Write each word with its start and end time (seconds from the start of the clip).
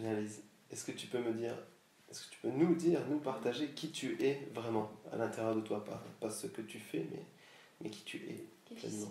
Bien, 0.00 0.14
Lise, 0.14 0.42
est-ce 0.70 0.84
que 0.84 0.92
tu 0.92 1.08
peux 1.08 1.18
me 1.18 1.34
dire, 1.34 1.54
est-ce 2.10 2.24
que 2.24 2.30
tu 2.30 2.40
peux 2.40 2.50
nous 2.50 2.74
dire, 2.74 3.06
nous 3.08 3.18
partager 3.18 3.72
qui 3.72 3.90
tu 3.90 4.22
es 4.24 4.48
vraiment 4.54 4.90
à 5.12 5.16
l'intérieur 5.16 5.54
de 5.54 5.60
toi, 5.60 5.84
pas, 5.84 6.02
pas 6.20 6.30
ce 6.30 6.46
que 6.46 6.62
tu 6.62 6.78
fais, 6.78 7.06
mais, 7.10 7.22
mais 7.82 7.90
qui 7.90 8.02
tu 8.04 8.16
es 8.16 8.46
Qui 8.64 8.76
je 8.76 8.88
suis. 8.88 9.08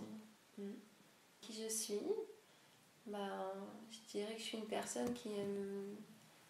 Hmm. 0.57 0.73
Qui 1.41 1.63
je 1.63 1.70
suis? 1.70 2.02
Bah, 3.05 3.54
Je 3.91 3.99
dirais 4.17 4.33
que 4.33 4.39
je 4.39 4.46
suis 4.46 4.57
une 4.57 4.65
personne 4.65 5.13
qui 5.13 5.29
aime, 5.29 5.96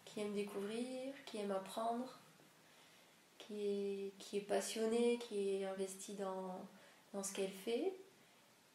qui 0.06 0.20
aime 0.20 0.32
découvrir, 0.32 1.12
qui 1.26 1.36
aime 1.36 1.50
apprendre, 1.50 2.18
qui 3.36 3.60
est, 3.60 4.12
qui 4.18 4.38
est 4.38 4.46
passionnée, 4.48 5.18
qui 5.18 5.50
est 5.50 5.64
investie 5.66 6.14
dans, 6.14 6.66
dans 7.12 7.22
ce 7.22 7.34
qu'elle 7.34 7.50
fait. 7.50 7.92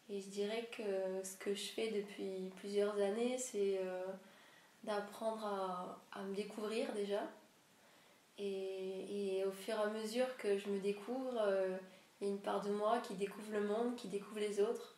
Et 0.09 0.21
je 0.21 0.29
dirais 0.29 0.69
que 0.71 1.23
ce 1.23 1.35
que 1.37 1.55
je 1.55 1.63
fais 1.69 1.89
depuis 1.89 2.51
plusieurs 2.57 2.95
années, 2.99 3.39
c'est 3.39 3.79
euh, 3.79 4.05
d'apprendre 4.85 5.45
à, 5.45 6.19
à 6.19 6.23
me 6.23 6.35
découvrir 6.35 6.93
déjà. 6.93 7.21
Et, 8.37 9.37
et 9.39 9.45
au 9.45 9.51
fur 9.51 9.75
et 9.75 9.81
à 9.81 9.87
mesure 9.87 10.35
que 10.37 10.57
je 10.57 10.69
me 10.69 10.79
découvre, 10.79 11.37
euh, 11.39 11.77
il 12.19 12.27
y 12.27 12.29
a 12.29 12.33
une 12.33 12.41
part 12.41 12.61
de 12.61 12.71
moi 12.71 12.99
qui 12.99 13.15
découvre 13.15 13.51
le 13.51 13.61
monde, 13.61 13.95
qui 13.95 14.07
découvre 14.07 14.39
les 14.39 14.59
autres. 14.59 14.95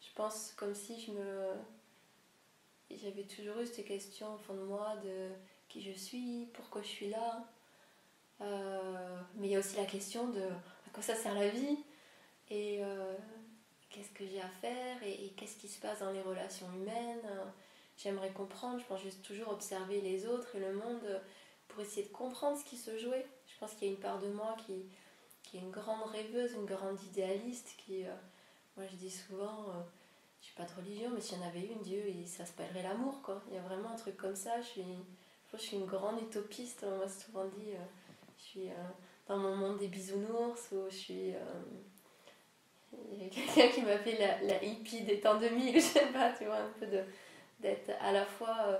Je 0.00 0.12
pense 0.14 0.52
comme 0.56 0.74
si 0.74 1.00
je 1.00 1.12
me. 1.12 1.52
J'avais 2.90 3.24
toujours 3.24 3.58
eu 3.60 3.66
cette 3.66 3.86
question 3.86 4.34
au 4.34 4.38
fond 4.38 4.54
de 4.54 4.62
moi 4.62 4.96
de 5.02 5.30
qui 5.68 5.82
je 5.82 5.92
suis, 5.92 6.48
pourquoi 6.52 6.82
je 6.82 6.88
suis 6.88 7.08
là. 7.08 7.44
Euh, 8.40 9.20
mais 9.36 9.48
il 9.48 9.50
y 9.52 9.56
a 9.56 9.60
aussi 9.60 9.76
la 9.76 9.86
question 9.86 10.28
de 10.28 10.42
à 10.42 10.90
quoi 10.92 11.02
ça 11.02 11.14
sert 11.14 11.34
la 11.34 11.48
vie 11.48 11.78
et 12.50 12.84
euh, 12.84 13.14
qu'est-ce 13.90 14.10
que 14.10 14.26
j'ai 14.26 14.40
à 14.40 14.48
faire 14.48 15.02
et, 15.02 15.26
et 15.26 15.30
qu'est-ce 15.30 15.56
qui 15.56 15.68
se 15.68 15.80
passe 15.80 16.00
dans 16.00 16.10
les 16.10 16.20
relations 16.20 16.66
humaines. 16.74 17.26
J'aimerais 17.96 18.30
comprendre, 18.30 18.80
je 18.80 18.84
pense 18.84 19.00
juste 19.00 19.22
toujours 19.22 19.50
observer 19.50 20.00
les 20.00 20.26
autres 20.26 20.56
et 20.56 20.60
le 20.60 20.72
monde 20.74 21.22
pour 21.68 21.80
essayer 21.80 22.06
de 22.06 22.12
comprendre 22.12 22.58
ce 22.58 22.64
qui 22.64 22.76
se 22.76 22.98
jouait. 22.98 23.26
Je 23.46 23.58
pense 23.58 23.72
qu'il 23.74 23.88
y 23.88 23.90
a 23.90 23.94
une 23.94 24.00
part 24.00 24.18
de 24.18 24.28
moi 24.28 24.56
qui, 24.66 24.84
qui 25.42 25.56
est 25.56 25.60
une 25.60 25.70
grande 25.70 26.10
rêveuse, 26.10 26.52
une 26.54 26.66
grande 26.66 27.00
idéaliste 27.04 27.74
qui, 27.78 28.04
euh, 28.04 28.14
moi 28.76 28.86
je 28.90 28.96
dis 28.96 29.10
souvent, 29.10 29.68
euh, 29.68 29.82
je 30.44 30.46
suis 30.48 30.56
pas 30.56 30.64
de 30.64 30.74
religion, 30.76 31.10
mais 31.14 31.22
s'il 31.22 31.38
y 31.38 31.40
en 31.40 31.46
avait 31.46 31.62
une, 31.62 31.80
Dieu, 31.80 32.02
il, 32.06 32.28
s'appellerait 32.28 32.82
l'amour 32.82 33.22
quoi. 33.22 33.42
Il 33.48 33.54
y 33.54 33.58
a 33.58 33.62
vraiment 33.62 33.90
un 33.90 33.96
truc 33.96 34.18
comme 34.18 34.36
ça. 34.36 34.60
Je 34.60 34.66
suis, 34.66 34.84
je 35.52 35.56
suis 35.58 35.76
une 35.78 35.86
grande 35.86 36.20
utopiste. 36.20 36.84
On 36.86 36.98
m'a 36.98 37.08
souvent 37.08 37.46
dit, 37.46 37.72
euh, 37.72 37.84
je 38.36 38.42
suis 38.42 38.68
euh, 38.68 38.74
dans 39.26 39.38
mon 39.38 39.56
monde 39.56 39.78
des 39.78 39.88
bisounours 39.88 40.70
ou 40.72 40.84
je 40.90 40.94
suis. 40.94 41.34
euh, 41.34 41.62
il 43.12 43.22
y 43.22 43.26
a 43.26 43.28
quelqu'un 43.30 43.68
qui 43.68 43.82
m'appelait 43.82 44.18
la, 44.18 44.42
la 44.42 44.62
hippie 44.62 45.02
des 45.02 45.18
temps 45.18 45.38
2000, 45.40 45.74
je 45.74 45.80
sais 45.80 46.06
pas, 46.12 46.30
tu 46.32 46.44
vois, 46.44 46.58
un 46.58 46.70
peu 46.78 46.86
de 46.86 47.02
d'être 47.64 47.90
à 48.00 48.12
la 48.12 48.24
fois 48.24 48.56
euh, 48.66 48.78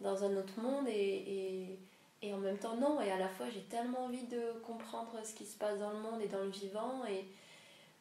dans 0.00 0.24
un 0.24 0.36
autre 0.36 0.58
monde 0.58 0.88
et, 0.88 1.78
et, 2.22 2.34
en 2.34 2.38
même 2.38 2.58
temps 2.58 2.76
non. 2.76 3.00
Et 3.00 3.10
à 3.10 3.18
la 3.18 3.28
fois, 3.28 3.46
j'ai 3.52 3.62
tellement 3.62 4.06
envie 4.06 4.26
de 4.26 4.52
comprendre 4.64 5.12
ce 5.24 5.34
qui 5.34 5.44
se 5.44 5.56
passe 5.56 5.78
dans 5.78 5.90
le 5.90 5.98
monde 5.98 6.20
et 6.22 6.28
dans 6.28 6.42
le 6.42 6.50
vivant. 6.50 7.04
Et, 7.06 7.24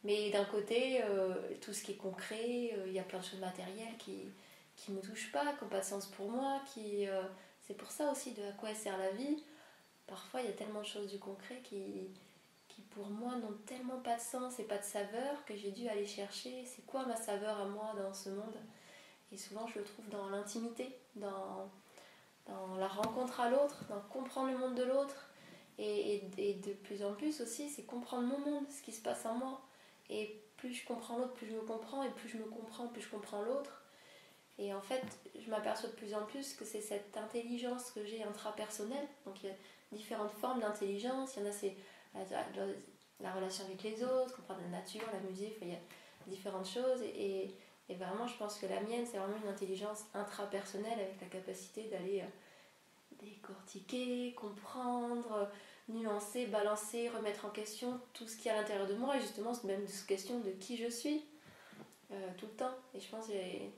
mais 0.03 0.31
d'un 0.31 0.45
côté, 0.45 1.03
euh, 1.03 1.35
tout 1.59 1.73
ce 1.73 1.83
qui 1.83 1.91
est 1.91 1.95
concret, 1.95 2.71
euh, 2.77 2.85
il 2.88 2.93
y 2.93 2.99
a 2.99 3.03
plein 3.03 3.19
de 3.19 3.25
choses 3.25 3.39
matérielles 3.39 3.97
qui 3.99 4.29
qui 4.77 4.93
me 4.93 5.01
touchent 5.01 5.31
pas, 5.31 5.53
qui 5.53 5.63
n'ont 5.63 5.69
pas 5.69 5.81
de 5.81 5.85
sens 5.85 6.07
pour 6.07 6.31
moi. 6.31 6.59
Qui, 6.73 7.05
c'est 7.59 7.75
pour 7.75 7.91
ça 7.91 8.09
aussi 8.11 8.31
de 8.31 8.41
à 8.41 8.51
quoi 8.53 8.73
sert 8.73 8.97
la 8.97 9.11
vie. 9.11 9.43
Parfois, 10.07 10.41
il 10.41 10.47
y 10.47 10.49
a 10.49 10.53
tellement 10.53 10.79
de 10.79 10.85
choses 10.85 11.11
du 11.11 11.19
concret 11.19 11.59
qui, 11.63 12.07
qui 12.67 12.81
pour 12.83 13.05
moi 13.07 13.35
n'ont 13.35 13.57
tellement 13.67 13.99
pas 13.99 14.16
de 14.16 14.21
sens 14.21 14.59
et 14.59 14.63
pas 14.63 14.77
de 14.77 14.83
saveur 14.83 15.45
que 15.45 15.55
j'ai 15.55 15.71
dû 15.71 15.88
aller 15.88 16.07
chercher 16.07 16.66
c'est 16.66 16.85
quoi 16.85 17.05
ma 17.05 17.16
saveur 17.16 17.59
à 17.59 17.66
moi 17.66 17.93
dans 18.01 18.13
ce 18.13 18.29
monde? 18.29 18.57
Et 19.31 19.37
souvent, 19.37 19.67
je 19.67 19.79
le 19.79 19.85
trouve 19.85 20.07
dans 20.09 20.29
l'intimité, 20.29 20.95
dans, 21.15 21.69
dans 22.47 22.75
la 22.75 22.87
rencontre 22.87 23.39
à 23.39 23.49
l'autre, 23.49 23.85
dans 23.89 23.99
comprendre 24.01 24.51
le 24.51 24.57
monde 24.57 24.75
de 24.75 24.83
l'autre. 24.83 25.27
Et, 25.77 26.21
et, 26.38 26.53
de 26.55 26.73
plus 26.73 27.03
en 27.03 27.13
plus 27.13 27.41
aussi, 27.41 27.69
c'est 27.69 27.83
comprendre 27.83 28.27
mon 28.27 28.39
monde, 28.39 28.65
ce 28.69 28.81
qui 28.81 28.91
se 28.91 29.01
passe 29.01 29.25
en 29.25 29.35
moi. 29.35 29.61
Et 30.09 30.44
plus 30.57 30.73
je 30.73 30.85
comprends 30.85 31.17
l'autre, 31.17 31.33
plus 31.33 31.47
je 31.47 31.56
me 31.56 31.61
comprends. 31.61 32.03
Et 32.03 32.09
plus 32.09 32.29
je 32.29 32.38
me 32.38 32.45
comprends, 32.45 32.88
plus 32.88 33.01
je 33.01 33.09
comprends 33.09 33.41
l'autre. 33.41 33.81
Et 34.59 34.73
en 34.73 34.81
fait, 34.81 35.01
je 35.39 35.50
m'aperçois 35.50 35.89
de 35.89 35.95
plus 35.95 36.13
en 36.13 36.23
plus 36.25 36.53
que 36.53 36.66
c'est 36.66 36.81
cette 36.81 37.17
intelligence 37.17 37.91
que 37.91 38.06
j'ai 38.06 38.23
intrapersonnelle. 38.23 39.07
Donc 39.25 39.41
il 39.44 39.50
y 39.50 39.51
a 39.51 39.56
différentes 39.91 40.31
formes 40.31 40.59
d'intelligence. 40.59 41.35
Il 41.35 41.44
y 41.44 41.45
en 41.47 41.50
a, 41.50 41.51
c'est 41.51 41.75
la 43.19 43.33
relation 43.33 43.66
avec 43.66 43.81
les 43.81 44.03
autres, 44.03 44.35
comprendre 44.35 44.61
la 44.61 44.79
nature, 44.79 45.01
la 45.11 45.19
musique, 45.19 45.56
il 45.61 45.69
y 45.69 45.73
a 45.73 45.79
différentes 46.27 46.67
choses. 46.67 47.01
Et, 47.01 47.56
et 47.91 47.96
vraiment, 47.96 48.25
je 48.25 48.38
pense 48.38 48.57
que 48.57 48.66
la 48.68 48.79
mienne, 48.81 49.06
c'est 49.06 49.18
vraiment 49.18 49.38
une 49.44 49.50
intelligence 49.50 50.06
intrapersonnelle 50.13 50.97
avec 50.97 51.19
la 51.19 51.28
capacité 51.28 51.84
d'aller 51.90 52.22
euh, 52.22 53.25
décortiquer, 53.25 54.34
comprendre, 54.34 55.50
nuancer, 55.90 56.46
balancer, 56.46 57.09
remettre 57.09 57.46
en 57.46 57.50
question 57.50 58.00
tout 58.13 58.25
ce 58.28 58.38
qu'il 58.38 58.46
y 58.46 58.50
a 58.50 58.53
à 58.53 58.62
l'intérieur 58.62 58.88
de 58.88 58.94
moi 58.94 59.18
et 59.18 59.19
justement 59.19 59.51
même 59.66 59.85
cette 59.88 60.07
question 60.07 60.40
de 60.40 60.51
qui 60.51 60.78
je 60.78 60.90
suis 60.90 61.25
euh, 62.12 62.30
tout 62.38 62.46
le 62.46 62.53
temps. 62.53 62.75
Et 62.94 63.01
je 63.01 63.09
pense 63.09 63.28
que 63.28 63.34
j'ai 63.34 63.69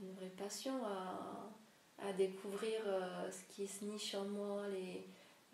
une 0.00 0.14
vraie 0.14 0.32
passion 0.38 0.74
à, 0.86 2.08
à 2.08 2.12
découvrir 2.14 2.80
euh, 2.86 3.30
ce 3.30 3.54
qui 3.54 3.66
se 3.66 3.84
niche 3.84 4.14
en 4.14 4.24
moi, 4.24 4.62
les, 4.68 5.06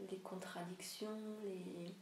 les 0.08 0.18
contradictions, 0.18 1.18
les, 1.44 1.92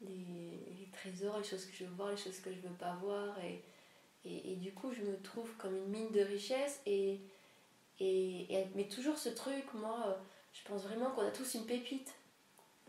les, 0.00 0.88
trésors, 0.90 1.38
les 1.38 1.44
choses 1.44 1.66
que 1.66 1.74
je 1.74 1.84
veux 1.84 1.94
voir, 1.96 2.10
les 2.10 2.16
choses 2.16 2.40
que 2.40 2.50
je 2.50 2.60
veux 2.60 2.74
pas 2.78 2.94
voir. 3.02 3.36
Et, 4.24 4.56
du 4.56 4.72
coup, 4.72 4.92
je 4.92 5.02
me 5.02 5.20
trouve 5.20 5.50
comme 5.56 5.76
une 5.76 5.88
mine 5.88 6.10
de 6.12 6.20
richesse. 6.20 6.80
Et, 6.86 7.20
et, 7.98 8.54
et 8.54 8.66
mais 8.74 8.84
toujours 8.84 9.18
ce 9.18 9.28
truc, 9.28 9.64
moi, 9.74 10.18
je 10.52 10.62
pense 10.68 10.84
vraiment 10.84 11.10
qu'on 11.10 11.26
a 11.26 11.30
tous 11.30 11.54
une 11.54 11.66
pépite. 11.66 12.14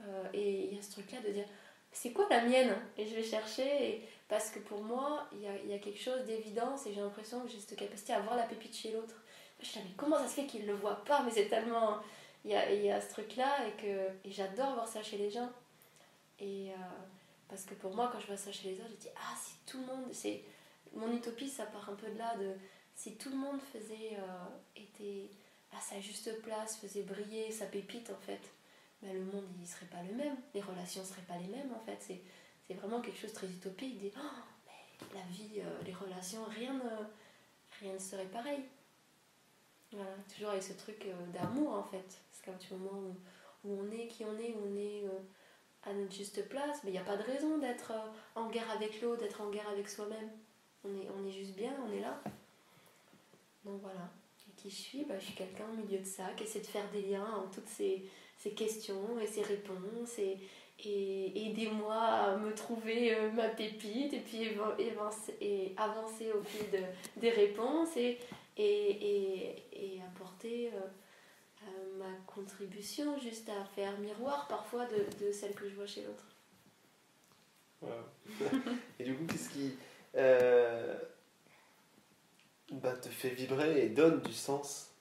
Euh, 0.02 0.28
et 0.34 0.66
il 0.66 0.76
y 0.76 0.80
a 0.80 0.82
ce 0.82 0.92
truc-là 0.92 1.22
de 1.22 1.32
dire, 1.32 1.46
c'est 1.92 2.12
quoi 2.12 2.28
la 2.30 2.44
mienne? 2.44 2.76
Et 2.98 3.08
je 3.08 3.16
vais 3.16 3.24
chercher, 3.24 3.90
et, 3.90 4.10
parce 4.28 4.50
que 4.50 4.60
pour 4.60 4.84
moi, 4.84 5.28
il 5.32 5.42
y 5.42 5.48
a, 5.48 5.56
y 5.64 5.74
a, 5.74 5.80
quelque 5.80 6.00
chose 6.00 6.24
d'évidence, 6.26 6.86
et 6.86 6.94
j'ai 6.94 7.02
l'impression 7.02 7.42
que 7.42 7.50
j'ai 7.50 7.60
cette 7.60 7.78
capacité 7.78 8.14
à 8.14 8.20
voir 8.20 8.36
la 8.36 8.44
pépite 8.44 8.76
chez 8.76 8.92
l'autre. 8.92 9.16
Je 9.62 9.68
me 9.68 9.74
dis, 9.74 9.90
mais 9.90 9.96
comment 9.98 10.18
ça 10.18 10.28
se 10.28 10.34
fait 10.34 10.46
qu'il 10.46 10.62
ne 10.64 10.68
le 10.68 10.76
voit 10.76 11.04
pas? 11.04 11.24
Mais 11.24 11.32
c'est 11.32 11.48
tellement... 11.48 12.00
Il 12.46 12.52
y 12.52 12.56
a, 12.56 12.72
y 12.74 12.92
a 12.92 13.00
ce 13.00 13.10
truc-là, 13.10 13.58
et, 13.68 14.28
et 14.28 14.32
j'adore 14.32 14.74
voir 14.74 14.88
ça 14.88 15.02
chez 15.02 15.18
les 15.18 15.32
gens. 15.32 15.50
Et 16.40 16.72
euh, 16.72 16.76
parce 17.48 17.64
que 17.64 17.74
pour 17.74 17.96
moi, 17.96 18.10
quand 18.12 18.20
je 18.20 18.28
vois 18.28 18.38
ça 18.38 18.52
chez 18.52 18.70
les 18.70 18.80
autres, 18.82 18.90
je 18.92 19.02
dis, 19.02 19.10
ah, 19.16 19.34
si 19.42 19.54
tout 19.66 19.80
le 19.80 19.86
monde... 19.86 20.06
c'est 20.12 20.44
Mon 20.94 21.12
utopie, 21.12 21.50
ça 21.50 21.66
part 21.66 21.90
un 21.90 21.96
peu 21.96 22.10
de 22.10 22.18
là, 22.18 22.38
de 22.38 22.54
si 22.96 23.16
tout 23.18 23.30
le 23.30 23.38
monde 23.38 23.60
faisait... 23.62 24.18
Euh, 24.18 24.82
était 24.82 25.30
à 25.76 25.82
sa 25.82 26.00
juste 26.00 26.42
place, 26.42 26.78
faisait 26.78 27.04
briller 27.04 27.52
sa 27.52 27.66
pépite, 27.66 28.10
en 28.10 28.20
fait, 28.20 28.42
mais 29.02 29.14
le 29.14 29.22
monde 29.22 29.46
il 29.60 29.68
serait 29.68 29.88
pas 29.88 30.04
le 30.04 30.14
même, 30.14 30.36
les 30.54 30.62
relations 30.62 31.04
seraient 31.04 31.22
pas 31.28 31.38
les 31.38 31.48
mêmes 31.48 31.74
en 31.74 31.80
fait. 31.80 31.98
C'est, 32.00 32.22
vraiment 32.76 33.02
quelque 33.02 33.20
chose 33.20 33.30
de 33.30 33.36
très 33.36 33.48
utopique. 33.48 34.00
Dit, 34.00 34.12
oh, 34.18 34.40
mais 34.66 35.20
la 35.20 35.26
vie, 35.28 35.60
euh, 35.60 35.84
les 35.86 35.94
relations, 35.94 36.44
rien 36.46 36.74
ne, 36.74 38.00
serait 38.00 38.26
pareil. 38.26 38.62
Voilà, 39.92 40.10
toujours 40.34 40.50
avec 40.50 40.64
ce 40.64 40.74
truc 40.74 41.06
euh, 41.06 41.28
d'amour 41.28 41.74
en 41.74 41.84
fait. 41.84 42.20
C'est 42.32 42.46
comme 42.46 42.58
du 42.58 42.74
moment 42.74 43.00
où, 43.00 43.16
où, 43.68 43.80
on 43.80 43.92
est 43.92 44.08
qui 44.08 44.26
on 44.26 44.36
est, 44.40 44.54
où 44.54 44.62
on 44.66 44.76
est 44.76 45.04
à 45.84 45.94
notre 45.94 46.14
juste 46.14 46.48
place, 46.50 46.80
mais 46.84 46.90
il 46.90 46.94
n'y 46.94 47.00
a 47.00 47.04
pas 47.04 47.18
de 47.18 47.24
raison 47.24 47.60
d'être 47.60 47.94
en 48.36 48.50
guerre 48.50 48.72
avec 48.72 49.02
l'autre, 49.02 49.22
d'être 49.22 49.42
en 49.42 49.52
guerre 49.52 49.70
avec 49.70 49.88
soi-même. 49.88 50.32
On 50.84 50.90
est, 50.90 51.08
on 51.18 51.28
est 51.28 51.32
juste 51.32 51.56
bien, 51.56 51.74
on 51.88 51.92
est 51.92 52.02
là. 52.02 52.22
Donc 53.66 53.82
voilà. 53.82 54.12
Et 54.48 54.52
qui 54.62 54.70
je 54.70 54.76
suis? 54.76 55.06
Bah, 55.06 55.18
Je 55.18 55.26
suis 55.26 55.36
quelqu'un 55.36 55.66
au 55.72 55.76
milieu 55.76 56.00
de 56.00 56.06
ça, 56.06 56.26
qui 56.36 56.44
essaie 56.44 56.60
de 56.60 56.66
faire 56.66 56.90
des 56.92 57.02
liens 57.02 57.26
entre 57.26 57.52
toutes 57.52 57.70
ces 57.70 58.06
ces 58.44 58.52
questions 58.52 59.20
et 59.20 59.28
ces 59.28 59.42
réponses 59.42 60.20
et, 60.20 60.38
et 60.84 61.48
aidez-moi 61.50 61.96
à 61.96 62.36
me 62.36 62.54
trouver 62.54 63.16
euh, 63.16 63.32
ma 63.32 63.48
pépite 63.48 64.14
et 64.14 64.20
puis 64.20 64.50
et 65.40 65.76
avancer 65.78 66.32
au 66.34 66.44
fil 66.44 66.70
de, 66.72 66.84
des 67.22 67.30
réponses 67.30 67.96
et, 67.96 68.20
et, 68.58 69.56
et, 69.72 70.02
apporter 70.02 70.72
euh, 70.74 70.80
euh, 71.64 71.98
ma 71.98 72.12
contribution 72.28 73.18
juste 73.18 73.48
à 73.48 73.64
faire 73.64 73.98
miroir 74.00 74.48
parfois 74.50 74.86
de, 74.88 75.26
de 75.26 75.32
celle 75.32 75.54
que 75.54 75.70
je 75.70 75.76
vois 75.76 75.88
chez 75.88 76.04
l'autre. 76.04 76.28
Wow. 77.82 77.90
et 79.00 79.04
du 79.06 79.16
coup, 79.16 79.26
qu'est-ce 79.26 79.50
qui 79.50 79.74
euh, 80.16 80.98
bah, 82.72 82.96
te 82.96 83.10
fait 83.10 83.30
vibrer 83.30 83.86
et 83.86 83.90
donne 83.90 84.22
du 84.22 84.34
sens 84.34 84.92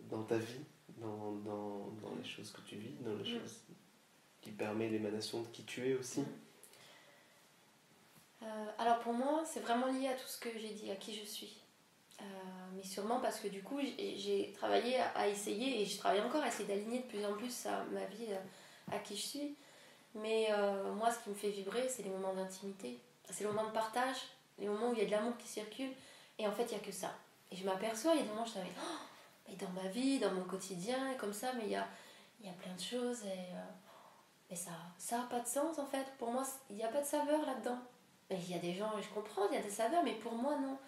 dans 0.00 0.22
ta 0.22 0.36
vie 0.36 0.64
dans, 0.98 1.32
dans, 1.32 1.90
dans, 2.02 2.14
les 2.16 2.28
choses 2.28 2.52
que 2.52 2.60
tu 2.62 2.76
vis, 2.76 2.94
dans 3.00 3.14
les 3.16 3.22
mmh. 3.22 3.40
choses 3.40 3.60
qui 4.40 4.50
permet 4.50 4.88
l'émanation 4.88 5.42
de 5.42 5.48
qui 5.48 5.64
tu 5.64 5.88
es 5.88 5.94
aussi 5.94 6.24
euh, 8.42 8.66
Alors 8.78 9.00
pour 9.00 9.12
moi, 9.12 9.42
c'est 9.44 9.60
vraiment 9.60 9.86
lié 9.86 10.08
à 10.08 10.14
tout 10.14 10.26
ce 10.26 10.38
que 10.38 10.50
j'ai 10.58 10.70
dit, 10.70 10.90
à 10.90 10.96
qui 10.96 11.14
je 11.14 11.24
suis. 11.24 11.62
Euh, 12.20 12.24
mais 12.74 12.82
sûrement 12.82 13.20
parce 13.20 13.40
que 13.40 13.48
du 13.48 13.62
coup, 13.62 13.80
j'ai 13.80 14.52
travaillé 14.56 14.98
à, 14.98 15.08
à, 15.10 15.28
essayer, 15.28 15.80
et 15.80 15.86
je 15.86 15.98
travaille 15.98 16.20
encore 16.20 16.42
à 16.42 16.48
essayer 16.48 16.68
d'aligner 16.68 16.98
de 16.98 17.06
plus 17.06 17.24
en 17.24 17.34
plus 17.34 17.66
à 17.66 17.84
ma 17.84 18.04
vie 18.06 18.28
à, 18.32 18.94
à 18.94 18.98
qui 18.98 19.16
je 19.16 19.22
suis. 19.22 19.56
Mais 20.14 20.48
euh, 20.50 20.92
moi, 20.94 21.10
ce 21.10 21.22
qui 21.22 21.30
me 21.30 21.34
fait 21.34 21.50
vibrer, 21.50 21.88
c'est 21.88 22.02
les 22.02 22.10
moments 22.10 22.34
d'intimité. 22.34 22.98
C'est 23.30 23.44
les 23.44 23.50
moments 23.50 23.68
de 23.68 23.72
partage, 23.72 24.16
les 24.60 24.68
moments 24.68 24.90
où 24.90 24.92
il 24.92 25.00
y 25.00 25.02
a 25.02 25.06
de 25.06 25.10
l'amour 25.10 25.36
qui 25.38 25.48
circule. 25.48 25.90
Et 26.38 26.46
en 26.46 26.52
fait, 26.52 26.64
il 26.64 26.74
n'y 26.74 26.80
a 26.80 26.84
que 26.84 26.92
ça. 26.92 27.12
Et 27.50 27.56
je 27.56 27.64
m'aperçois, 27.64 28.12
il 28.14 28.18
y 28.18 28.20
a 28.20 28.22
des 28.24 28.28
moments 28.28 28.42
où 28.42 28.46
je 28.46 28.52
savais, 28.52 28.70
oh, 28.78 29.50
et 29.52 29.56
dans 29.56 29.70
ma 29.70 29.88
vie, 29.88 30.18
dans 30.18 30.30
mon 30.30 30.44
quotidien, 30.44 31.14
comme 31.18 31.32
ça, 31.32 31.52
mais 31.54 31.64
il 31.64 31.70
y 31.70 31.76
a, 31.76 31.86
y 32.42 32.48
a 32.48 32.52
plein 32.52 32.74
de 32.74 32.80
choses 32.80 33.24
et, 33.24 33.54
euh, 33.54 34.54
ça 34.54 34.70
ça 34.98 35.18
n'a 35.18 35.24
pas 35.24 35.40
de 35.40 35.46
sens 35.46 35.78
en 35.78 35.86
fait. 35.86 36.06
Pour 36.18 36.32
moi, 36.32 36.44
il 36.68 36.76
n'y 36.76 36.82
a 36.82 36.88
pas 36.88 37.00
de 37.00 37.06
saveur 37.06 37.44
là-dedans. 37.46 37.78
Il 38.30 38.50
y 38.50 38.54
a 38.54 38.58
des 38.58 38.74
gens, 38.74 38.90
je 39.00 39.08
comprends, 39.08 39.48
il 39.50 39.54
y 39.54 39.58
a 39.58 39.62
des 39.62 39.70
saveurs, 39.70 40.02
mais 40.04 40.14
pour 40.14 40.32
moi, 40.32 40.56
non. 40.56 40.78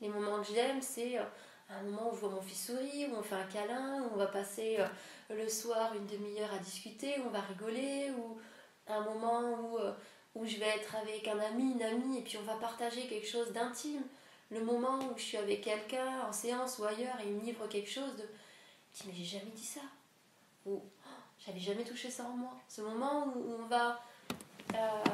Les 0.00 0.08
moments 0.08 0.40
que 0.40 0.52
j'aime, 0.52 0.80
c'est 0.80 1.18
euh, 1.18 1.24
un 1.70 1.82
moment 1.82 2.10
où 2.10 2.14
je 2.14 2.20
vois 2.20 2.30
mon 2.30 2.40
fils 2.40 2.66
sourire, 2.66 3.10
où 3.12 3.16
on 3.16 3.22
fait 3.22 3.34
un 3.34 3.44
câlin, 3.44 4.02
où 4.02 4.14
on 4.14 4.16
va 4.16 4.26
passer 4.26 4.76
euh, 4.78 4.86
le 5.30 5.48
soir 5.48 5.94
une 5.94 6.06
demi-heure 6.06 6.52
à 6.52 6.58
discuter, 6.58 7.20
où 7.20 7.26
on 7.26 7.30
va 7.30 7.40
rigoler, 7.40 8.10
ou 8.10 8.38
un 8.88 9.00
moment 9.00 9.40
où, 9.40 9.78
où 10.34 10.46
je 10.46 10.56
vais 10.56 10.68
être 10.68 10.96
avec 10.96 11.28
un 11.28 11.38
ami, 11.38 11.72
une 11.72 11.82
amie, 11.82 12.18
et 12.18 12.22
puis 12.22 12.38
on 12.38 12.42
va 12.42 12.54
partager 12.54 13.06
quelque 13.06 13.26
chose 13.26 13.52
d'intime. 13.52 14.02
Le 14.50 14.62
moment 14.62 14.98
où 14.98 15.16
je 15.16 15.22
suis 15.22 15.36
avec 15.36 15.62
quelqu'un 15.62 16.26
en 16.28 16.32
séance 16.32 16.78
ou 16.78 16.84
ailleurs 16.84 17.18
et 17.20 17.28
il 17.28 17.34
me 17.34 17.40
livre 17.40 17.66
quelque 17.68 17.90
chose 17.90 18.16
de 18.16 18.24
dis 18.92 19.04
mais 19.06 19.14
j'ai 19.14 19.38
jamais 19.38 19.50
dit 19.54 19.64
ça. 19.64 19.80
Ou 20.66 20.82
oh, 20.82 21.10
j'avais 21.44 21.60
jamais 21.60 21.84
touché 21.84 22.10
ça 22.10 22.24
en 22.24 22.36
moi. 22.36 22.52
Ce 22.68 22.80
moment 22.80 23.26
où, 23.34 23.56
on 23.60 23.66
va 23.66 24.00
euh, 24.74 25.04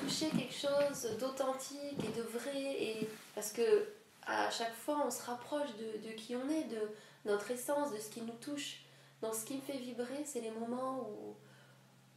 toucher 0.00 0.28
quelque 0.30 0.54
chose 0.54 1.16
d'authentique 1.18 2.04
et 2.04 2.16
de 2.16 2.22
vrai 2.22 2.82
et 2.82 3.08
parce 3.34 3.52
que 3.52 3.88
à 4.26 4.50
chaque 4.50 4.74
fois 4.74 5.02
on 5.06 5.10
se 5.10 5.22
rapproche 5.22 5.70
de, 5.76 6.12
qui 6.12 6.36
on 6.36 6.48
est 6.48 6.64
de 6.64 6.90
notre 7.24 7.50
essence 7.50 7.92
de 7.92 7.98
ce 7.98 8.10
qui 8.10 8.20
nous 8.22 8.36
touche. 8.40 8.82
Donc 9.20 9.34
ce 9.34 9.44
qui 9.44 9.56
me 9.56 9.62
fait 9.62 9.78
vibrer 9.78 10.24
c'est 10.24 10.40
les 10.40 10.50
moments 10.50 11.08
où 11.08 11.34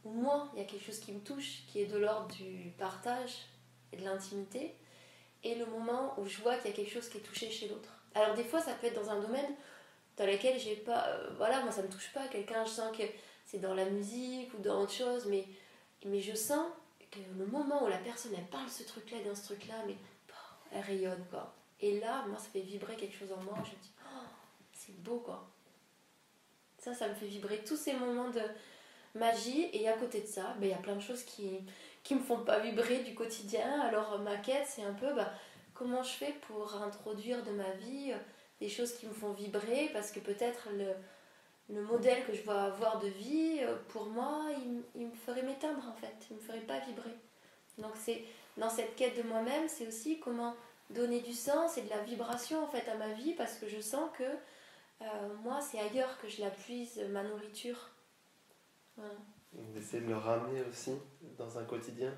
moi 0.08 0.50
il 0.54 0.60
y 0.60 0.62
a 0.62 0.66
quelque 0.66 0.84
chose 0.84 0.98
qui 0.98 1.12
me 1.12 1.20
touche 1.20 1.64
qui 1.68 1.80
est 1.80 1.86
de 1.86 1.98
l'ordre 1.98 2.34
du 2.34 2.72
partage 2.78 3.46
et 3.92 3.96
de 3.96 4.04
l'intimité 4.04 4.74
et 5.42 5.54
le 5.54 5.66
moment 5.66 6.14
où 6.18 6.26
je 6.26 6.40
vois 6.40 6.56
qu'il 6.56 6.70
y 6.70 6.72
a 6.72 6.76
quelque 6.76 6.92
chose 6.92 7.08
qui 7.08 7.18
est 7.18 7.22
touché 7.22 7.50
chez 7.50 7.68
l'autre. 7.68 7.90
Alors 8.14 8.34
des 8.34 8.44
fois 8.44 8.60
ça 8.60 8.72
peut 8.74 8.86
être 8.86 9.00
dans 9.00 9.10
un 9.10 9.20
domaine 9.20 9.54
dans 10.16 10.26
lequel 10.26 10.58
j'ai 10.58 10.76
pas... 10.76 11.06
Euh, 11.08 11.30
voilà, 11.36 11.62
moi 11.62 11.70
ça 11.70 11.82
me 11.82 11.88
touche 11.88 12.12
pas 12.12 12.26
quelqu'un, 12.28 12.64
je 12.64 12.70
sens 12.70 12.96
que 12.96 13.02
c'est 13.44 13.58
dans 13.58 13.74
la 13.74 13.84
musique 13.84 14.52
ou 14.54 14.62
dans 14.62 14.82
autre 14.82 14.92
chose, 14.92 15.26
mais, 15.26 15.46
mais 16.04 16.20
je 16.20 16.34
sens 16.34 16.66
que 17.10 17.18
le 17.38 17.46
moment 17.46 17.84
où 17.84 17.88
la 17.88 17.98
personne 17.98 18.32
elle 18.36 18.46
parle 18.46 18.68
ce 18.68 18.82
truc-là, 18.82 19.18
dans 19.24 19.34
ce 19.34 19.44
truc-là, 19.44 19.74
mais 19.86 19.96
elle 20.72 20.82
rayonne 20.82 21.24
quoi. 21.30 21.54
Et 21.80 22.00
là, 22.00 22.24
moi 22.26 22.38
ça 22.38 22.48
fait 22.48 22.60
vibrer 22.60 22.96
quelque 22.96 23.16
chose 23.16 23.32
en 23.32 23.42
moi, 23.42 23.54
je 23.64 23.70
me 23.70 23.82
dis, 23.82 23.92
oh, 24.02 24.26
c'est 24.72 24.96
beau 25.02 25.18
quoi. 25.18 25.48
Ça, 26.78 26.94
ça 26.94 27.08
me 27.08 27.14
fait 27.14 27.26
vibrer 27.26 27.62
tous 27.64 27.76
ces 27.76 27.92
moments 27.94 28.30
de 28.30 28.40
magie, 29.16 29.68
et 29.72 29.88
à 29.88 29.94
côté 29.94 30.20
de 30.20 30.26
ça, 30.26 30.54
ben, 30.58 30.66
il 30.66 30.70
y 30.70 30.74
a 30.74 30.78
plein 30.78 30.96
de 30.96 31.00
choses 31.00 31.22
qui, 31.24 31.60
qui 32.02 32.14
me 32.14 32.20
font 32.20 32.38
pas 32.38 32.58
vibrer 32.60 32.98
du 33.00 33.14
quotidien. 33.14 33.80
Alors 33.82 34.18
ma 34.20 34.36
quête, 34.36 34.66
c'est 34.66 34.84
un 34.84 34.94
peu 34.94 35.12
bah, 35.14 35.32
comment 35.74 36.02
je 36.02 36.10
fais 36.10 36.34
pour 36.48 36.74
introduire 36.82 37.42
de 37.44 37.50
ma 37.50 37.70
vie 37.72 38.12
euh, 38.12 38.18
des 38.60 38.68
choses 38.68 38.94
qui 38.94 39.06
me 39.06 39.12
font 39.12 39.32
vibrer, 39.32 39.90
parce 39.92 40.10
que 40.10 40.20
peut-être 40.20 40.68
le, 40.72 40.92
le 41.74 41.82
modèle 41.82 42.24
que 42.24 42.34
je 42.34 42.42
vois 42.42 42.62
avoir 42.62 42.98
de 42.98 43.08
vie, 43.08 43.58
euh, 43.60 43.76
pour 43.88 44.06
moi, 44.06 44.46
il, 44.94 45.06
me 45.06 45.14
ferait 45.14 45.42
m'éteindre 45.42 45.82
en 45.88 45.94
fait, 45.94 46.14
il 46.30 46.36
me 46.36 46.40
ferait 46.40 46.60
pas 46.60 46.78
vibrer. 46.80 47.14
Donc 47.78 47.92
c'est 47.96 48.24
dans 48.56 48.70
cette 48.70 48.96
quête 48.96 49.16
de 49.16 49.22
moi-même, 49.22 49.68
c'est 49.68 49.86
aussi 49.86 50.18
comment 50.18 50.54
donner 50.90 51.20
du 51.20 51.32
sens 51.32 51.76
et 51.76 51.82
de 51.82 51.90
la 51.90 51.98
vibration 51.98 52.62
en 52.62 52.68
fait 52.68 52.88
à 52.88 52.94
ma 52.94 53.08
vie, 53.08 53.34
parce 53.34 53.54
que 53.54 53.68
je 53.68 53.80
sens 53.80 54.08
que 54.16 54.24
euh, 55.02 55.04
moi, 55.42 55.60
c'est 55.60 55.78
ailleurs 55.78 56.16
que 56.20 56.28
je 56.28 56.40
la 56.40 56.50
puise, 56.50 57.00
ma 57.10 57.22
nourriture. 57.22 57.90
Voilà 58.96 59.14
d'essayer 59.74 60.02
de 60.02 60.08
le 60.08 60.16
ramener 60.16 60.62
aussi 60.62 60.92
dans 61.38 61.58
un 61.58 61.64
quotidien. 61.64 62.12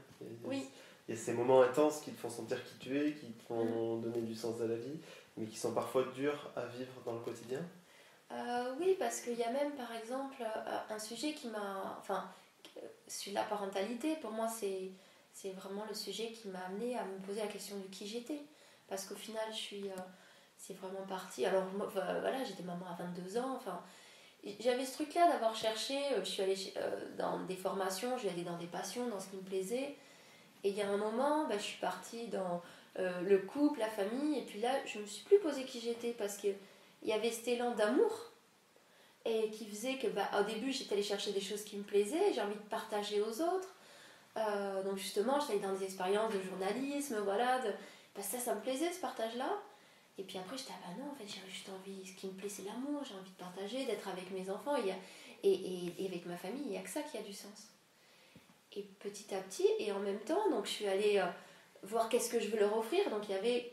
oui. 0.44 0.68
Il 1.08 1.14
y 1.14 1.18
a 1.18 1.20
ces 1.20 1.32
moments 1.32 1.62
intenses 1.62 2.00
qui 2.00 2.12
te 2.12 2.20
font 2.20 2.28
sentir 2.28 2.62
qui 2.64 2.74
tu 2.78 2.98
es, 2.98 3.14
qui 3.14 3.32
te 3.32 3.42
font 3.44 3.96
mm. 3.96 4.02
donner 4.02 4.20
du 4.20 4.34
sens 4.34 4.60
à 4.60 4.66
la 4.66 4.76
vie, 4.76 5.00
mais 5.38 5.46
qui 5.46 5.56
sont 5.56 5.72
parfois 5.72 6.04
durs 6.14 6.50
à 6.54 6.66
vivre 6.66 6.92
dans 7.06 7.14
le 7.14 7.20
quotidien. 7.20 7.60
Euh, 8.30 8.74
oui, 8.78 8.94
parce 8.98 9.22
qu'il 9.22 9.38
y 9.38 9.42
a 9.42 9.50
même 9.50 9.72
par 9.72 9.90
exemple 9.94 10.42
euh, 10.42 10.78
un 10.90 10.98
sujet 10.98 11.32
qui 11.32 11.48
m'a. 11.48 11.96
Enfin, 11.98 12.30
sur 13.06 13.32
la 13.32 13.42
parentalité, 13.44 14.16
pour 14.16 14.32
moi, 14.32 14.48
c'est, 14.48 14.90
c'est 15.32 15.52
vraiment 15.52 15.86
le 15.88 15.94
sujet 15.94 16.32
qui 16.32 16.48
m'a 16.48 16.60
amené 16.66 16.98
à 16.98 17.06
me 17.06 17.18
poser 17.26 17.40
la 17.40 17.46
question 17.46 17.78
de 17.78 17.86
qui 17.86 18.06
j'étais. 18.06 18.42
Parce 18.86 19.06
qu'au 19.06 19.14
final, 19.14 19.44
je 19.50 19.56
suis. 19.56 19.88
Euh, 19.88 20.02
c'est 20.58 20.74
vraiment 20.74 21.06
parti. 21.08 21.46
Alors, 21.46 21.64
voilà, 21.92 22.44
j'étais 22.44 22.64
maman 22.64 22.84
à 22.86 23.02
22 23.02 23.38
ans. 23.38 23.54
Enfin, 23.56 23.80
j'avais 24.60 24.84
ce 24.84 24.94
truc-là 24.94 25.28
d'avoir 25.28 25.54
cherché, 25.54 25.96
euh, 26.12 26.20
je 26.20 26.28
suis 26.28 26.42
allée 26.42 26.72
euh, 26.76 27.16
dans 27.16 27.40
des 27.44 27.56
formations, 27.56 28.16
je 28.16 28.20
suis 28.20 28.28
allée 28.28 28.44
dans 28.44 28.56
des 28.56 28.66
passions, 28.66 29.08
dans 29.08 29.20
ce 29.20 29.28
qui 29.28 29.36
me 29.36 29.42
plaisait. 29.42 29.96
Et 30.64 30.70
il 30.70 30.76
y 30.76 30.82
a 30.82 30.88
un 30.88 30.96
moment, 30.96 31.46
bah, 31.48 31.56
je 31.58 31.62
suis 31.62 31.78
partie 31.78 32.28
dans 32.28 32.62
euh, 32.98 33.20
le 33.22 33.38
couple, 33.38 33.80
la 33.80 33.88
famille, 33.88 34.38
et 34.38 34.42
puis 34.42 34.60
là, 34.60 34.70
je 34.86 34.98
me 34.98 35.06
suis 35.06 35.24
plus 35.24 35.38
posé 35.38 35.64
qui 35.64 35.80
j'étais 35.80 36.12
parce 36.12 36.36
qu'il 36.36 36.56
y 37.04 37.12
avait 37.12 37.30
cet 37.30 37.48
élan 37.48 37.74
d'amour 37.74 38.12
et 39.24 39.50
qui 39.50 39.66
faisait 39.66 39.98
que 39.98 40.06
bah, 40.08 40.28
au 40.40 40.44
début, 40.44 40.72
j'étais 40.72 40.94
allée 40.94 41.02
chercher 41.02 41.32
des 41.32 41.40
choses 41.40 41.64
qui 41.64 41.76
me 41.76 41.82
plaisaient, 41.82 42.32
j'ai 42.32 42.40
envie 42.40 42.54
de 42.54 42.68
partager 42.70 43.20
aux 43.20 43.40
autres. 43.42 43.74
donc 44.84 44.96
justement, 44.96 45.38
j'étais 45.40 45.54
allée 45.54 45.62
dans 45.62 45.74
des 45.74 45.84
expériences 45.84 46.32
de 46.32 46.40
journalisme, 46.40 47.18
voilà, 47.24 47.58
de, 47.60 47.70
bah, 48.16 48.22
ça, 48.22 48.38
ça 48.38 48.54
me 48.54 48.60
plaisait 48.60 48.92
ce 48.92 49.00
partage-là. 49.00 49.50
Et 50.18 50.24
puis 50.24 50.36
après, 50.38 50.58
j'étais, 50.58 50.72
ah 50.74 50.88
bah 50.88 50.94
non, 50.98 51.12
en 51.12 51.14
fait, 51.14 51.24
j'ai 51.26 51.48
juste 51.48 51.68
envie, 51.68 52.04
ce 52.04 52.12
qui 52.14 52.26
me 52.26 52.32
plaît, 52.32 52.48
c'est 52.48 52.64
l'amour, 52.64 53.02
j'ai 53.04 53.14
envie 53.14 53.30
de 53.30 53.36
partager, 53.36 53.86
d'être 53.86 54.08
avec 54.08 54.30
mes 54.32 54.50
enfants 54.50 54.76
et, 54.76 54.92
et, 55.48 55.92
et, 55.96 56.06
avec 56.06 56.26
ma 56.26 56.36
famille, 56.36 56.62
il 56.64 56.70
n'y 56.70 56.76
a 56.76 56.82
que 56.82 56.90
ça 56.90 57.02
qui 57.02 57.16
a 57.16 57.22
du 57.22 57.32
sens. 57.32 57.68
Et 58.72 58.82
petit 58.82 59.32
à 59.32 59.40
petit, 59.40 59.66
et 59.78 59.92
en 59.92 60.00
même 60.00 60.18
temps, 60.18 60.50
donc 60.50 60.66
je 60.66 60.70
suis 60.70 60.88
allée 60.88 61.18
euh, 61.18 61.26
voir 61.84 62.08
qu'est-ce 62.08 62.30
que 62.30 62.40
je 62.40 62.48
veux 62.48 62.58
leur 62.58 62.76
offrir, 62.76 63.08
donc 63.10 63.28
il 63.28 63.32
y 63.32 63.38
avait 63.38 63.72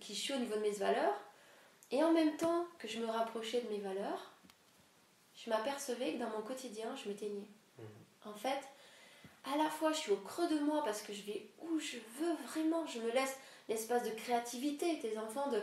qui 0.00 0.14
je 0.14 0.20
suis 0.20 0.34
au 0.34 0.38
niveau 0.38 0.56
de 0.56 0.60
mes 0.60 0.72
valeurs, 0.72 1.14
et 1.92 2.02
en 2.02 2.12
même 2.12 2.36
temps 2.36 2.66
que 2.78 2.88
je 2.88 2.98
me 2.98 3.06
rapprochais 3.06 3.62
de 3.62 3.68
mes 3.68 3.78
valeurs, 3.78 4.32
je 5.36 5.48
m'apercevais 5.48 6.14
que 6.14 6.18
dans 6.18 6.30
mon 6.30 6.42
quotidien, 6.42 6.94
je 6.96 7.08
m'éteignais. 7.08 7.48
Mmh. 7.78 7.82
En 8.28 8.34
fait, 8.34 8.60
à 9.44 9.56
la 9.56 9.70
fois, 9.70 9.92
je 9.92 9.98
suis 9.98 10.12
au 10.12 10.16
creux 10.16 10.48
de 10.48 10.58
moi 10.58 10.82
parce 10.84 11.02
que 11.02 11.12
je 11.12 11.22
vais 11.22 11.48
où 11.62 11.78
je 11.78 11.96
veux 12.18 12.34
vraiment, 12.48 12.84
je 12.86 12.98
me 12.98 13.10
laisse 13.12 13.38
l'espace 13.68 14.04
de 14.04 14.14
créativité, 14.14 14.98
tes 15.00 15.18
enfants, 15.18 15.48
de 15.50 15.60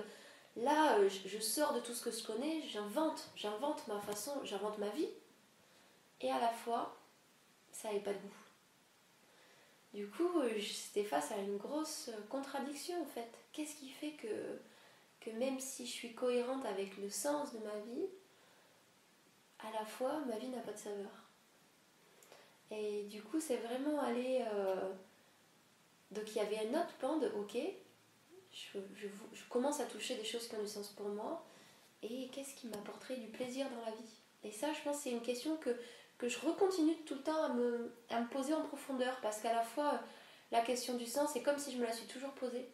là, 0.57 0.97
euh, 0.97 1.09
je 1.09 1.39
sors 1.39 1.73
de 1.73 1.79
tout 1.79 1.93
ce 1.93 2.03
que 2.03 2.11
je 2.11 2.23
connais, 2.25 2.61
j'invente, 2.69 3.29
j'invente 3.35 3.87
ma 3.87 3.99
façon, 3.99 4.39
j'invente 4.43 4.77
ma 4.77 4.89
vie, 4.89 5.09
et 6.21 6.31
à 6.31 6.39
la 6.39 6.51
fois, 6.51 6.95
ça 7.71 7.89
n'avait 7.89 7.99
pas 7.99 8.13
de 8.13 8.19
goût. 8.19 8.45
Du 9.93 10.09
coup, 10.09 10.39
euh, 10.39 10.53
j'étais 10.57 11.03
face 11.03 11.31
à 11.31 11.37
une 11.37 11.57
grosse 11.57 12.09
contradiction 12.29 13.01
en 13.01 13.05
fait. 13.05 13.31
Qu'est-ce 13.53 13.75
qui 13.75 13.89
fait 13.89 14.11
que, 14.11 15.31
même 15.31 15.59
si 15.59 15.85
je 15.87 15.91
suis 15.91 16.13
cohérente 16.13 16.65
avec 16.65 16.97
le 16.97 17.09
sens 17.09 17.53
de 17.53 17.59
ma 17.59 17.77
vie, 17.79 18.05
à 19.59 19.71
la 19.71 19.85
fois, 19.85 20.19
ma 20.27 20.37
vie 20.37 20.49
n'a 20.49 20.59
pas 20.59 20.73
de 20.73 20.77
saveur? 20.77 21.23
Et 22.71 23.03
du 23.03 23.23
coup, 23.23 23.39
c'est 23.39 23.57
vraiment 23.57 24.01
aller... 24.01 24.43
Euh, 24.53 24.91
donc 26.11 26.29
il 26.29 26.35
y 26.35 26.41
avait 26.41 26.67
un 26.67 26.81
autre 26.81 26.93
plan 26.99 27.17
de, 27.17 27.27
ok, 27.29 27.57
je, 28.55 29.43
commence 29.49 29.79
à 29.79 29.85
toucher 29.85 30.15
des 30.15 30.23
choses 30.23 30.47
qui 30.47 30.55
ont 30.55 30.61
du 30.61 30.67
sens 30.67 30.89
pour 30.89 31.09
moi 31.09 31.45
et 32.01 32.29
qu'est-ce 32.29 32.55
qui 32.55 32.67
m'apporterait 32.67 33.17
du 33.17 33.27
plaisir 33.27 33.67
dans 33.69 33.85
la 33.85 33.95
vie? 33.95 34.19
Et 34.43 34.51
ça, 34.51 34.67
je 34.73 34.81
pense, 34.81 34.99
c'est 34.99 35.11
une 35.11 35.21
question 35.21 35.57
que, 35.57 35.75
que 36.17 36.29
je 36.29 36.39
recontinue 36.39 36.95
tout 37.05 37.15
le 37.15 37.21
temps 37.21 37.43
à 37.43 37.49
me, 37.49 37.93
à 38.09 38.21
me 38.21 38.27
poser 38.27 38.53
en 38.53 38.61
profondeur 38.61 39.19
parce 39.21 39.41
qu'à 39.41 39.53
la 39.53 39.63
fois, 39.63 39.99
la 40.51 40.61
question 40.61 40.95
du 40.95 41.05
sens, 41.05 41.31
c'est 41.33 41.41
comme 41.41 41.57
si 41.57 41.71
je 41.71 41.77
me 41.77 41.85
la 41.85 41.91
suis 41.91 42.07
toujours 42.07 42.31
posée. 42.31 42.69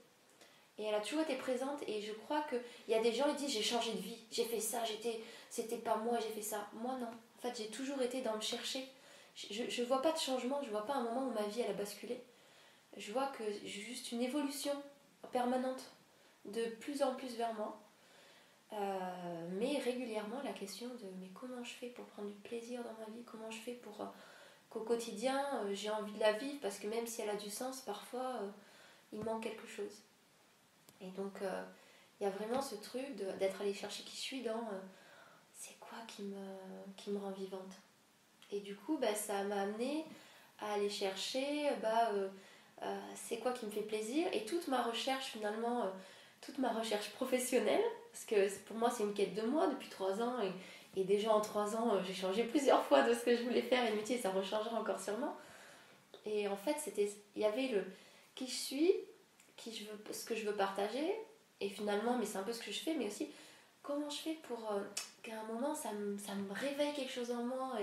Et 0.78 0.84
elle 0.86 0.96
a 0.96 1.02
toujours 1.02 1.22
été 1.22 1.36
présente 1.36 1.82
et 1.88 2.02
je 2.02 2.14
crois 2.14 2.42
qu'il 2.44 2.62
y 2.88 2.96
a 2.96 3.02
des 3.02 3.14
gens 3.14 3.30
qui 3.30 3.46
disent 3.46 3.54
j'ai 3.54 3.62
changé 3.62 3.92
de 3.94 4.00
vie, 4.00 4.18
j'ai 4.32 4.46
fait 4.46 4.60
ça, 4.60 4.84
j'étais, 4.86 5.22
c'était 5.50 5.78
pas 5.78 5.98
moi, 5.98 6.18
j'ai 6.20 6.30
fait 6.30 6.42
ça. 6.42 6.68
Moi 6.74 6.96
non. 7.00 7.08
En 7.08 7.42
fait, 7.42 7.56
j'ai 7.58 7.68
toujours 7.70 8.02
été 8.02 8.22
dans 8.22 8.36
me 8.36 8.42
chercher. 8.42 8.88
Je 9.36 9.82
ne 9.82 9.88
vois 9.88 10.02
pas 10.02 10.12
de 10.12 10.18
changement, 10.18 10.62
je 10.64 10.70
vois 10.70 10.86
pas 10.86 10.94
un 10.94 11.04
moment 11.04 11.28
où 11.28 11.32
ma 11.32 11.44
vie 11.48 11.62
elle 11.62 11.72
a 11.72 11.74
basculé. 11.74 12.22
Je 12.98 13.12
vois 13.12 13.28
que 13.28 13.44
juste 13.66 14.12
une 14.12 14.22
évolution 14.22 14.74
permanente, 15.30 15.92
de 16.46 16.66
plus 16.80 17.02
en 17.04 17.16
plus 17.16 17.36
vers 17.36 17.54
moi. 17.54 17.82
Euh, 18.74 19.48
mais 19.60 19.80
régulièrement 19.80 20.42
la 20.44 20.54
question 20.54 20.88
de 20.88 21.06
mais 21.20 21.28
comment 21.34 21.62
je 21.62 21.74
fais 21.74 21.88
pour 21.88 22.06
prendre 22.06 22.30
du 22.30 22.36
plaisir 22.36 22.82
dans 22.84 22.94
ma 22.94 23.06
vie, 23.14 23.24
comment 23.26 23.52
je 23.52 23.58
fais 23.58 23.74
pour 23.74 24.00
euh, 24.00 24.06
qu'au 24.70 24.80
quotidien 24.80 25.46
euh, 25.56 25.74
j'ai 25.74 25.90
envie 25.90 26.14
de 26.14 26.20
la 26.20 26.34
vivre? 26.34 26.58
Parce 26.62 26.80
que 26.80 26.88
même 26.88 27.06
si 27.06 27.22
elle 27.22 27.30
a 27.30 27.36
du 27.36 27.50
sens, 27.50 27.82
parfois 27.82 28.40
il 29.12 29.22
manque 29.26 29.44
quelque 29.44 29.68
chose. 29.68 30.04
Et 31.02 31.10
donc 31.12 31.40
il 32.20 32.24
y 32.24 32.28
a 32.28 32.30
vraiment 32.30 32.62
ce 32.62 32.76
truc 32.76 33.16
d'être 33.40 33.60
allé 33.62 33.74
chercher 33.74 34.04
qui 34.04 34.16
je 34.16 34.22
suis 34.22 34.44
dans 34.44 34.70
c'est 35.54 35.78
quoi 35.80 35.98
qui 36.08 36.24
me, 36.24 37.18
rend 37.18 37.32
vivante? 37.32 37.74
Et 38.52 38.62
du 38.62 38.76
coup 38.78 38.98
bah, 38.98 39.16
ça 39.16 39.44
m'a 39.44 39.64
amené 39.64 40.06
à 40.60 40.74
aller 40.74 40.90
chercher 40.90 41.72
bah, 41.82 42.10
c'est 43.16 43.38
quoi 43.38 43.52
qui 43.52 43.66
me 43.66 43.72
fait 43.72 43.82
plaisir 43.82 44.28
et 44.34 44.46
toute 44.46 44.68
ma 44.68 44.82
recherche 44.82 45.26
finalement, 45.28 45.84
euh, 45.84 45.90
toute 46.42 46.58
ma 46.58 46.70
recherche 46.70 47.10
professionnelle, 47.12 47.84
parce 48.12 48.26
que 48.26 48.60
pour 48.66 48.76
moi 48.76 48.90
c'est 48.90 49.04
une 49.04 49.14
quête 49.14 49.36
de 49.36 49.44
moi 49.44 49.68
depuis 49.68 49.90
trois 49.90 50.22
ans 50.22 50.36
et, 50.42 50.52
déjà 51.04 51.32
en 51.32 51.40
trois 51.40 51.76
ans 51.76 51.96
euh, 51.96 52.02
j'ai 52.06 52.14
changé 52.14 52.44
plusieurs 52.44 52.84
fois 52.84 53.04
de 53.04 53.14
ce 53.14 53.22
que 53.22 53.36
je 53.36 53.44
voulais 53.44 53.62
faire 53.62 53.86
et 53.86 53.92
le 53.92 53.96
métier 53.96 54.18
ça 54.18 54.30
rechangera 54.32 54.78
encore 54.78 55.00
sûrement. 55.00 55.38
Et 56.26 56.48
en 56.48 56.58
fait 56.58 56.76
c'était, 56.80 57.10
il 57.36 57.42
y 57.42 57.46
avait 57.46 57.68
le 57.70 57.84
qui 58.36 58.48
je 58.48 58.56
suis, 58.56 58.94
qui 59.56 59.74
je 59.74 59.86
veux, 59.86 60.14
ce 60.14 60.26
que 60.26 60.36
je 60.36 60.46
veux 60.46 60.56
partager 60.56 61.16
et 61.60 61.70
finalement 61.70 62.18
mais 62.18 62.26
c'est 62.26 62.38
un 62.38 62.44
peu 62.44 62.54
ce 62.54 62.62
que 62.62 62.72
je 62.72 62.80
fais 62.80 62.96
mais 62.96 63.08
aussi 63.08 63.30
comment 63.84 64.10
je 64.10 64.18
fais 64.18 64.38
pour 64.44 64.72
euh, 64.72 64.82
qu'à 65.24 65.40
un 65.40 65.54
moment 65.54 65.74
ça 65.74 65.92
me, 65.94 66.18
ça 66.18 66.34
me 66.36 66.52
réveille 66.54 66.94
quelque 66.94 67.12
chose 67.12 67.32
en 67.32 67.44
moi 67.44 67.74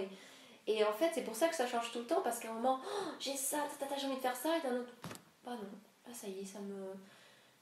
et 0.68 0.84
en 0.84 0.92
fait 0.92 1.10
c'est 1.14 1.22
pour 1.22 1.34
ça 1.34 1.48
que 1.48 1.56
ça 1.56 1.66
change 1.66 1.90
tout 1.90 1.98
le 1.98 2.04
temps 2.04 2.20
parce 2.22 2.38
qu'à 2.38 2.50
un 2.50 2.54
moment 2.54 2.80
oh, 2.84 3.10
j'ai 3.18 3.34
ça, 3.34 3.58
j'ai 3.98 4.06
envie 4.06 4.16
de 4.16 4.20
faire 4.20 4.36
ça 4.36 4.56
et 4.56 4.60
d'un 4.60 4.76
autre, 4.76 4.92
pas 5.42 5.52
non, 5.52 5.68
là 6.06 6.12
ça 6.12 6.28
y 6.28 6.40
est, 6.40 6.44
ça 6.44 6.60
me, 6.60 6.92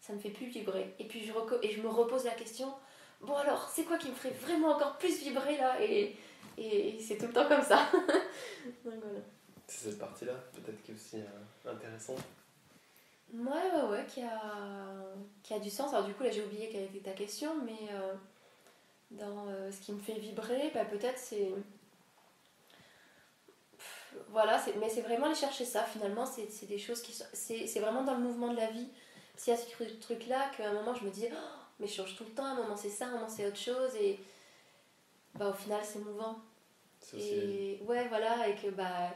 ça 0.00 0.12
me 0.12 0.18
fait 0.18 0.30
plus 0.30 0.46
vibrer. 0.46 0.94
Et 0.98 1.04
puis 1.04 1.24
je, 1.24 1.32
et 1.62 1.70
je 1.70 1.80
me 1.80 1.88
repose 1.88 2.24
la 2.24 2.32
question, 2.32 2.74
bon 3.20 3.36
alors 3.36 3.68
c'est 3.72 3.84
quoi 3.84 3.96
qui 3.96 4.08
me 4.08 4.14
ferait 4.14 4.34
vraiment 4.34 4.74
encore 4.74 4.98
plus 4.98 5.20
vibrer 5.20 5.56
là? 5.56 5.80
Et, 5.80 6.16
et, 6.58 6.98
c'est 7.00 7.16
tout 7.16 7.26
le 7.26 7.32
temps 7.32 7.48
comme 7.48 7.62
ça. 7.62 7.88
Donc 8.84 8.94
voilà. 9.02 9.20
C'est 9.68 9.90
cette 9.90 9.98
partie-là 9.98 10.34
peut-être 10.52 10.82
qui 10.82 10.92
est 10.92 10.94
aussi 10.94 11.16
euh, 11.16 11.70
intéressante. 11.72 12.20
Ouais, 13.34 13.50
ouais, 13.74 13.88
ouais, 13.90 14.06
qui 14.06 14.22
a, 14.22 14.40
qui 15.42 15.54
a 15.54 15.58
du 15.58 15.70
sens. 15.70 15.92
Alors 15.92 16.06
du 16.06 16.14
coup 16.14 16.22
là 16.22 16.30
j'ai 16.30 16.44
oublié 16.44 16.68
quelle 16.68 16.84
était 16.84 17.00
ta 17.00 17.12
question, 17.12 17.50
mais 17.64 17.88
euh, 17.92 18.14
dans 19.10 19.48
euh, 19.48 19.70
ce 19.70 19.80
qui 19.80 19.92
me 19.92 20.00
fait 20.00 20.18
vibrer, 20.18 20.70
bah, 20.74 20.84
peut-être 20.84 21.18
c'est... 21.18 21.52
Voilà, 24.30 24.62
mais 24.80 24.88
c'est 24.88 25.02
vraiment 25.02 25.26
aller 25.26 25.34
chercher 25.34 25.64
ça 25.64 25.84
finalement, 25.84 26.26
c'est 26.26 26.66
des 26.66 26.78
choses 26.78 27.02
qui 27.02 27.12
sont... 27.12 27.24
C'est 27.32 27.80
vraiment 27.80 28.02
dans 28.02 28.14
le 28.14 28.20
mouvement 28.20 28.48
de 28.48 28.56
la 28.56 28.70
vie. 28.70 28.88
S'il 29.36 29.52
y 29.52 29.56
a 29.56 29.58
ce 29.58 29.84
truc-là, 30.00 30.50
qu'à 30.56 30.70
un 30.70 30.72
moment 30.72 30.94
je 30.94 31.04
me 31.04 31.10
dis, 31.10 31.26
oh, 31.30 31.60
mais 31.78 31.86
je 31.86 31.94
change 31.94 32.16
tout 32.16 32.24
le 32.24 32.30
temps, 32.30 32.44
à 32.44 32.50
un 32.50 32.54
moment 32.56 32.76
c'est 32.76 32.90
ça, 32.90 33.06
à 33.06 33.08
un 33.08 33.12
moment 33.12 33.28
c'est 33.28 33.46
autre 33.46 33.58
chose, 33.58 33.94
et 33.96 34.18
bah, 35.34 35.50
au 35.50 35.54
final 35.54 35.80
c'est 35.84 35.98
mouvant. 35.98 36.36
Et 37.14 37.80
ouais, 37.84 38.08
voilà, 38.08 38.48
et 38.48 38.54
que 38.56 38.68
bah 38.68 39.10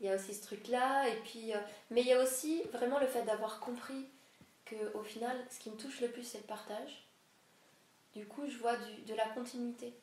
il 0.00 0.06
y 0.06 0.10
a 0.10 0.16
aussi 0.16 0.34
ce 0.34 0.42
truc-là, 0.42 1.08
et 1.08 1.16
puis. 1.24 1.54
Euh, 1.54 1.58
mais 1.90 2.00
il 2.02 2.08
y 2.08 2.12
a 2.12 2.22
aussi 2.22 2.62
vraiment 2.72 2.98
le 2.98 3.06
fait 3.06 3.22
d'avoir 3.22 3.60
compris 3.60 4.08
que 4.64 4.74
au 4.94 5.02
final, 5.02 5.36
ce 5.48 5.60
qui 5.60 5.70
me 5.70 5.76
touche 5.76 6.00
le 6.00 6.08
plus, 6.08 6.24
c'est 6.24 6.38
le 6.38 6.44
partage. 6.44 7.06
Du 8.12 8.26
coup, 8.26 8.46
je 8.48 8.58
vois 8.58 8.76
du, 8.76 9.02
de 9.02 9.14
la 9.14 9.26
continuité. 9.28 9.94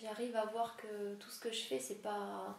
J'arrive 0.00 0.34
à 0.34 0.46
voir 0.46 0.76
que 0.76 1.14
tout 1.16 1.30
ce 1.30 1.40
que 1.40 1.52
je 1.52 1.62
fais, 1.62 1.78
c'est 1.78 2.02
pas. 2.02 2.58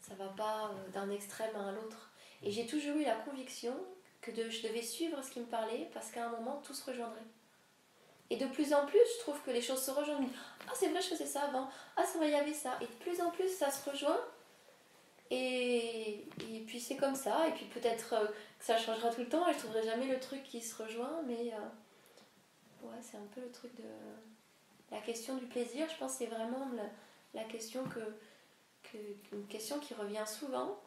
Ça 0.00 0.14
va 0.14 0.28
pas 0.28 0.70
euh, 0.70 0.88
d'un 0.92 1.10
extrême 1.10 1.54
à 1.56 1.72
l'autre. 1.72 2.10
Et 2.42 2.50
j'ai 2.50 2.66
toujours 2.66 2.96
eu 2.96 3.04
la 3.04 3.16
conviction 3.16 3.74
que 4.20 4.30
je 4.32 4.66
devais 4.66 4.82
suivre 4.82 5.22
ce 5.22 5.30
qui 5.30 5.40
me 5.40 5.46
parlait 5.46 5.88
parce 5.92 6.10
qu'à 6.10 6.26
un 6.26 6.30
moment, 6.30 6.60
tout 6.64 6.74
se 6.74 6.90
rejoindrait. 6.90 7.26
Et 8.30 8.36
de 8.36 8.46
plus 8.46 8.72
en 8.72 8.86
plus, 8.86 9.00
je 9.16 9.20
trouve 9.20 9.42
que 9.42 9.50
les 9.50 9.60
choses 9.60 9.82
se 9.82 9.90
rejoignent. 9.90 10.28
Ah, 10.68 10.72
c'est 10.74 10.88
vrai, 10.88 11.00
je 11.02 11.08
faisais 11.08 11.26
ça 11.26 11.42
avant. 11.42 11.68
Ah, 11.96 12.04
c'est 12.06 12.18
vrai, 12.18 12.28
il 12.28 12.32
y 12.32 12.36
avait 12.36 12.52
ça. 12.52 12.78
Et 12.80 12.86
de 12.86 12.92
plus 13.04 13.20
en 13.20 13.30
plus, 13.30 13.48
ça 13.48 13.70
se 13.70 13.90
rejoint. 13.90 14.20
Et, 15.30 16.26
et 16.50 16.60
puis 16.66 16.80
c'est 16.80 16.96
comme 16.96 17.14
ça. 17.14 17.48
Et 17.48 17.52
puis 17.52 17.66
peut-être 17.66 18.14
euh, 18.14 18.26
que 18.26 18.64
ça 18.64 18.76
changera 18.76 19.10
tout 19.10 19.20
le 19.20 19.28
temps 19.28 19.48
et 19.48 19.52
je 19.52 19.58
trouverai 19.58 19.82
jamais 19.82 20.06
le 20.06 20.20
truc 20.20 20.44
qui 20.44 20.60
se 20.60 20.80
rejoint. 20.80 21.22
Mais 21.26 21.52
euh, 21.52 22.86
ouais, 22.86 22.98
c'est 23.00 23.16
un 23.16 23.26
peu 23.34 23.40
le 23.40 23.50
truc 23.50 23.74
de. 23.76 23.84
La 24.90 25.00
question 25.00 25.36
du 25.36 25.46
plaisir, 25.46 25.86
je 25.88 25.96
pense 25.98 26.14
c'est 26.14 26.26
vraiment 26.26 26.68
la, 27.32 27.44
question 27.44 27.84
que, 27.84 28.00
une 29.32 29.46
question 29.46 29.78
qui 29.78 29.94
revient 29.94 30.24
souvent. 30.26 30.78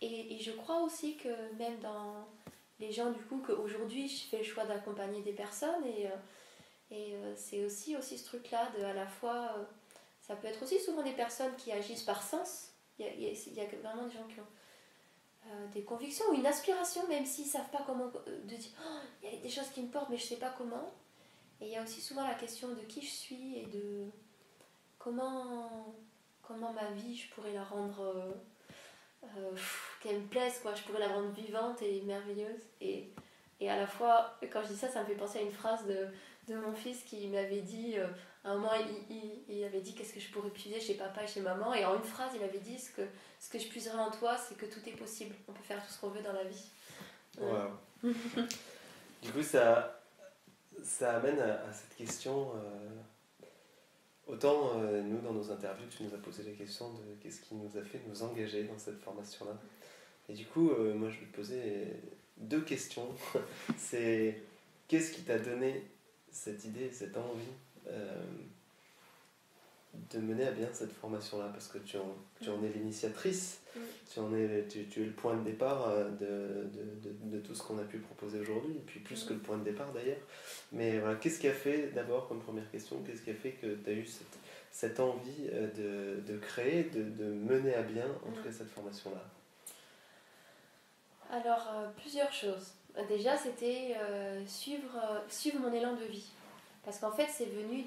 Et, 0.00 0.38
je 0.40 0.52
crois 0.52 0.82
aussi 0.82 1.16
que 1.16 1.28
même 1.54 1.78
dans 1.80 2.26
les 2.80 2.92
gens, 2.92 3.10
du 3.10 3.20
coup, 3.24 3.42
qu'aujourd'hui 3.46 4.08
je 4.08 4.26
fais 4.26 4.38
le 4.38 4.44
choix 4.44 4.64
d'accompagner 4.64 5.22
des 5.22 5.32
personnes 5.32 5.84
et. 5.84 6.06
Euh, 6.06 6.16
euh, 6.92 7.34
c'est 7.36 7.64
aussi, 7.64 7.96
aussi 7.96 8.16
ce 8.16 8.26
truc-là 8.26 8.70
de 8.78 8.84
à 8.84 8.92
la 8.92 9.08
fois. 9.08 9.56
Euh, 9.58 9.64
ça 10.20 10.36
peut 10.36 10.46
être 10.46 10.62
aussi 10.62 10.78
souvent 10.78 11.02
des 11.02 11.14
personnes 11.14 11.54
qui 11.56 11.72
agissent 11.72 12.04
par 12.04 12.22
sens. 12.22 12.70
Il 13.00 13.06
y 13.06 13.60
a, 13.60 13.66
vraiment 13.82 14.06
des 14.06 14.14
gens 14.14 14.26
qui 14.28 14.38
ont 14.40 15.68
des 15.72 15.82
convictions 15.82 16.24
ou 16.30 16.34
une 16.34 16.46
aspiration, 16.46 17.06
même 17.08 17.26
s'ils 17.26 17.46
ne 17.46 17.50
savent 17.50 17.70
pas 17.70 17.82
comment. 17.86 18.06
de 18.06 18.56
dire 18.56 18.70
oh, 18.80 18.98
il 19.22 19.34
y 19.34 19.36
a 19.36 19.40
des 19.40 19.48
choses 19.48 19.68
qui 19.70 19.82
me 19.82 19.88
portent, 19.88 20.10
mais 20.10 20.16
je 20.16 20.22
ne 20.24 20.28
sais 20.28 20.36
pas 20.36 20.54
comment. 20.56 20.92
Et 21.60 21.66
il 21.66 21.72
y 21.72 21.76
a 21.76 21.82
aussi 21.82 22.00
souvent 22.00 22.26
la 22.26 22.34
question 22.34 22.68
de 22.68 22.80
qui 22.82 23.02
je 23.02 23.10
suis 23.10 23.58
et 23.58 23.66
de 23.66 24.06
comment, 24.98 25.94
comment 26.46 26.72
ma 26.72 26.90
vie 26.90 27.16
je 27.16 27.28
pourrais 27.34 27.52
la 27.52 27.64
rendre. 27.64 28.34
qu'elle 30.02 30.20
me 30.20 30.26
plaise, 30.26 30.60
quoi. 30.62 30.74
Je 30.74 30.82
pourrais 30.82 31.00
la 31.00 31.08
rendre 31.08 31.30
vivante 31.30 31.82
et 31.82 32.02
merveilleuse. 32.02 32.62
Et, 32.80 33.10
et 33.60 33.70
à 33.70 33.76
la 33.76 33.86
fois, 33.86 34.38
quand 34.52 34.62
je 34.62 34.68
dis 34.68 34.76
ça, 34.76 34.88
ça 34.88 35.00
me 35.00 35.06
fait 35.06 35.14
penser 35.14 35.38
à 35.38 35.42
une 35.42 35.52
phrase 35.52 35.86
de 35.86 36.08
de 36.48 36.54
mon 36.56 36.72
fils 36.72 37.02
qui 37.02 37.26
m'avait 37.28 37.60
dit, 37.60 37.94
euh, 37.96 38.06
à 38.44 38.50
un 38.50 38.54
moment, 38.54 38.72
il, 39.10 39.42
il, 39.48 39.64
avait 39.64 39.80
dit 39.80 39.94
qu'est-ce 39.94 40.12
que 40.12 40.20
je 40.20 40.30
pourrais 40.30 40.50
puiser 40.50 40.80
chez 40.80 40.94
papa 40.94 41.24
et 41.24 41.26
chez 41.26 41.40
maman? 41.40 41.74
Et 41.74 41.84
en 41.84 41.96
une 41.96 42.04
phrase, 42.04 42.32
il 42.36 42.42
avait 42.42 42.60
dit 42.60 42.78
ce 42.78 42.90
que, 42.90 43.02
ce 43.40 43.50
que 43.50 43.58
je 43.58 43.68
puiserai 43.68 43.98
en 43.98 44.10
toi, 44.10 44.36
c'est 44.36 44.56
que 44.56 44.66
tout 44.66 44.80
est 44.86 44.96
possible. 44.96 45.34
On 45.48 45.52
peut 45.52 45.62
faire 45.62 45.84
tout 45.84 45.92
ce 45.92 46.00
qu'on 46.00 46.08
veut 46.08 46.22
dans 46.22 46.32
la 46.32 46.44
vie. 46.44 46.70
du 49.22 49.32
coup, 49.32 49.42
ça, 49.42 50.00
ça 50.82 51.16
amène 51.16 51.40
à, 51.40 51.72
cette 51.72 51.96
question. 51.96 52.52
Euh, 52.54 52.88
autant, 54.26 54.72
euh, 54.76 55.02
nous, 55.02 55.20
dans 55.20 55.32
nos 55.32 55.50
interviews, 55.50 55.86
tu 55.88 56.02
nous 56.04 56.14
as 56.14 56.18
posé 56.18 56.42
la 56.42 56.52
question 56.52 56.90
de 56.90 57.14
qu'est-ce 57.20 57.40
qui 57.40 57.54
nous 57.54 57.78
a 57.78 57.82
fait 57.82 58.00
nous 58.08 58.22
engager 58.22 58.64
dans 58.64 58.78
cette 58.78 58.98
formation-là. 59.00 59.56
Et 60.28 60.34
du 60.34 60.44
coup, 60.44 60.70
moi, 60.96 61.08
je 61.08 61.20
vais 61.20 61.26
te 61.26 61.36
poser 61.36 61.86
deux 62.36 62.60
questions. 62.60 63.08
c'est 63.78 64.40
qu'est-ce 64.88 65.12
qui 65.12 65.22
t'a 65.22 65.38
donné 65.38 65.84
cette 66.30 66.64
idée, 66.64 66.90
cette 66.92 67.16
envie 67.16 67.44
euh, 67.88 68.22
de 70.10 70.18
mener 70.18 70.46
à 70.46 70.52
bien 70.52 70.68
cette 70.72 70.92
formation-là? 70.92 71.48
Parce 71.52 71.68
que 71.68 71.78
tu 71.78 71.96
en, 71.96 72.14
tu 72.40 72.50
en 72.50 72.62
es 72.62 72.68
l'initiatrice, 72.68 73.60
tu, 74.12 74.20
en 74.20 74.34
es, 74.34 74.66
tu, 74.68 74.80
es 74.80 75.04
le 75.04 75.12
point 75.12 75.36
de 75.36 75.44
départ 75.44 75.88
euh, 75.88 76.10
de, 76.10 76.78
de, 76.78 77.36
de, 77.36 77.40
tout 77.40 77.54
ce 77.54 77.62
qu'on 77.62 77.78
a 77.78 77.84
pu 77.84 77.98
proposer 77.98 78.40
aujourd'hui, 78.40 78.72
et 78.72 78.82
puis 78.86 79.00
plus 79.00 79.24
que 79.24 79.32
le 79.32 79.40
point 79.40 79.58
de 79.58 79.64
départ 79.64 79.92
d'ailleurs. 79.92 80.20
Mais 80.72 80.98
voilà, 80.98 81.16
qu'est-ce 81.16 81.38
qui 81.38 81.48
a 81.48 81.52
fait, 81.52 81.88
d'abord 81.94 82.28
comme 82.28 82.40
première 82.40 82.70
question, 82.70 83.02
qu'est-ce 83.06 83.22
qui 83.22 83.30
a 83.30 83.34
fait 83.34 83.52
que 83.52 83.74
tu 83.76 83.90
as 83.90 83.92
eu 83.92 84.06
cette, 84.06 84.38
cette 84.70 85.00
envie 85.00 85.48
euh, 85.52 86.20
de, 86.26 86.38
créer, 86.38 86.84
de, 86.84 87.24
mener 87.24 87.74
à 87.74 87.82
bien, 87.82 88.06
en 88.26 88.32
tout 88.32 88.42
cas, 88.42 88.52
cette 88.52 88.70
formation-là? 88.70 89.22
Alors, 91.30 91.68
plusieurs 91.96 92.32
choses. 92.32 92.72
Déjà, 93.08 93.36
c'était 93.36 93.94
euh, 93.98 94.44
suivre, 94.46 94.96
euh, 94.96 95.20
suivre 95.28 95.60
mon 95.60 95.72
élan 95.72 95.94
de 95.94 96.04
vie. 96.04 96.30
Parce 96.82 96.98
qu'en 96.98 97.10
fait, 97.10 97.28
c'est 97.30 97.46
venu 97.46 97.84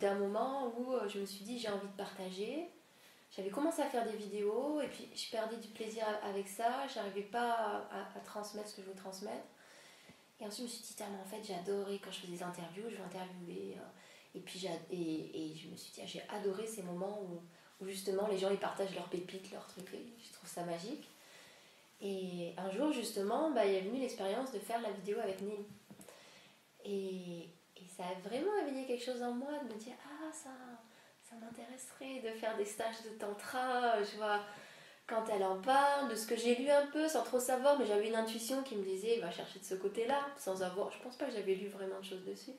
d'un 0.00 0.14
moment 0.14 0.72
où 0.76 0.92
euh, 0.92 1.08
je 1.08 1.20
me 1.20 1.26
suis 1.26 1.44
dit 1.44 1.58
j'ai 1.58 1.68
envie 1.68 1.86
de 1.86 1.96
partager. 1.96 2.68
J'avais 3.30 3.50
commencé 3.50 3.82
à 3.82 3.86
faire 3.86 4.04
des 4.04 4.16
vidéos 4.16 4.80
et 4.80 4.88
puis 4.88 5.08
je 5.14 5.30
perdais 5.30 5.56
du 5.56 5.68
plaisir 5.68 6.04
avec 6.22 6.48
ça. 6.48 6.86
J'arrivais 6.92 7.22
pas 7.22 7.86
à, 7.90 8.20
transmettre 8.20 8.68
ce 8.68 8.76
que 8.76 8.82
je 8.82 8.88
veux 8.88 8.94
transmettre. 8.94 9.44
Et 10.40 10.46
ensuite, 10.46 10.66
je 10.68 10.72
me 10.72 10.82
suis 10.82 10.94
dit, 10.94 11.02
mais 11.10 11.20
en 11.20 11.24
fait, 11.24 11.42
j'ai 11.44 11.98
quand 11.98 12.10
je 12.10 12.20
fais 12.20 12.26
des 12.26 12.42
interviews, 12.42 12.84
je 12.90 12.96
veux 12.96 13.04
interviewer. 13.04 13.76
et 14.34 14.40
puis, 14.40 14.66
et, 14.90 15.52
et, 15.52 15.54
je 15.56 15.68
me 15.68 15.76
suis 15.76 15.92
dit, 15.92 16.00
ah, 16.02 16.06
j'ai 16.06 16.22
adoré 16.28 16.66
ces 16.66 16.82
moments 16.82 17.22
où, 17.22 17.40
justement 17.86 18.26
les 18.28 18.38
gens 18.38 18.48
ils 18.48 18.58
partagent 18.58 18.94
leurs 18.94 19.10
pépites, 19.10 19.50
leurs 19.52 19.66
trucs. 19.66 19.86
je 19.88 20.32
trouve 20.32 20.48
ça 20.48 20.62
magique. 20.64 21.06
Et 22.00 22.52
un 22.56 22.70
jour, 22.70 22.92
justement, 22.92 23.50
bah, 23.50 23.64
il 23.64 23.76
a 23.76 23.80
venu 23.80 23.98
l'expérience 23.98 24.52
de 24.52 24.58
faire 24.58 24.80
la 24.80 24.90
vidéo 24.90 25.18
avec 25.20 25.40
Neil. 25.40 25.66
Et, 26.84 27.48
ça 27.96 28.02
a 28.02 28.28
vraiment 28.28 28.50
éveillé 28.66 28.86
quelque 28.86 29.04
chose 29.04 29.22
en 29.22 29.32
moi, 29.32 29.52
de 29.62 29.72
me 29.72 29.78
dire 29.78 29.94
Ah, 30.04 30.32
ça, 30.32 30.50
ça 31.22 31.36
m'intéresserait 31.36 32.28
de 32.28 32.36
faire 32.36 32.56
des 32.56 32.64
stages 32.64 33.02
de 33.04 33.10
tantra. 33.10 34.02
Je 34.02 34.16
vois 34.16 34.40
quand 35.06 35.24
elle 35.30 35.44
en 35.44 35.60
parle, 35.60 36.08
de 36.08 36.14
ce 36.14 36.26
que 36.26 36.36
j'ai 36.36 36.54
lu 36.54 36.70
un 36.70 36.86
peu, 36.86 37.08
sans 37.08 37.22
trop 37.22 37.40
savoir, 37.40 37.78
mais 37.78 37.86
j'avais 37.86 38.08
une 38.08 38.14
intuition 38.14 38.62
qui 38.62 38.76
me 38.76 38.82
disait 38.82 39.18
Va 39.20 39.30
chercher 39.30 39.58
de 39.58 39.64
ce 39.64 39.74
côté-là, 39.74 40.26
sans 40.38 40.62
avoir. 40.62 40.90
Je 40.90 40.98
pense 40.98 41.16
pas 41.16 41.26
que 41.26 41.32
j'avais 41.32 41.54
lu 41.54 41.68
vraiment 41.68 41.98
de 41.98 42.04
choses 42.04 42.24
dessus. 42.24 42.52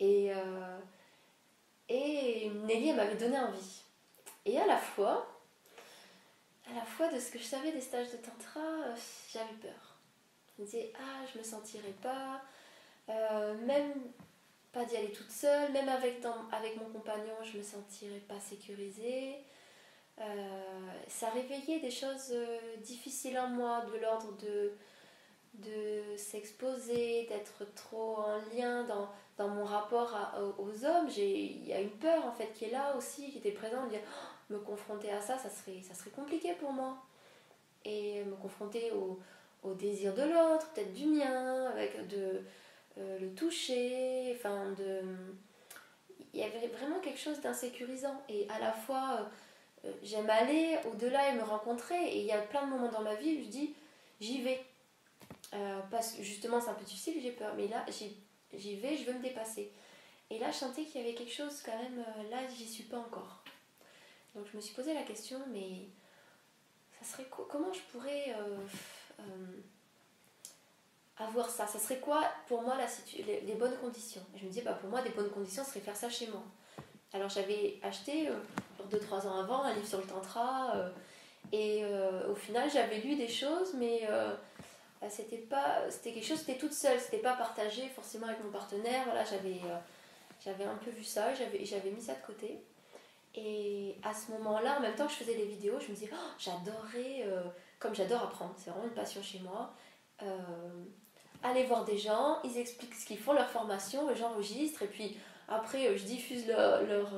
Et, 0.00 0.32
euh, 0.32 0.78
et 1.88 2.50
Nelly, 2.64 2.92
m'avait 2.92 3.16
donné 3.16 3.38
envie. 3.38 3.82
Et 4.44 4.58
à 4.58 4.66
la 4.66 4.78
fois, 4.78 5.28
à 6.68 6.74
la 6.74 6.84
fois 6.84 7.08
de 7.08 7.20
ce 7.20 7.30
que 7.30 7.38
je 7.38 7.44
savais 7.44 7.70
des 7.70 7.80
stages 7.80 8.10
de 8.10 8.16
tantra, 8.16 8.60
euh, 8.60 8.94
j'avais 9.32 9.54
peur. 9.60 9.96
Je 10.56 10.62
me 10.62 10.66
disais, 10.66 10.92
ah, 10.98 11.24
je 11.32 11.38
me 11.38 11.44
sentirais 11.44 11.94
pas, 12.02 12.42
euh, 13.08 13.54
même 13.58 13.92
pas 14.72 14.84
d'y 14.84 14.96
aller 14.96 15.12
toute 15.12 15.30
seule, 15.30 15.70
même 15.72 15.88
avec, 15.88 16.24
avec 16.50 16.76
mon 16.76 16.86
compagnon, 16.86 17.34
je 17.42 17.58
me 17.58 17.62
sentirais 17.62 18.22
pas 18.26 18.40
sécurisée. 18.40 19.36
Euh, 20.20 20.24
ça 21.08 21.30
réveillait 21.30 21.80
des 21.80 21.90
choses 21.90 22.34
difficiles 22.82 23.38
en 23.38 23.48
moi, 23.48 23.84
de 23.92 23.98
l'ordre 23.98 24.36
de, 24.38 24.72
de 25.54 26.16
s'exposer, 26.16 27.26
d'être 27.28 27.64
trop 27.74 28.16
en 28.18 28.38
lien 28.54 28.84
dans, 28.84 29.08
dans 29.38 29.48
mon 29.48 29.64
rapport 29.64 30.16
aux 30.58 30.84
hommes. 30.84 31.08
Il 31.16 31.66
y 31.66 31.72
a 31.72 31.80
une 31.80 31.90
peur 31.90 32.24
en 32.26 32.32
fait 32.32 32.52
qui 32.54 32.66
est 32.66 32.70
là 32.70 32.94
aussi, 32.96 33.30
qui 33.30 33.38
était 33.38 33.52
présente, 33.52 33.86
de 33.86 33.90
dire 33.90 34.00
me 34.52 34.58
confronter 34.58 35.10
à 35.10 35.20
ça, 35.20 35.38
ça 35.38 35.50
serait, 35.50 35.82
ça 35.82 35.94
serait 35.94 36.10
compliqué 36.10 36.52
pour 36.54 36.72
moi. 36.72 36.98
Et 37.84 38.22
me 38.24 38.36
confronter 38.36 38.92
au, 38.92 39.18
désir 39.74 40.12
de 40.14 40.22
l'autre, 40.22 40.68
peut-être 40.72 40.92
du 40.92 41.06
mien, 41.06 41.66
avec 41.70 42.06
de 42.08 42.42
euh, 42.98 43.18
le 43.18 43.32
toucher, 43.34 44.34
enfin 44.36 44.72
de... 44.72 45.00
Il 46.34 46.40
y 46.40 46.44
avait 46.44 46.68
vraiment 46.68 46.98
quelque 47.00 47.18
chose 47.18 47.40
d'insécurisant. 47.40 48.22
Et 48.28 48.48
à 48.48 48.58
la 48.58 48.72
fois, 48.72 49.18
euh, 49.20 49.24
j'aime 50.02 50.30
aller 50.30 50.78
au-delà 50.90 51.30
et 51.30 51.34
me 51.34 51.42
rencontrer. 51.42 52.00
Et 52.10 52.20
il 52.20 52.26
y 52.26 52.32
a 52.32 52.40
plein 52.40 52.66
de 52.66 52.70
moments 52.70 52.90
dans 52.90 53.02
ma 53.02 53.14
vie 53.14 53.36
où 53.36 53.44
je 53.44 53.48
dis, 53.48 53.74
j'y 54.20 54.42
vais. 54.42 54.64
Euh, 55.54 55.80
parce 55.90 56.12
que 56.12 56.22
justement, 56.22 56.60
c'est 56.60 56.70
un 56.70 56.74
peu 56.74 56.84
difficile, 56.84 57.20
j'ai 57.22 57.32
peur. 57.32 57.54
Mais 57.56 57.68
là, 57.68 57.84
j'y 58.52 58.76
vais, 58.76 58.96
je 58.96 59.04
veux 59.04 59.14
me 59.14 59.22
dépasser. 59.22 59.72
Et 60.32 60.38
là, 60.38 60.50
je 60.50 60.56
sentais 60.56 60.84
qu'il 60.84 60.98
y 60.98 61.04
avait 61.04 61.14
quelque 61.14 61.32
chose 61.32 61.60
quand 61.62 61.76
même, 61.76 61.98
euh, 61.98 62.30
là, 62.30 62.38
j'y 62.48 62.66
suis 62.66 62.84
pas 62.84 62.96
encore. 62.96 63.42
Donc 64.34 64.46
je 64.50 64.56
me 64.56 64.62
suis 64.62 64.74
posé 64.74 64.94
la 64.94 65.02
question, 65.02 65.38
mais 65.52 65.88
ça 66.98 67.04
serait 67.04 67.26
comment 67.28 67.70
je 67.70 67.80
pourrais 67.92 68.34
euh, 68.34 68.56
euh, 69.20 69.60
avoir 71.18 71.50
ça? 71.50 71.66
Ça 71.66 71.78
serait 71.78 72.00
quoi 72.00 72.24
pour 72.46 72.62
moi 72.62 72.76
la 72.76 72.86
les, 73.42 73.54
bonnes 73.56 73.76
conditions? 73.76 74.22
Je 74.34 74.44
me 74.44 74.48
disais, 74.48 74.62
bah, 74.62 74.72
pour 74.72 74.88
moi, 74.88 75.02
des 75.02 75.10
bonnes 75.10 75.30
conditions 75.30 75.64
serait 75.64 75.80
faire 75.80 75.96
ça 75.96 76.08
chez 76.08 76.28
moi. 76.28 76.42
Alors 77.12 77.28
j'avais 77.28 77.78
acheté, 77.82 78.30
2-3 78.90 79.26
ans 79.26 79.38
avant, 79.38 79.62
un 79.62 79.74
livre 79.74 79.86
sur 79.86 79.98
le 79.98 80.04
tantra, 80.04 80.74
et 81.52 81.84
au 82.28 82.34
final, 82.34 82.70
j'avais 82.70 82.98
lu 82.98 83.16
des 83.16 83.28
choses, 83.28 83.74
mais 83.78 84.08
bah, 85.00 85.08
c'était 85.10 85.38
pas 85.38 85.90
c'était 85.90 86.12
quelque 86.12 86.26
chose 86.26 86.38
c'était 86.38 86.58
toute 86.58 86.72
seule 86.72 87.00
c'était 87.00 87.18
pas 87.18 87.32
partagé 87.32 87.88
forcément 87.88 88.28
avec 88.28 88.42
mon 88.44 88.52
partenaire 88.52 89.02
voilà 89.06 89.24
j'avais 89.24 89.58
j'avais 90.44 90.64
un 90.64 90.76
peu 90.76 90.90
vu 90.90 91.04
ça, 91.04 91.34
j'avais, 91.34 91.64
j'avais 91.64 91.90
mis 91.90 92.00
ça 92.00 92.14
de 92.14 92.26
côté. 92.26 92.62
Et 93.34 93.96
à 94.02 94.12
ce 94.12 94.30
moment-là, 94.32 94.78
en 94.78 94.80
même 94.80 94.94
temps 94.94 95.06
que 95.06 95.12
je 95.12 95.18
faisais 95.18 95.36
les 95.36 95.46
vidéos, 95.46 95.78
je 95.80 95.88
me 95.88 95.94
disais, 95.94 96.10
oh, 96.12 96.30
j'adorais, 96.38 97.22
euh, 97.26 97.42
comme 97.78 97.94
j'adore 97.94 98.22
apprendre, 98.22 98.54
c'est 98.58 98.70
vraiment 98.70 98.86
une 98.86 98.94
passion 98.94 99.22
chez 99.22 99.38
moi, 99.38 99.72
euh, 100.22 100.26
aller 101.42 101.64
voir 101.64 101.84
des 101.84 101.96
gens, 101.96 102.38
ils 102.44 102.58
expliquent 102.58 102.94
ce 102.94 103.06
qu'ils 103.06 103.18
font, 103.18 103.32
leur 103.32 103.48
formation, 103.48 104.14
j'enregistre, 104.14 104.82
et 104.82 104.88
puis 104.88 105.16
après, 105.48 105.88
euh, 105.88 105.96
je 105.96 106.04
diffuse 106.04 106.46
leur 106.46 107.08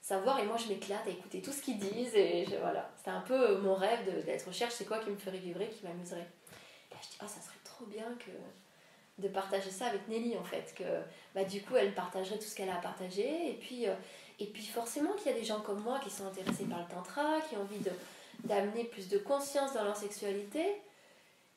savoir, 0.00 0.38
et 0.40 0.44
moi 0.44 0.56
je 0.56 0.68
m'éclate 0.68 1.06
à 1.06 1.10
écouter 1.10 1.42
tout 1.42 1.52
ce 1.52 1.62
qu'ils 1.62 1.78
disent, 1.78 2.14
et 2.14 2.46
voilà. 2.60 2.90
C'était 2.96 3.10
un 3.10 3.20
peu 3.20 3.58
mon 3.58 3.74
rêve 3.74 4.24
d'être 4.24 4.46
recherche, 4.46 4.74
c'est 4.74 4.86
quoi 4.86 4.98
qui 4.98 5.10
me 5.10 5.16
ferait 5.16 5.38
vibrer, 5.38 5.68
qui 5.68 5.84
m'amuserait? 5.84 6.28
Là, 6.90 6.96
je 7.02 7.08
dis, 7.08 7.18
oh, 7.22 7.26
ça 7.26 7.40
serait 7.40 7.58
trop 7.64 7.86
bien 7.86 8.14
que 8.18 8.30
de 9.20 9.28
partager 9.28 9.70
ça 9.70 9.86
avec 9.86 10.08
Nelly 10.08 10.36
en 10.36 10.44
fait 10.44 10.74
que 10.76 10.84
bah, 11.34 11.44
du 11.44 11.62
coup 11.62 11.76
elle 11.76 11.94
partagerait 11.94 12.38
tout 12.38 12.44
ce 12.44 12.56
qu'elle 12.56 12.70
a 12.70 12.76
à 12.76 12.80
partager 12.80 13.50
et 13.50 13.54
puis 13.54 13.86
euh, 13.86 13.94
et 14.38 14.46
puis 14.46 14.64
forcément 14.64 15.12
qu'il 15.12 15.30
y 15.30 15.34
a 15.34 15.38
des 15.38 15.44
gens 15.44 15.60
comme 15.60 15.82
moi 15.82 16.00
qui 16.02 16.10
sont 16.10 16.26
intéressés 16.26 16.64
par 16.64 16.78
le 16.80 16.86
tantra 16.86 17.40
qui 17.48 17.56
ont 17.56 17.60
envie 17.60 17.80
d'amener 18.44 18.84
plus 18.84 19.08
de 19.08 19.18
conscience 19.18 19.74
dans 19.74 19.84
leur 19.84 19.96
sexualité 19.96 20.64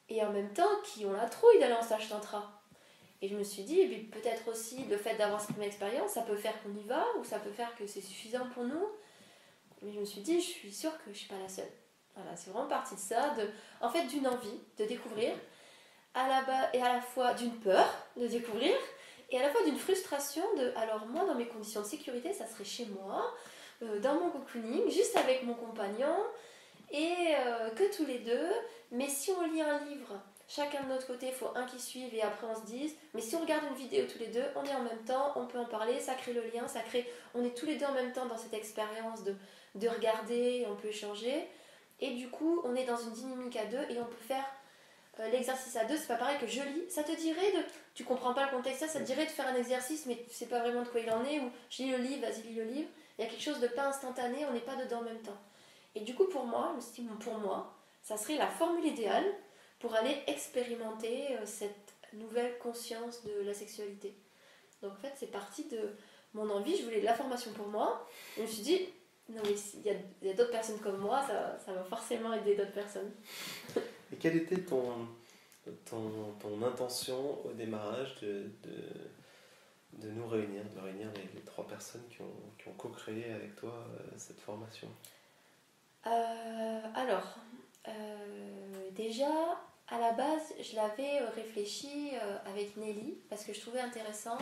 et 0.10 0.24
en 0.24 0.32
même 0.32 0.52
temps 0.54 0.82
qui 0.84 1.06
ont 1.06 1.14
la 1.14 1.28
trouille 1.28 1.60
d'aller 1.60 1.74
en 1.74 1.82
stage 1.82 2.10
tantra 2.10 2.63
et 3.24 3.30
je 3.30 3.36
me 3.38 3.44
suis 3.44 3.64
dit 3.64 3.86
peut-être 4.12 4.50
aussi 4.50 4.84
le 4.90 4.98
fait 4.98 5.16
d'avoir 5.16 5.40
cette 5.40 5.56
même 5.58 5.68
expérience 5.68 6.12
ça 6.12 6.24
peut 6.24 6.36
faire 6.36 6.62
qu'on 6.62 6.76
y 6.76 6.84
va 6.84 7.06
ou 7.18 7.24
ça 7.24 7.40
peut 7.40 7.52
faire 7.52 7.74
que 7.78 7.88
c'est 7.88 8.02
suffisant 8.02 8.46
pour 8.54 8.66
nous. 8.66 8.86
Mais 9.82 9.94
je 9.94 10.00
me 10.00 10.06
suis 10.06 10.20
dit 10.20 10.42
je 10.42 10.46
suis 10.46 10.74
sûre 10.74 10.92
que 10.98 11.14
je 11.14 11.20
suis 11.20 11.30
pas 11.30 11.40
la 11.42 11.48
seule. 11.48 11.72
Voilà 12.16 12.36
c'est 12.36 12.50
vraiment 12.50 12.68
partie 12.68 12.96
de 12.96 13.00
ça 13.00 13.30
de 13.36 13.48
en 13.80 13.90
fait 13.90 14.08
d'une 14.08 14.28
envie 14.28 14.60
de 14.78 14.84
découvrir 14.84 15.32
à 16.14 16.28
la 16.28 16.76
et 16.76 16.82
à 16.82 16.96
la 16.96 17.02
fois 17.02 17.34
d'une 17.34 17.56
peur 17.62 17.88
de 18.18 18.28
découvrir 18.28 18.76
et 19.32 19.40
à 19.40 19.42
la 19.42 19.50
fois 19.52 19.64
d'une 19.64 19.78
frustration 19.78 20.44
de 20.58 20.74
alors 20.76 21.06
moi 21.08 21.24
dans 21.24 21.36
mes 21.36 21.48
conditions 21.48 21.82
de 21.82 21.88
sécurité 21.88 22.34
ça 22.34 22.46
serait 22.46 22.66
chez 22.66 22.88
moi 22.88 23.34
euh, 23.84 24.02
dans 24.02 24.16
mon 24.16 24.32
cocooning 24.32 24.92
juste 24.92 25.16
avec 25.16 25.44
mon 25.44 25.54
compagnon 25.54 26.18
et 26.92 27.36
euh, 27.38 27.70
que 27.72 27.96
tous 27.96 28.06
les 28.06 28.20
deux. 28.20 28.50
Mais 28.92 29.08
si 29.08 29.32
on 29.32 29.42
lit 29.52 29.62
un 29.62 29.84
livre 29.86 30.14
chacun 30.54 30.84
de 30.84 30.90
notre 30.90 31.08
côté 31.08 31.28
il 31.28 31.34
faut 31.34 31.52
un 31.56 31.66
qui 31.66 31.80
suive 31.80 32.14
et 32.14 32.22
après 32.22 32.48
on 32.48 32.56
se 32.56 32.66
dise 32.66 32.94
mais 33.14 33.22
si 33.22 33.36
on 33.36 33.40
regarde 33.40 33.64
une 33.70 33.76
vidéo 33.76 34.06
tous 34.12 34.20
les 34.20 34.28
deux 34.28 34.44
on 34.56 34.64
est 34.64 34.76
en 34.76 34.84
même 34.84 35.04
temps 35.06 35.34
on 35.36 35.46
peut 35.46 35.60
en 35.60 35.66
parler 35.66 36.00
ça 36.00 36.14
crée 36.14 36.34
le 36.34 36.44
lien 36.54 36.68
ça 36.68 36.82
crée 36.82 37.10
on 37.34 37.44
est 37.44 37.58
tous 37.58 37.66
les 37.66 37.76
deux 37.76 37.86
en 37.86 37.94
même 37.94 38.14
temps 38.14 38.26
dans 38.26 38.38
cette 38.38 38.54
expérience 38.54 39.24
de, 39.24 39.36
de 39.76 39.88
regarder 39.88 40.66
on 40.70 40.76
peut 40.76 40.90
échanger 40.90 41.48
et 42.00 42.12
du 42.12 42.30
coup 42.30 42.62
on 42.66 42.76
est 42.76 42.86
dans 42.86 42.98
une 42.98 43.12
dynamique 43.12 43.56
à 43.56 43.66
deux 43.66 43.82
et 43.90 44.00
on 44.00 44.06
peut 44.06 44.26
faire 44.28 44.46
euh, 45.20 45.30
l'exercice 45.30 45.76
à 45.76 45.86
deux, 45.86 45.96
c'est 45.96 46.08
pas 46.08 46.16
pareil 46.16 46.38
que 46.40 46.48
je 46.48 46.62
lis. 46.62 46.90
Ça 46.90 47.04
te 47.04 47.16
dirait 47.16 47.52
de. 47.52 47.60
Tu 47.94 48.04
comprends 48.04 48.34
pas 48.34 48.46
le 48.46 48.52
contexte, 48.52 48.88
ça, 48.88 49.00
te 49.00 49.04
dirait 49.04 49.26
de 49.26 49.32
faire 49.32 49.48
un 49.48 49.56
exercice, 49.56 50.06
mais 50.08 50.26
tu 50.28 50.34
sais 50.34 50.48
pas 50.48 50.60
vraiment 50.60 50.82
de 50.82 50.88
quoi 50.88 51.02
il 51.02 51.12
en 51.12 51.24
est, 51.24 51.40
ou 51.40 51.52
je 51.70 51.84
lis 51.84 51.92
le 51.92 51.98
livre, 51.98 52.22
vas-y, 52.22 52.42
lis 52.42 52.56
le 52.56 52.64
livre. 52.64 52.90
Il 53.18 53.24
y 53.24 53.28
a 53.28 53.30
quelque 53.30 53.44
chose 53.44 53.60
de 53.60 53.68
pas 53.68 53.86
instantané, 53.88 54.44
on 54.50 54.54
n'est 54.54 54.60
pas 54.60 54.76
dedans 54.76 55.00
en 55.00 55.04
même 55.04 55.22
temps. 55.22 55.38
Et 55.94 56.00
du 56.02 56.16
coup, 56.16 56.26
pour 56.26 56.46
moi, 56.46 56.76
pour 57.20 57.38
moi, 57.38 57.76
ça 58.02 58.18
serait 58.18 58.38
la 58.38 58.48
formule 58.48 58.86
idéale 58.86 59.26
pour 59.84 59.94
aller 59.96 60.16
expérimenter 60.28 61.36
euh, 61.36 61.46
cette 61.46 61.94
nouvelle 62.14 62.58
conscience 62.58 63.22
de 63.26 63.46
la 63.46 63.54
sexualité. 63.54 64.16
Donc 64.82 64.94
en 64.94 64.96
fait, 64.96 65.12
c'est 65.18 65.30
parti 65.30 65.66
de 65.66 65.78
mon 66.34 66.50
envie, 66.50 66.78
je 66.78 66.84
voulais 66.84 67.02
de 67.02 67.06
la 67.06 67.14
formation 67.14 67.52
pour 67.52 67.68
moi. 67.68 68.08
Et 68.38 68.44
je 68.44 68.44
me 68.44 68.48
suis 68.48 68.64
dit, 68.64 68.80
non 69.28 69.42
mais 69.44 69.56
il 69.74 69.82
y 69.82 69.90
a, 69.90 70.32
a 70.32 70.34
d'autres 70.36 70.52
personnes 70.52 70.80
comme 70.80 71.00
moi, 71.00 71.22
ça, 71.28 71.60
ça 71.66 71.74
va 71.74 71.84
forcément 71.84 72.34
aider 72.34 72.56
d'autres 72.56 72.72
personnes. 72.72 73.12
Et 74.14 74.16
quelle 74.16 74.38
était 74.38 74.62
ton, 74.62 75.06
ton, 75.84 76.34
ton 76.40 76.64
intention 76.64 77.46
au 77.46 77.52
démarrage 77.52 78.22
de, 78.22 78.44
de, 78.64 80.08
de, 80.08 80.12
nous 80.12 80.28
réunir, 80.28 80.64
de 80.74 80.80
réunir 80.80 81.08
les, 81.36 81.42
trois 81.42 81.68
personnes 81.68 82.08
qui 82.10 82.22
ont, 82.22 82.54
qui 82.58 82.70
ont 82.70 82.74
co-créé 82.74 83.34
avec 83.34 83.58
toi 83.58 83.74
euh, 83.74 84.00
cette 84.16 84.40
formation? 84.40 84.88
Euh, 86.08 86.82
Alors, 86.96 87.36
euh, 87.88 88.90
déjà, 88.92 89.58
à 89.94 90.00
la 90.00 90.12
base, 90.14 90.54
je 90.60 90.76
l'avais 90.76 91.20
réfléchi 91.36 92.12
avec 92.46 92.76
Nelly 92.78 93.18
parce 93.30 93.44
que 93.46 93.54
je 93.54 93.62
trouvais 93.62 93.80
intéressant 93.80 94.38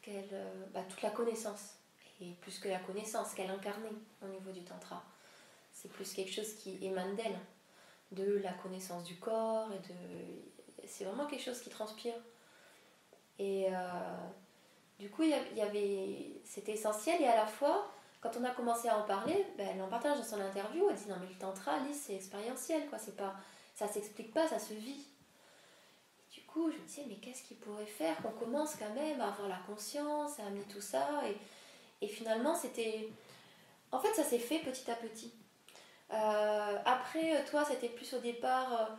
qu'elle, 0.00 0.46
bah, 0.72 0.80
toute 0.88 1.02
la 1.02 1.10
connaissance, 1.10 1.74
et 2.20 2.30
plus 2.40 2.58
que 2.58 2.68
la 2.68 2.78
connaissance 2.78 3.34
qu'elle 3.34 3.50
incarnait 3.50 3.92
au 4.22 4.28
niveau 4.28 4.50
du 4.50 4.62
tantra. 4.62 5.02
C'est 5.72 5.90
plus 5.90 6.12
quelque 6.14 6.32
chose 6.32 6.54
qui 6.54 6.78
émane 6.82 7.14
d'elle 7.16 7.38
de 8.12 8.38
la 8.38 8.52
connaissance 8.52 9.04
du 9.04 9.16
corps 9.16 9.68
et 9.72 9.88
de 9.88 10.86
c'est 10.86 11.04
vraiment 11.04 11.26
quelque 11.26 11.42
chose 11.42 11.60
qui 11.60 11.70
transpire. 11.70 12.14
Et 13.38 13.66
euh, 13.68 14.28
du 14.98 15.10
coup 15.10 15.22
y 15.22 15.60
avait 15.60 16.40
c'était 16.44 16.72
essentiel. 16.72 17.20
Et 17.20 17.26
à 17.26 17.36
la 17.36 17.46
fois 17.46 17.90
quand 18.20 18.36
on 18.38 18.44
a 18.44 18.50
commencé 18.50 18.88
à 18.88 18.98
en 18.98 19.02
parler 19.02 19.46
ben, 19.58 19.68
elle 19.74 19.82
en 19.82 19.88
partage 19.88 20.16
dans 20.16 20.24
son 20.24 20.40
interview. 20.40 20.88
Elle 20.88 20.96
dit 20.96 21.08
non 21.08 21.16
mais 21.20 21.26
le 21.26 21.34
tantra 21.34 21.72
c'est 21.92 22.14
expérientiel 22.14 22.88
quoi. 22.88 22.98
C'est 22.98 23.16
pas 23.16 23.34
ça 23.74 23.88
s'explique 23.88 24.32
pas 24.32 24.48
ça 24.48 24.58
se 24.58 24.74
vit 24.74 25.06
du 26.32 26.42
coup 26.42 26.70
je 26.70 26.76
me 26.78 26.86
disais 26.86 27.04
mais 27.08 27.16
qu'est-ce 27.16 27.42
qu'il 27.42 27.56
pourrait 27.58 27.86
faire 27.86 28.16
qu'on 28.22 28.30
commence 28.30 28.76
quand 28.76 28.94
même 28.94 29.20
à 29.20 29.28
avoir 29.28 29.48
la 29.48 29.58
conscience 29.66 30.38
à 30.38 30.46
amener 30.46 30.64
tout 30.64 30.80
ça 30.80 31.22
et, 31.26 32.04
et 32.04 32.08
finalement 32.08 32.54
c'était 32.54 33.08
en 33.92 34.00
fait 34.00 34.14
ça 34.14 34.24
s'est 34.24 34.38
fait 34.38 34.60
petit 34.60 34.90
à 34.90 34.94
petit 34.94 35.32
euh, 36.12 36.76
après, 36.84 37.44
toi, 37.50 37.64
c'était 37.64 37.88
plus 37.88 38.12
au 38.14 38.18
départ. 38.18 38.96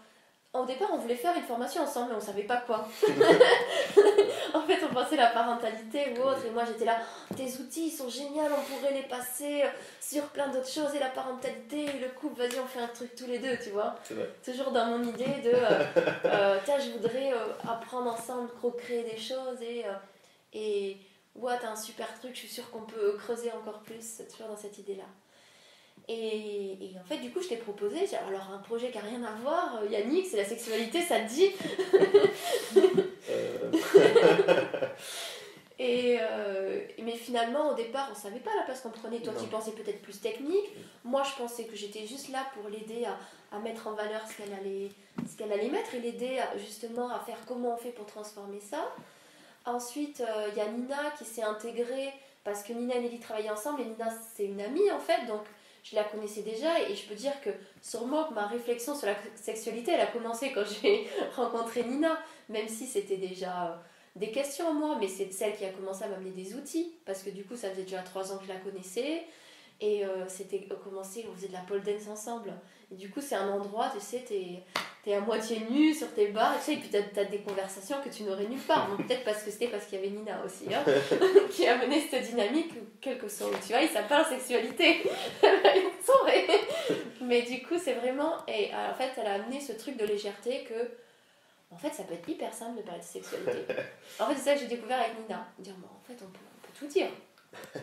Euh, 0.56 0.62
au 0.62 0.66
départ, 0.66 0.90
on 0.94 0.98
voulait 0.98 1.16
faire 1.16 1.36
une 1.36 1.44
formation 1.44 1.84
ensemble, 1.84 2.12
mais 2.12 2.18
on 2.18 2.22
savait 2.22 2.44
pas 2.44 2.58
quoi. 2.58 2.88
en 4.54 4.62
fait, 4.62 4.80
on 4.90 4.94
pensait 4.94 5.16
la 5.16 5.28
parentalité 5.28 6.14
ou 6.18 6.24
autre, 6.24 6.46
et 6.46 6.50
moi 6.52 6.64
j'étais 6.66 6.86
là, 6.86 7.00
tes 7.36 7.46
outils 7.60 7.88
ils 7.88 7.92
sont 7.92 8.10
géniaux, 8.10 8.44
on 8.46 8.76
pourrait 8.76 8.94
les 8.94 9.04
passer 9.04 9.64
sur 10.02 10.24
plein 10.30 10.48
d'autres 10.48 10.70
choses, 10.70 10.94
et 10.96 11.00
la 11.00 11.10
parentalité, 11.10 11.86
et 11.86 12.00
le 12.00 12.10
couple, 12.10 12.40
vas-y, 12.40 12.60
on 12.60 12.68
fait 12.68 12.80
un 12.80 12.88
truc 12.88 13.16
tous 13.16 13.28
les 13.28 13.40
deux, 13.40 13.58
tu 13.64 13.70
vois. 13.70 13.96
Toujours 14.44 14.72
dans 14.72 14.86
mon 14.86 15.04
idée 15.04 15.42
de, 15.44 15.54
euh, 16.26 16.58
tiens, 16.66 16.80
je 16.80 16.92
voudrais 16.92 17.34
apprendre 17.68 18.12
ensemble, 18.14 18.50
créer 18.78 19.04
des 19.04 19.18
choses, 19.18 19.62
et, 19.62 19.86
et 20.54 20.98
ouais, 21.36 21.54
t'as 21.62 21.72
un 21.72 21.76
super 21.76 22.08
truc, 22.20 22.34
je 22.34 22.40
suis 22.40 22.50
sûre 22.50 22.70
qu'on 22.72 22.82
peut 22.82 23.18
creuser 23.18 23.52
encore 23.52 23.80
plus, 23.80 24.22
toujours 24.32 24.50
dans 24.50 24.58
cette 24.58 24.78
idée-là. 24.78 25.06
Et, 26.08 26.92
en 27.02 27.04
fait, 27.04 27.18
du 27.18 27.32
coup, 27.32 27.42
je 27.42 27.48
t'ai 27.48 27.58
proposé, 27.58 28.06
alors 28.28 28.52
un 28.54 28.60
projet 28.60 28.92
qui 28.92 28.98
n'a 28.98 29.04
rien 29.04 29.24
à 29.24 29.32
voir, 29.42 29.80
euh, 29.82 29.88
Yannick, 29.90 30.28
c'est 30.28 30.38
la 30.38 30.46
sexualité, 30.46 31.02
ça 31.02 31.20
te 31.22 31.28
dit 31.28 31.50
euh. 32.78 33.72
et, 35.80 36.18
euh, 36.22 36.82
Mais 37.02 37.14
finalement, 37.14 37.72
au 37.72 37.74
départ, 37.74 38.10
on 38.12 38.16
savait 38.16 38.40
pas 38.40 38.52
la 38.56 38.64
place 38.64 38.82
qu'on 38.82 38.92
prenait. 38.92 39.20
Toi, 39.20 39.34
tu 39.40 39.48
pensais 39.48 39.72
peut-être 39.72 40.02
plus 40.04 40.20
technique. 40.22 40.70
Moi, 41.04 41.24
je 41.24 41.42
pensais 41.42 41.64
que 41.64 41.76
j'étais 41.76 42.06
juste 42.06 42.30
là 42.30 42.46
pour 42.54 42.70
l'aider 42.70 43.06
à, 43.06 43.56
à, 43.56 43.60
mettre 43.60 43.88
en 43.88 43.94
valeur 43.94 44.22
ce 44.28 44.38
qu'elle 44.38 44.54
allait, 44.54 44.90
ce 45.28 45.36
qu'elle 45.36 45.52
allait 45.52 45.70
mettre 45.70 45.96
et 45.96 46.00
l'aider 46.00 46.40
justement 46.58 47.10
à 47.10 47.20
faire 47.20 47.38
comment 47.48 47.74
on 47.74 47.78
fait 47.78 47.90
pour 47.90 48.06
transformer 48.06 48.60
ça. 48.60 48.94
Ensuite, 49.66 50.22
il 50.52 50.58
y 50.58 50.62
a 50.62 50.68
Nina 50.68 51.12
qui 51.18 51.26
s'est 51.26 51.42
intégrée 51.42 52.14
parce 52.44 52.62
que 52.62 52.74
Nina 52.74 52.96
et 52.96 53.02
Nelly 53.02 53.20
travaillaient 53.20 53.50
ensemble 53.50 53.82
et 53.82 53.86
Nina, 53.86 54.10
c'est 54.36 54.46
une 54.46 54.62
amie 54.62 54.92
en 54.92 55.00
fait. 55.00 55.26
Donc, 55.26 55.42
je 55.86 55.96
la 55.96 56.04
connaissais 56.04 56.42
déjà 56.42 56.82
et 56.82 56.96
je 56.96 57.08
peux 57.08 57.14
dire 57.14 57.40
que 57.42 57.52
sûrement 57.82 58.24
que 58.26 58.34
ma 58.34 58.48
réflexion 58.48 58.96
sur 58.96 59.06
la 59.06 59.16
sexualité, 59.36 59.92
elle 59.92 60.02
a 60.02 60.08
commencé 60.08 60.52
quand 60.52 60.64
j'ai 60.66 61.08
rencontré 61.36 61.84
Nina, 61.84 62.18
même 62.50 62.68
si 62.68 62.88
c'était 62.88 63.18
déjà 63.18 63.68
euh, 63.68 63.76
des 64.16 64.32
questions 64.32 64.68
en 64.68 64.74
moi, 64.74 64.98
mais 65.00 65.08
c'est 65.08 65.32
celle 65.32 65.56
qui 65.56 65.64
a 65.64 65.70
commencé 65.70 66.04
à 66.04 66.08
m'amener 66.08 66.32
des 66.32 66.56
outils, 66.56 66.96
parce 67.06 67.22
que 67.22 67.30
du 67.30 67.46
coup, 67.46 67.56
ça 67.56 67.70
faisait 67.70 67.84
déjà 67.84 68.02
trois 68.02 68.34
ans 68.34 68.38
que 68.38 68.46
je 68.46 68.50
la 68.50 68.60
connaissais, 68.60 69.26
et 69.80 70.04
euh, 70.06 70.28
c'était 70.28 70.68
commencé, 70.84 71.24
on 71.30 71.36
faisait 71.36 71.50
de 71.50 71.54
la 71.54 71.60
pole 71.60 71.84
dance 71.84 72.08
ensemble. 72.08 72.52
Et 72.92 72.96
du 72.96 73.12
coup, 73.12 73.22
c'est 73.22 73.36
un 73.36 73.50
endroit, 73.50 73.92
tu 73.94 74.00
sais, 74.00 74.24
es 75.12 75.14
à 75.14 75.20
moitié 75.20 75.62
nu 75.70 75.94
sur 75.94 76.12
tes 76.14 76.28
barres, 76.28 76.58
tu 76.60 76.66
sais, 76.66 76.74
et 76.74 76.78
puis 76.78 76.90
t'as 76.90 77.22
as 77.22 77.26
des 77.26 77.40
conversations 77.40 77.98
que 78.04 78.10
tu 78.10 78.24
n'aurais 78.24 78.46
nulle 78.46 78.60
part. 78.60 78.90
Peut-être 78.98 79.24
parce 79.24 79.44
que 79.44 79.52
c'était 79.52 79.68
parce 79.68 79.86
qu'il 79.86 80.00
y 80.00 80.02
avait 80.02 80.12
Nina 80.12 80.42
aussi, 80.44 80.74
hein, 80.74 80.84
qui 81.52 81.68
a 81.68 81.78
mené 81.78 82.02
cette 82.10 82.24
dynamique, 82.24 82.74
quel 83.02 83.18
que 83.18 83.28
soit 83.28 83.48
tu 83.66 83.74
vois, 83.74 83.82
il 83.82 83.90
parle 84.08 84.26
sexualité. 84.26 85.04
Mais 87.22 87.42
du 87.42 87.62
coup, 87.64 87.76
c'est 87.78 87.94
vraiment. 87.94 88.38
Et 88.48 88.72
en 88.74 88.94
fait, 88.94 89.12
elle 89.18 89.28
a 89.28 89.34
amené 89.34 89.60
ce 89.60 89.74
truc 89.74 89.98
de 89.98 90.06
légèreté 90.06 90.64
que 90.64 90.92
En 91.72 91.78
fait, 91.78 91.94
ça 91.94 92.04
peut 92.04 92.14
être 92.14 92.30
hyper 92.30 92.54
simple 92.54 92.78
de 92.78 92.84
parler 92.84 93.02
de 93.02 93.06
sexualité. 93.06 93.74
en 94.20 94.28
fait, 94.28 94.36
c'est 94.36 94.42
ça 94.42 94.54
que 94.54 94.60
j'ai 94.62 94.68
découvert 94.68 95.00
avec 95.00 95.20
Nina. 95.20 95.46
Dire, 95.60 95.74
bon, 95.78 95.88
en 95.88 96.04
fait, 96.06 96.24
on 96.24 96.30
peut, 96.30 96.40
on 96.40 96.68
peut 96.68 96.74
tout 96.80 96.88
dire. 96.88 97.10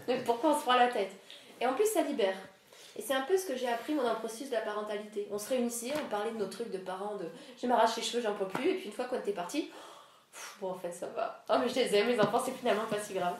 Mais 0.09 0.19
pourquoi 0.25 0.51
on 0.55 0.59
se 0.59 0.63
prend 0.63 0.75
la 0.75 0.89
tête? 0.89 1.11
Et 1.61 1.67
en 1.67 1.75
plus, 1.75 1.87
ça 1.87 2.03
libère. 2.03 2.37
Et 2.97 3.03
c'est 3.03 3.15
un 3.15 3.23
peu 3.23 3.37
ce 3.37 3.47
que 3.47 3.57
j'ai 3.57 3.69
appris 3.69 3.95
dans 3.95 4.03
le 4.03 4.19
processus 4.19 4.49
de 4.49 4.55
la 4.55 4.61
parentalité. 4.61 5.27
On 5.31 5.39
se 5.39 5.49
réunissait, 5.49 5.93
on 6.05 6.09
parlait 6.09 6.31
de 6.31 6.37
nos 6.37 6.49
trucs 6.49 6.71
de 6.71 6.79
parents, 6.79 7.17
de 7.17 7.27
je 7.61 7.67
m'arrache 7.67 7.97
les 7.97 8.03
cheveux, 8.03 8.23
j'en 8.23 8.35
peux 8.35 8.47
plus, 8.47 8.69
et 8.69 8.75
puis 8.75 8.87
une 8.87 8.93
fois 8.93 9.07
qu'on 9.07 9.19
était 9.19 9.33
parti, 9.33 9.71
bon 10.61 10.73
en 10.73 10.79
fait 10.79 10.93
ça 10.93 11.07
va. 11.09 11.43
Oh 11.49 11.55
mais 11.59 11.69
je 11.69 11.75
les 11.77 11.95
aime, 11.95 12.09
les 12.09 12.21
enfants 12.21 12.43
c'est 12.45 12.53
finalement 12.53 12.87
pas 12.87 13.01
si 13.01 13.15
grave. 13.15 13.37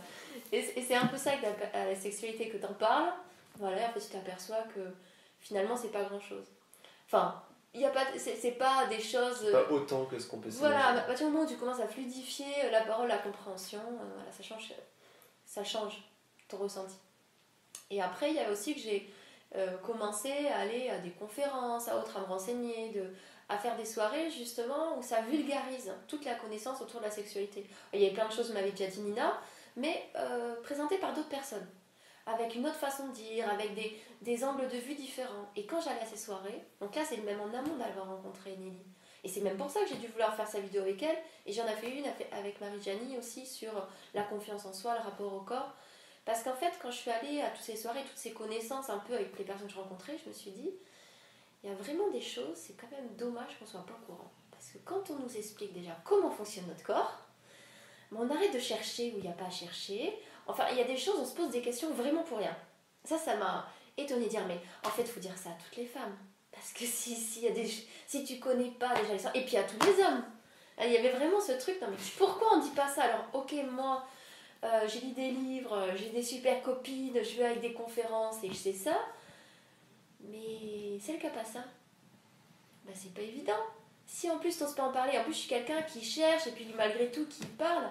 Et 0.53 0.63
c'est 0.63 0.95
un 0.95 1.07
peu 1.07 1.17
ça 1.17 1.33
avec 1.33 1.43
la, 1.43 1.87
la 1.87 1.95
sexualité 1.97 2.49
que 2.49 2.57
t'en 2.57 2.73
parles, 2.75 3.13
voilà, 3.57 3.89
en 3.89 3.93
fait 3.93 4.01
tu 4.01 4.09
t'aperçois 4.09 4.63
que 4.75 4.81
finalement 5.41 5.77
c'est 5.77 5.93
pas 5.93 6.05
grand 6.05 6.21
chose. 6.21 6.47
Enfin, 7.07 7.43
il 7.75 7.81
y 7.81 7.85
a 7.85 7.91
pas 7.91 8.07
c'est 8.19 8.53
pas 8.53 8.87
des 8.87 9.01
choses 9.01 9.51
pas 9.51 9.71
autant 9.71 10.05
que 10.05 10.19
ce 10.19 10.27
qu'on 10.27 10.39
peut 10.39 10.51
voilà 10.51 10.89
à 10.89 11.01
partir 11.01 11.27
du 11.27 11.33
moment 11.33 11.45
où 11.45 11.49
tu 11.49 11.57
commences 11.57 11.81
à 11.81 11.89
fluidifier 11.89 12.71
la 12.71 12.83
parole 12.83 13.09
la 13.09 13.19
compréhension 13.19 13.81
euh, 13.81 14.05
voilà 14.15 14.31
ça 14.31 14.43
change 14.43 14.75
ça 15.47 15.65
change 15.65 16.03
ton 16.49 16.59
ressenti 16.59 16.97
et 17.91 18.03
après 18.03 18.31
il 18.31 18.37
y 18.37 18.41
a 18.41 18.51
aussi 18.51 18.75
que 18.75 18.81
j'ai 18.81 19.11
euh, 19.55 19.77
commencé 19.79 20.31
à 20.49 20.61
aller 20.61 20.89
à 20.89 20.99
des 20.99 21.11
conférences, 21.11 21.89
à 21.89 21.99
autres, 21.99 22.17
à 22.17 22.21
me 22.21 22.27
renseigner, 22.27 22.91
de, 22.91 23.13
à 23.49 23.59
faire 23.59 23.77
des 23.77 23.85
soirées 23.85 24.31
justement 24.31 24.97
où 24.99 25.03
ça 25.03 25.21
vulgarise 25.23 25.93
toute 26.09 26.25
la 26.25 26.35
connaissance 26.35 26.81
autour 26.81 27.01
de 27.01 27.07
la 27.07 27.11
sexualité. 27.11 27.69
Il 27.93 28.01
y 28.01 28.07
avait 28.07 28.15
plein 28.15 28.29
de 28.29 28.33
choses, 28.33 28.53
m'avait 28.53 28.71
déjà 28.71 28.91
dit 28.91 29.01
Nina, 29.01 29.39
mais 29.77 30.11
euh, 30.17 30.55
présentées 30.63 30.99
par 30.99 31.13
d'autres 31.13 31.29
personnes, 31.29 31.67
avec 32.27 32.55
une 32.55 32.67
autre 32.67 32.77
façon 32.77 33.09
de 33.09 33.13
dire, 33.13 33.49
avec 33.51 33.75
des, 33.75 34.01
des 34.23 34.45
angles 34.45 34.69
de 34.69 34.79
vue 34.79 34.95
différents. 34.95 35.51
Et 35.57 35.67
quand 35.67 35.81
j'allais 35.81 36.01
à 36.01 36.07
ces 36.07 36.17
soirées, 36.17 36.65
donc 36.81 36.95
là 36.95 37.03
c'est 37.05 37.19
même 37.19 37.41
en 37.41 37.53
amont 37.57 37.77
d'avoir 37.77 38.09
rencontré 38.09 38.57
Nelly. 38.57 38.83
Et 39.25 39.29
c'est 39.29 39.41
même 39.41 39.57
pour 39.57 39.71
ça 39.71 39.81
que 39.83 39.89
j'ai 39.89 39.97
dû 39.97 40.09
vouloir 40.09 40.35
faire 40.35 40.49
sa 40.49 40.59
vidéo 40.59 40.83
avec 40.83 41.01
elle. 41.03 41.17
Et 41.47 41.53
j'en 41.53 41.67
ai 41.67 41.77
fait 41.77 41.91
une 41.91 42.07
avec 42.37 42.61
Marie-Janie 42.61 43.17
aussi 43.19 43.47
sur 43.47 43.71
la 44.15 44.23
confiance 44.25 44.67
en 44.67 44.73
soi, 44.73 44.95
le 44.95 45.05
rapport 45.05 45.33
au 45.33 45.41
corps. 45.43 45.73
Parce 46.25 46.43
qu'en 46.43 46.55
fait, 46.55 46.73
quand 46.81 46.91
je 46.91 46.99
suis 46.99 47.11
allée 47.11 47.41
à 47.41 47.51
toutes 47.51 47.65
ces 47.65 47.77
soirées, 47.77 48.05
toutes 48.05 48.17
ces 48.17 48.33
connaissances 48.33 48.91
un 48.91 48.99
peu 48.99 49.15
avec 49.15 49.37
les 49.39 49.45
personnes 49.45 49.67
que 49.67 49.73
je 49.73 49.79
rencontrais, 49.79 50.17
je 50.23 50.29
me 50.29 50.35
suis 50.35 50.53
dit, 50.53 50.71
il 51.63 51.71
y 51.71 51.73
a 51.73 51.77
vraiment 51.77 52.09
des 52.11 52.21
choses, 52.21 52.57
c'est 52.57 52.75
quand 52.75 52.91
même 52.91 53.17
dommage 53.17 53.59
qu'on 53.59 53.67
soit 53.67 53.85
pas 53.85 53.95
au 53.95 54.07
courant. 54.07 54.31
Parce 54.51 54.71
que 54.71 54.79
quand 54.85 55.11
on 55.11 55.17
nous 55.17 55.37
explique 55.37 55.73
déjà 55.73 55.97
comment 56.05 56.31
fonctionne 56.31 56.67
notre 56.67 56.85
corps, 56.85 57.19
on 58.15 58.31
arrête 58.31 58.53
de 58.53 58.59
chercher 58.59 59.13
où 59.13 59.19
il 59.19 59.23
n'y 59.23 59.29
a 59.29 59.33
pas 59.33 59.47
à 59.47 59.51
chercher. 59.51 60.17
Enfin, 60.47 60.65
il 60.71 60.79
y 60.79 60.81
a 60.81 60.85
des 60.85 60.97
choses, 60.97 61.19
on 61.19 61.25
se 61.25 61.35
pose 61.35 61.51
des 61.51 61.63
questions 61.63 61.93
vraiment 61.93 62.23
pour 62.23 62.39
rien. 62.39 62.57
Ça, 63.05 63.19
ça 63.19 63.37
m'a 63.37 63.67
étonnée 63.97 64.27
de 64.27 64.31
dire, 64.31 64.47
mais 64.47 64.61
en 64.85 64.91
fait, 64.91 65.03
il 65.03 65.09
faut 65.09 65.21
dire 65.21 65.37
ça 65.37 65.51
à 65.51 65.55
toutes 65.55 65.77
les 65.77 65.87
femmes. 65.87 66.17
Parce 66.53 66.73
que 66.73 66.85
si, 66.85 67.17
si, 67.17 67.41
y 67.41 67.49
a 67.49 67.51
des, 67.51 67.67
si 68.07 68.25
tu 68.25 68.39
connais 68.39 68.71
pas 68.71 68.95
déjà 68.95 69.33
les 69.33 69.41
et 69.41 69.45
puis 69.45 69.57
à 69.57 69.65
tous 69.65 69.85
les 69.87 70.05
hommes. 70.05 70.25
Il 70.81 70.91
y 70.91 70.97
avait 70.97 71.13
vraiment 71.13 71.41
ce 71.41 71.53
truc, 71.53 71.81
non 71.81 71.89
mais 71.91 71.97
pourquoi 72.19 72.57
on 72.57 72.61
dit 72.61 72.71
pas 72.71 72.89
ça? 72.89 73.03
Alors, 73.05 73.25
ok, 73.35 73.55
moi, 73.71 74.05
euh, 74.65 74.87
j'ai 74.89 75.01
lu 75.01 75.13
des 75.13 75.31
livres, 75.31 75.73
euh, 75.77 75.97
j'ai 75.97 76.11
des 76.11 76.23
super 76.23 76.63
copines, 76.63 77.15
je 77.23 77.37
vais 77.37 77.45
avec 77.45 77.61
des 77.61 77.73
conférences 77.73 78.43
et 78.45 78.49
je 78.49 78.55
sais 78.55 78.73
ça. 78.73 78.97
Mais 80.21 80.99
c'est 81.01 81.15
le 81.15 81.19
cas 81.19 81.31
pas 81.31 81.45
ça. 81.45 81.65
Bah 82.85 82.93
c'est 82.95 83.13
pas 83.13 83.23
évident. 83.23 83.61
Si 84.07 84.31
en 84.31 84.39
plus 84.39 84.57
t'oses 84.59 84.75
pas 84.75 84.85
en 84.85 84.93
parler, 84.93 85.19
en 85.19 85.25
plus 85.25 85.33
je 85.33 85.39
suis 85.39 85.49
quelqu'un 85.49 85.83
qui 85.83 86.05
cherche 86.05 86.47
et 86.47 86.53
puis 86.53 86.67
malgré 86.77 87.11
tout 87.11 87.27
qui 87.27 87.45
parle. 87.47 87.89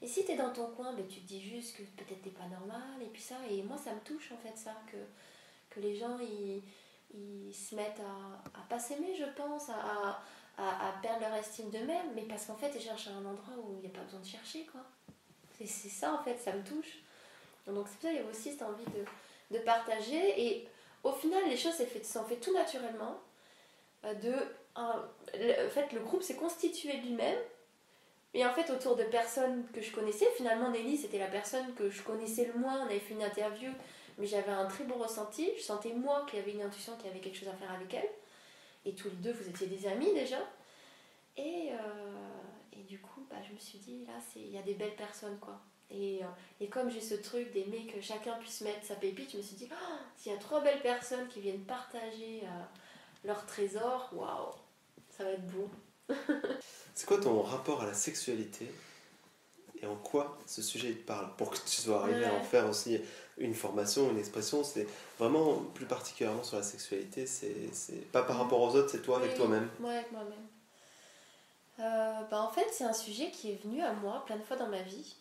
Et 0.00 0.06
si 0.06 0.24
t'es 0.24 0.36
dans 0.36 0.52
ton 0.52 0.66
coin, 0.66 0.92
bah, 0.92 1.02
tu 1.08 1.20
te 1.20 1.26
dis 1.28 1.40
juste 1.40 1.76
que 1.76 1.82
peut-être 1.82 2.22
t'es 2.22 2.30
pas 2.30 2.46
normal 2.46 3.00
et 3.00 3.06
puis 3.06 3.22
ça. 3.22 3.36
Et 3.50 3.62
moi 3.62 3.76
ça 3.76 3.92
me 3.92 4.00
touche 4.00 4.32
en 4.32 4.36
fait 4.36 4.56
ça, 4.56 4.74
que, 4.90 4.96
que 5.70 5.80
les 5.80 5.96
gens 5.96 6.18
ils, 6.20 6.62
ils 7.14 7.54
se 7.54 7.74
mettent 7.74 8.00
à, 8.00 8.58
à 8.58 8.62
pas 8.68 8.78
s'aimer 8.78 9.14
je 9.16 9.24
pense, 9.36 9.70
à, 9.70 10.20
à, 10.58 10.88
à 10.88 10.92
perdre 11.02 11.20
leur 11.22 11.34
estime 11.34 11.70
d'eux-mêmes. 11.70 12.12
Mais 12.14 12.22
parce 12.22 12.46
qu'en 12.46 12.56
fait 12.56 12.72
ils 12.76 12.80
cherchent 12.80 13.08
à 13.08 13.12
un 13.12 13.24
endroit 13.24 13.54
où 13.58 13.74
il 13.76 13.80
n'y 13.80 13.86
a 13.86 13.98
pas 13.98 14.04
besoin 14.04 14.20
de 14.20 14.26
chercher 14.26 14.66
quoi. 14.66 14.82
Et 15.62 15.66
c'est 15.66 15.88
ça, 15.88 16.12
en 16.12 16.24
fait, 16.24 16.36
ça 16.38 16.52
me 16.52 16.62
touche. 16.64 16.98
Donc 17.66 17.86
c'est 17.86 17.94
pour 17.94 18.02
ça 18.02 18.08
qu'il 18.08 18.16
y 18.16 18.18
avait 18.18 18.30
aussi 18.30 18.50
cette 18.50 18.62
envie 18.62 18.84
de, 18.84 19.56
de, 19.56 19.62
partager. 19.62 20.42
Et 20.44 20.68
au 21.04 21.12
final, 21.12 21.40
les 21.48 21.56
choses 21.56 21.74
s'en 22.02 22.24
fait, 22.24 22.34
fait 22.34 22.40
tout 22.40 22.52
naturellement. 22.52 23.20
Euh, 24.04 24.14
de, 24.14 24.34
en 24.74 24.98
fait, 25.70 25.92
le 25.92 26.00
groupe 26.00 26.22
s'est 26.22 26.34
constitué 26.34 26.96
lui-même. 26.96 27.38
Et 28.34 28.44
en 28.44 28.52
fait, 28.52 28.70
autour 28.70 28.96
de 28.96 29.04
personnes 29.04 29.64
que 29.72 29.80
je 29.80 29.92
connaissais, 29.92 30.26
finalement, 30.36 30.70
Nelly, 30.70 30.96
c'était 30.96 31.18
la 31.18 31.26
personne 31.26 31.74
que 31.74 31.90
je 31.90 32.02
connaissais 32.02 32.46
le 32.46 32.58
moins. 32.58 32.80
On 32.80 32.86
avait 32.86 32.98
fait 32.98 33.14
une 33.14 33.22
interview, 33.22 33.70
mais 34.18 34.26
j'avais 34.26 34.50
un 34.50 34.66
très 34.66 34.82
bon 34.82 34.96
ressenti. 34.96 35.48
Je 35.56 35.62
sentais, 35.62 35.92
moi, 35.92 36.26
qu'il 36.28 36.40
y 36.40 36.42
avait 36.42 36.52
une 36.52 36.62
intuition, 36.62 36.96
qu'il 36.96 37.06
y 37.06 37.10
avait 37.10 37.20
quelque 37.20 37.38
chose 37.38 37.48
à 37.48 37.54
faire 37.54 37.70
avec 37.72 37.94
elle. 37.94 38.08
Et 38.84 38.94
tous 38.94 39.08
les 39.10 39.16
deux, 39.16 39.32
vous 39.32 39.48
étiez 39.48 39.68
des 39.68 39.86
amis 39.86 40.12
déjà. 40.12 40.38
Et, 41.36 41.70
euh, 41.72 41.76
bah, 43.32 43.38
je 43.48 43.54
me 43.54 43.58
suis 43.58 43.78
dit, 43.78 44.04
là, 44.06 44.12
il 44.36 44.50
y 44.50 44.58
a 44.58 44.62
des 44.62 44.74
belles 44.74 44.94
personnes, 44.94 45.38
quoi. 45.40 45.58
Et, 45.90 46.22
euh, 46.22 46.26
et 46.60 46.68
comme 46.68 46.90
j'ai 46.90 47.00
ce 47.00 47.14
truc 47.14 47.52
d'aimer 47.52 47.86
que 47.86 48.00
chacun 48.00 48.34
puisse 48.34 48.60
mettre 48.60 48.84
sa 48.84 48.94
pépite, 48.94 49.32
je 49.32 49.38
me 49.38 49.42
suis 49.42 49.56
dit, 49.56 49.68
oh, 49.72 49.94
s'il 50.16 50.32
y 50.32 50.34
a 50.34 50.38
trois 50.38 50.60
belles 50.60 50.80
personnes 50.80 51.26
qui 51.28 51.40
viennent 51.40 51.64
partager 51.64 52.42
euh, 52.44 52.62
leur 53.24 53.44
trésor, 53.46 54.10
waouh, 54.12 54.52
ça 55.10 55.24
va 55.24 55.30
être 55.30 55.46
beau. 55.48 55.68
C'est 56.94 57.06
quoi 57.06 57.18
ton 57.18 57.40
rapport 57.42 57.82
à 57.82 57.86
la 57.86 57.94
sexualité 57.94 58.70
et 59.80 59.86
en 59.86 59.96
quoi 59.96 60.38
ce 60.46 60.62
sujet 60.62 60.92
te 60.92 61.06
parle? 61.06 61.34
Pour 61.36 61.50
que 61.50 61.58
tu 61.58 61.80
sois 61.80 62.02
arrivé 62.02 62.24
à 62.24 62.34
en 62.34 62.42
faire 62.42 62.68
aussi 62.68 63.00
une 63.38 63.54
formation, 63.54 64.10
une 64.10 64.18
expression, 64.18 64.62
c'est 64.62 64.86
vraiment 65.18 65.56
plus 65.74 65.86
particulièrement 65.86 66.44
sur 66.44 66.56
la 66.56 66.62
sexualité, 66.62 67.26
c'est 67.26 68.10
pas 68.12 68.22
par 68.22 68.38
rapport 68.38 68.60
aux 68.60 68.76
autres, 68.76 68.90
c'est 68.90 69.02
toi 69.02 69.18
avec 69.18 69.34
toi-même. 69.34 69.68
Ouais, 69.80 69.96
avec 69.96 70.12
moi-même. 70.12 70.46
Euh, 71.80 72.22
bah, 72.30 72.42
en 72.42 72.50
fait, 72.50 72.66
c'est 72.70 72.84
un 72.84 72.92
sujet 72.92 73.30
qui 73.30 73.50
est 73.50 73.62
venu 73.62 73.82
à 73.82 73.92
moi 73.92 74.24
plein 74.26 74.36
de 74.36 74.42
fois 74.42 74.56
dans 74.56 74.68
ma 74.68 74.82
vie, 74.82 75.16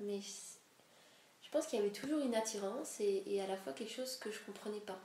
mais 0.00 0.20
je 0.20 1.50
pense 1.50 1.66
qu'il 1.66 1.78
y 1.78 1.82
avait 1.82 1.92
toujours 1.92 2.20
une 2.20 2.34
attirance 2.34 3.00
et, 3.00 3.40
à 3.40 3.46
la 3.46 3.56
fois 3.56 3.72
quelque 3.72 3.92
chose 3.92 4.16
que 4.16 4.30
je 4.30 4.38
comprenais 4.40 4.80
pas. 4.80 4.98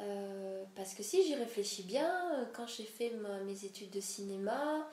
Euh, 0.00 0.64
parce 0.76 0.94
que 0.94 1.02
si 1.02 1.24
j'y 1.24 1.34
réfléchis 1.34 1.82
bien, 1.82 2.48
quand 2.52 2.66
j'ai 2.68 2.84
fait 2.84 3.12
mes 3.44 3.64
études 3.64 3.90
de 3.90 4.00
cinéma, 4.00 4.88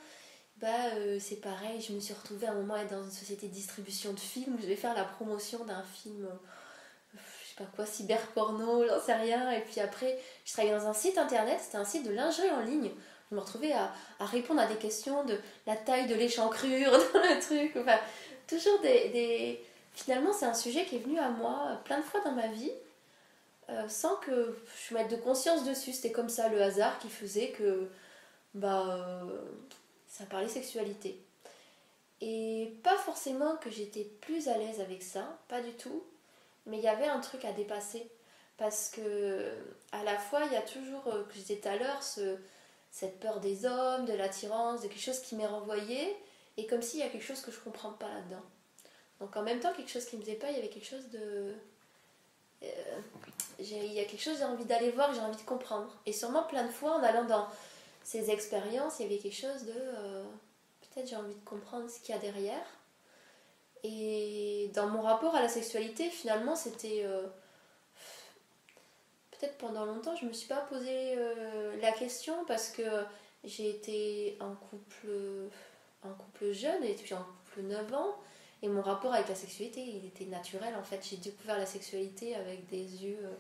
bah, 0.58 0.68
euh, 0.96 1.20
c'est 1.20 1.36
pareil, 1.42 1.82
je 1.82 1.94
me 1.94 2.00
suis 2.00 2.14
retrouvée 2.14 2.48
à 2.48 2.52
un 2.52 2.56
moment 2.56 2.76
être 2.78 2.92
dans 2.92 3.04
une 3.04 3.12
société 3.12 3.48
de 3.48 3.54
distribution 3.54 4.14
de 4.14 4.20
films, 4.20 4.56
je 4.58 4.64
devais 4.64 4.76
faire 4.76 4.96
la 4.96 5.04
promotion 5.04 5.64
d'un 5.66 5.84
film, 5.84 6.28
je 7.14 7.20
sais 7.20 7.56
pas 7.58 7.70
quoi, 7.76 7.86
cyberporno, 7.86 8.88
j'en 8.88 9.00
sais 9.00 9.14
rien, 9.14 9.52
et 9.52 9.62
puis 9.62 9.82
après, 9.82 10.18
je 10.46 10.54
travaillais 10.54 10.76
dans 10.76 10.88
un 10.88 10.94
site 10.94 11.18
internet, 11.18 11.60
c'était 11.62 11.78
un 11.78 11.86
site 11.86 12.06
de 12.06 12.12
lingerie 12.12 12.50
en 12.52 12.62
ligne 12.62 12.92
je 13.30 13.36
me 13.36 13.40
retrouvais 13.40 13.74
à, 13.74 13.92
répondre 14.20 14.62
à 14.62 14.68
des 14.68 14.76
questions 14.76 15.24
de 15.24 15.38
la 15.66 15.76
taille 15.76 16.08
de 16.08 16.16
l'échancrure 16.16 16.92
dans 17.14 17.22
le 17.22 17.42
truc. 17.42 17.76
Enfin, 17.78 18.00
toujours 18.48 18.80
des. 18.82 19.62
Finalement, 19.94 20.34
c'est 20.34 20.46
un 20.46 20.54
sujet 20.54 20.86
qui 20.86 20.98
est 20.98 21.00
venu 21.00 21.18
à 21.18 21.30
moi 21.30 21.80
plein 21.86 22.00
de 22.00 22.04
fois 22.04 22.20
dans 22.22 22.34
ma 22.34 22.48
vie, 22.48 22.72
euh, 23.70 23.88
sans 23.88 24.18
que 24.18 24.58
je 24.90 24.94
mette 24.94 25.10
de 25.10 25.16
conscience 25.16 25.64
dessus. 25.64 25.94
C'était 25.94 26.12
comme 26.12 26.30
ça 26.30 26.50
le 26.50 26.62
hasard 26.62 27.00
qui 27.00 27.10
faisait 27.10 27.50
que. 27.50 27.90
Bah. 28.54 28.86
Euh, 28.90 29.42
ça 30.16 30.26
parlait 30.26 30.48
sexualité. 30.48 31.20
Et 32.22 32.74
pas 32.84 32.96
forcément 32.96 33.58
que 33.58 33.70
j'étais 33.70 34.06
plus 34.22 34.48
à 34.48 34.58
l'aise 34.58 34.80
avec 34.80 35.04
ça, 35.04 35.38
pas 35.50 35.60
du 35.60 35.74
tout. 35.74 36.04
Mais 36.66 36.78
il 36.78 36.84
y 36.84 36.88
avait 36.88 37.08
un 37.08 37.20
truc 37.20 37.44
à 37.44 37.52
dépasser. 37.52 38.10
Parce 38.58 38.90
que, 38.90 39.52
à 39.92 40.04
la 40.06 40.18
fois, 40.18 40.44
il 40.46 40.54
y 40.54 40.56
a 40.56 40.62
toujours, 40.62 41.06
euh, 41.08 41.24
que 41.24 41.54
tout 41.54 41.68
à 41.68 41.76
l'heure, 41.76 42.02
ce 42.02 42.38
cette 42.96 43.20
peur 43.20 43.42
des 43.42 43.66
hommes, 43.66 44.06
de 44.06 44.14
l'attirance, 44.14 44.82
de 44.82 44.88
quelque 44.88 45.02
chose 45.02 45.20
qui 45.20 45.36
m'est 45.36 45.46
renvoyé, 45.46 46.16
et 46.56 46.66
comme 46.66 46.82
s'il 46.82 47.02
y 47.02 47.04
a 47.04 47.10
quelque 47.10 47.26
chose 47.26 47.42
que 47.42 47.52
je 47.52 47.60
comprends 47.60 47.92
pas 47.92 48.08
là-dedans. 48.08 48.44
Donc 49.20 49.36
en 49.36 49.44
même 49.44 49.60
temps, 49.60 49.74
quelque 49.74 49.92
chose 49.92 50.06
qui 50.06 50.16
me 50.16 50.22
plaît 50.22 50.36
pas, 50.36 50.50
il 50.50 50.56
y 50.56 50.60
avait 50.60 50.70
quelque 50.70 50.88
chose 50.88 51.10
de... 51.10 51.54
Euh, 52.64 53.00
il 53.60 53.92
y 53.92 54.00
a 54.00 54.06
quelque 54.06 54.22
chose, 54.22 54.38
j'ai 54.38 54.46
envie 54.46 54.64
d'aller 54.64 54.92
voir, 54.92 55.14
j'ai 55.14 55.20
envie 55.20 55.36
de 55.36 55.46
comprendre. 55.46 55.94
Et 56.06 56.14
sûrement 56.14 56.44
plein 56.44 56.66
de 56.66 56.72
fois, 56.72 56.94
en 56.94 57.04
allant 57.04 57.26
dans 57.26 57.50
ces 58.02 58.32
expériences, 58.32 59.00
il 59.00 59.04
y 59.04 59.06
avait 59.08 59.18
quelque 59.18 59.42
chose 59.42 59.66
de... 59.66 59.74
Euh, 59.76 60.24
peut-être 60.80 61.10
j'ai 61.10 61.18
envie 61.18 61.36
de 61.36 61.44
comprendre 61.44 61.90
ce 61.90 62.00
qu'il 62.00 62.16
y 62.16 62.18
a 62.18 62.22
derrière. 62.22 62.66
Et 63.84 64.72
dans 64.74 64.88
mon 64.88 65.02
rapport 65.02 65.36
à 65.36 65.42
la 65.42 65.50
sexualité, 65.50 66.10
finalement, 66.10 66.56
c'était... 66.56 67.02
Euh, 67.04 67.28
peut-être 69.38 69.58
pendant 69.58 69.86
longtemps, 69.86 70.16
je 70.16 70.26
me 70.26 70.34
suis 70.34 70.48
pas 70.48 70.62
posé 70.70 71.16
euh, 71.18 71.76
la 71.82 71.92
question 71.92 72.34
parce 72.48 72.70
que 72.70 72.84
j'ai 73.44 73.70
été 73.70 74.38
en 74.40 74.56
couple, 74.56 76.52
jeune, 76.52 76.84
et 76.84 76.94
puis 76.94 77.14
en 77.14 77.24
couple 77.24 77.62
9 77.68 77.94
ans, 77.94 78.16
et 78.62 78.68
mon 78.68 78.82
rapport 78.82 79.14
avec 79.14 79.28
la 79.28 79.36
sexualité, 79.36 79.82
il 79.82 80.06
était 80.06 80.26
naturel 80.26 80.74
en 80.76 80.84
fait. 80.84 81.06
J'ai 81.08 81.18
découvert 81.18 81.58
la 81.58 81.66
sexualité 81.66 82.36
avec 82.36 82.68
des 82.68 83.04
yeux 83.04 83.20
euh, 83.24 83.34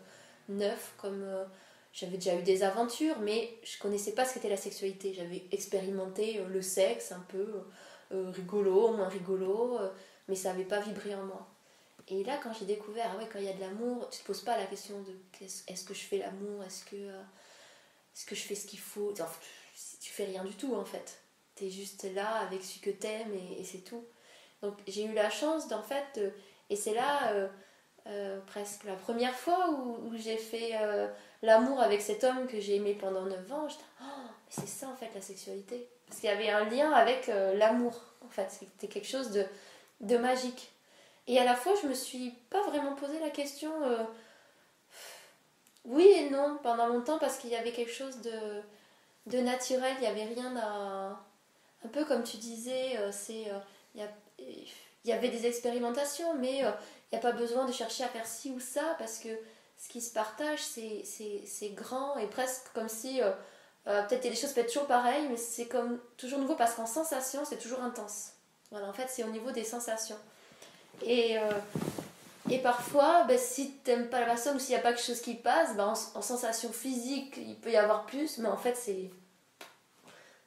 neufs, 0.50 0.94
comme 0.98 1.24
euh, 1.24 1.46
j'avais 1.94 2.18
déjà 2.18 2.36
eu 2.36 2.44
des 2.44 2.64
aventures, 2.64 3.20
mais 3.20 3.58
je 3.64 3.80
connaissais 3.80 4.12
pas 4.12 4.26
ce 4.26 4.34
qu'était 4.34 4.50
la 4.50 4.58
sexualité. 4.58 5.14
J'avais 5.14 5.44
expérimenté 5.52 6.42
le 6.50 6.62
sexe 6.62 7.12
un 7.12 7.24
peu 7.30 7.64
rigolo, 8.12 8.92
moins 8.92 9.08
rigolo, 9.08 9.80
mais 10.28 10.36
ça 10.36 10.52
n'avait 10.52 10.66
pas 10.66 10.80
vibré 10.80 11.16
en 11.16 11.24
moi. 11.24 11.55
Et 12.08 12.24
là, 12.24 12.38
quand 12.42 12.54
j'ai 12.54 12.66
découvert, 12.66 13.10
ah 13.14 13.18
ouais, 13.18 13.28
quand 13.32 13.40
il 13.40 13.46
y 13.46 13.50
a 13.50 13.54
de 13.54 13.62
l'amour, 13.62 14.10
tu 14.10 14.20
te 14.20 14.26
poses 14.26 14.42
pas 14.42 14.58
la 14.58 14.66
question 14.66 15.02
de 15.02 15.46
est-ce 15.46 15.84
que 15.84 15.94
je 15.94 16.02
fais 16.02 16.20
l'amour, 16.20 16.64
est-ce 16.64 16.86
que, 16.86 16.96
euh, 16.96 17.22
est-ce 18.16 18.26
que 18.26 18.36
je 18.36 18.42
fais 18.42 18.56
ce 18.56 18.68
qu'il 18.68 18.80
faut? 18.80 19.12
Enfin, 19.12 19.28
tu 20.00 20.12
fais 20.12 20.26
rien 20.26 20.44
du 20.44 20.54
tout 20.54 20.76
en 20.76 20.86
fait. 20.86 21.20
es 21.62 21.70
juste 21.70 22.06
là 22.14 22.36
avec 22.42 22.64
ce 22.64 22.80
que 22.80 22.92
t'aimes 22.92 23.34
et, 23.34 23.60
et 23.60 23.64
c'est 23.64 23.80
tout. 23.80 24.06
Donc 24.62 24.76
j'ai 24.88 25.06
eu 25.06 25.14
la 25.14 25.30
chance 25.32 25.68
d'en 25.68 25.82
fait, 25.82 26.20
et 26.70 26.76
c'est 26.76 26.94
là 26.94 27.32
euh, 27.34 27.48
euh, 28.08 28.40
presque 28.46 28.84
la 28.84 28.96
première 28.96 29.34
fois 29.34 29.72
où, 29.72 30.16
j'ai 30.16 30.38
fait 30.38 30.74
l'amour 31.42 31.82
avec 31.82 32.02
cet 32.02 32.24
homme 32.24 32.48
que 32.48 32.60
j'ai 32.60 32.76
aimé 32.76 32.96
pendant 33.00 33.26
9 33.26 33.52
ans. 33.52 33.68
J'étais, 33.68 33.84
oh, 34.02 34.30
c'est 34.48 34.68
ça 34.68 34.88
en 34.88 34.96
fait 34.96 35.10
la 35.14 35.22
sexualité. 35.22 35.90
Parce 36.08 36.20
qu'il 36.20 36.30
y 36.30 36.32
avait 36.32 36.50
un 36.50 36.66
lien 36.66 36.92
avec 36.92 37.28
l'amour 37.28 38.00
en 38.24 38.30
fait, 38.30 38.48
c'était 38.52 38.88
quelque 38.88 39.08
chose 39.08 39.32
de, 39.32 39.46
de 40.02 40.18
magique. 40.18 40.72
Et 41.28 41.40
à 41.40 41.44
la 41.44 41.56
fois, 41.56 41.74
je 41.82 41.88
me 41.88 41.94
suis 41.94 42.32
pas 42.50 42.62
vraiment 42.64 42.96
posé 42.96 43.20
la 43.20 43.30
question. 43.30 43.72
euh, 43.84 44.04
oui 45.86 46.04
et 46.08 46.30
non 46.30 46.58
pendant 46.64 46.88
longtemps 46.88 47.20
parce 47.20 47.38
qu'il 47.38 47.50
y 47.52 47.56
avait 47.56 47.72
quelque 47.72 47.92
chose 47.92 48.18
de, 48.22 48.32
de 49.28 49.40
naturel, 49.40 49.94
il 49.98 50.02
n'y 50.02 50.08
avait 50.08 50.26
rien 50.34 50.56
à. 50.58 51.20
Un 51.86 51.90
peu 51.90 52.06
comme 52.06 52.24
tu 52.24 52.38
disais, 52.38 52.98
euh, 53.00 53.12
c'est. 53.14 53.52
euh, 53.52 53.60
il 53.96 54.02
y, 54.02 54.04
a- 54.04 54.10
y 55.06 55.12
avait 55.14 55.30
des 55.30 55.46
expérimentations, 55.48 56.36
mais 56.36 56.58
il 56.60 56.74
n'y 57.14 57.18
a 57.18 57.22
pas 57.22 57.32
besoin 57.34 57.66
de 57.66 57.72
chercher 57.74 58.04
à 58.06 58.10
faire 58.10 58.26
ci 58.28 58.52
ou 58.52 58.60
ça 58.60 58.96
parce 59.00 59.20
que 59.20 59.30
ce 59.78 59.90
qui 59.90 60.02
se 60.02 60.14
partage, 60.14 60.60
c'est- 60.62 61.04
grand 61.76 62.18
et 62.18 62.28
presque 62.28 62.66
comme 62.74 62.90
si. 62.90 63.22
euh, 63.22 63.32
euh, 63.88 64.04
Peut-être 64.04 64.24
que 64.24 64.30
les 64.30 64.36
choses 64.36 64.54
peuvent 64.54 64.66
être 64.66 64.74
toujours 64.74 64.88
pareilles, 64.88 65.28
mais 65.30 65.38
c'est 65.38 65.68
comme 65.68 66.00
toujours 66.18 66.40
nouveau 66.40 66.56
parce 66.56 66.76
qu'en 66.76 66.88
sensation, 66.88 67.46
c'est 67.46 67.58
toujours 67.60 67.82
intense. 67.84 68.32
Voilà, 68.72 68.88
en 68.90 68.94
fait, 68.94 69.08
c'est 69.10 69.24
au 69.24 69.30
niveau 69.32 69.52
des 69.52 69.64
sensations. 69.66 70.18
Et, 71.04 71.38
euh, 71.38 71.52
et 72.50 72.60
parfois, 72.60 73.24
ben, 73.26 73.38
si 73.38 73.72
t'aimes 73.84 74.10
pas 74.10 74.20
la 74.20 74.28
personne 74.28 74.58
ou 74.58 74.60
s'il 74.60 74.76
n'y 74.76 74.80
a 74.80 74.84
pas 74.84 74.94
quelque 74.94 75.06
chose 75.06 75.22
qui 75.22 75.36
passe, 75.36 75.76
ben, 75.76 75.88
en, 75.88 76.20
en 76.20 76.22
sensation 76.22 76.72
physique, 76.72 77.38
il 77.38 77.56
peut 77.56 77.72
y 77.72 77.78
avoir 77.78 78.06
plus, 78.06 78.38
mais 78.40 78.50
en 78.50 78.58
fait, 78.58 78.76
c'est 78.76 79.10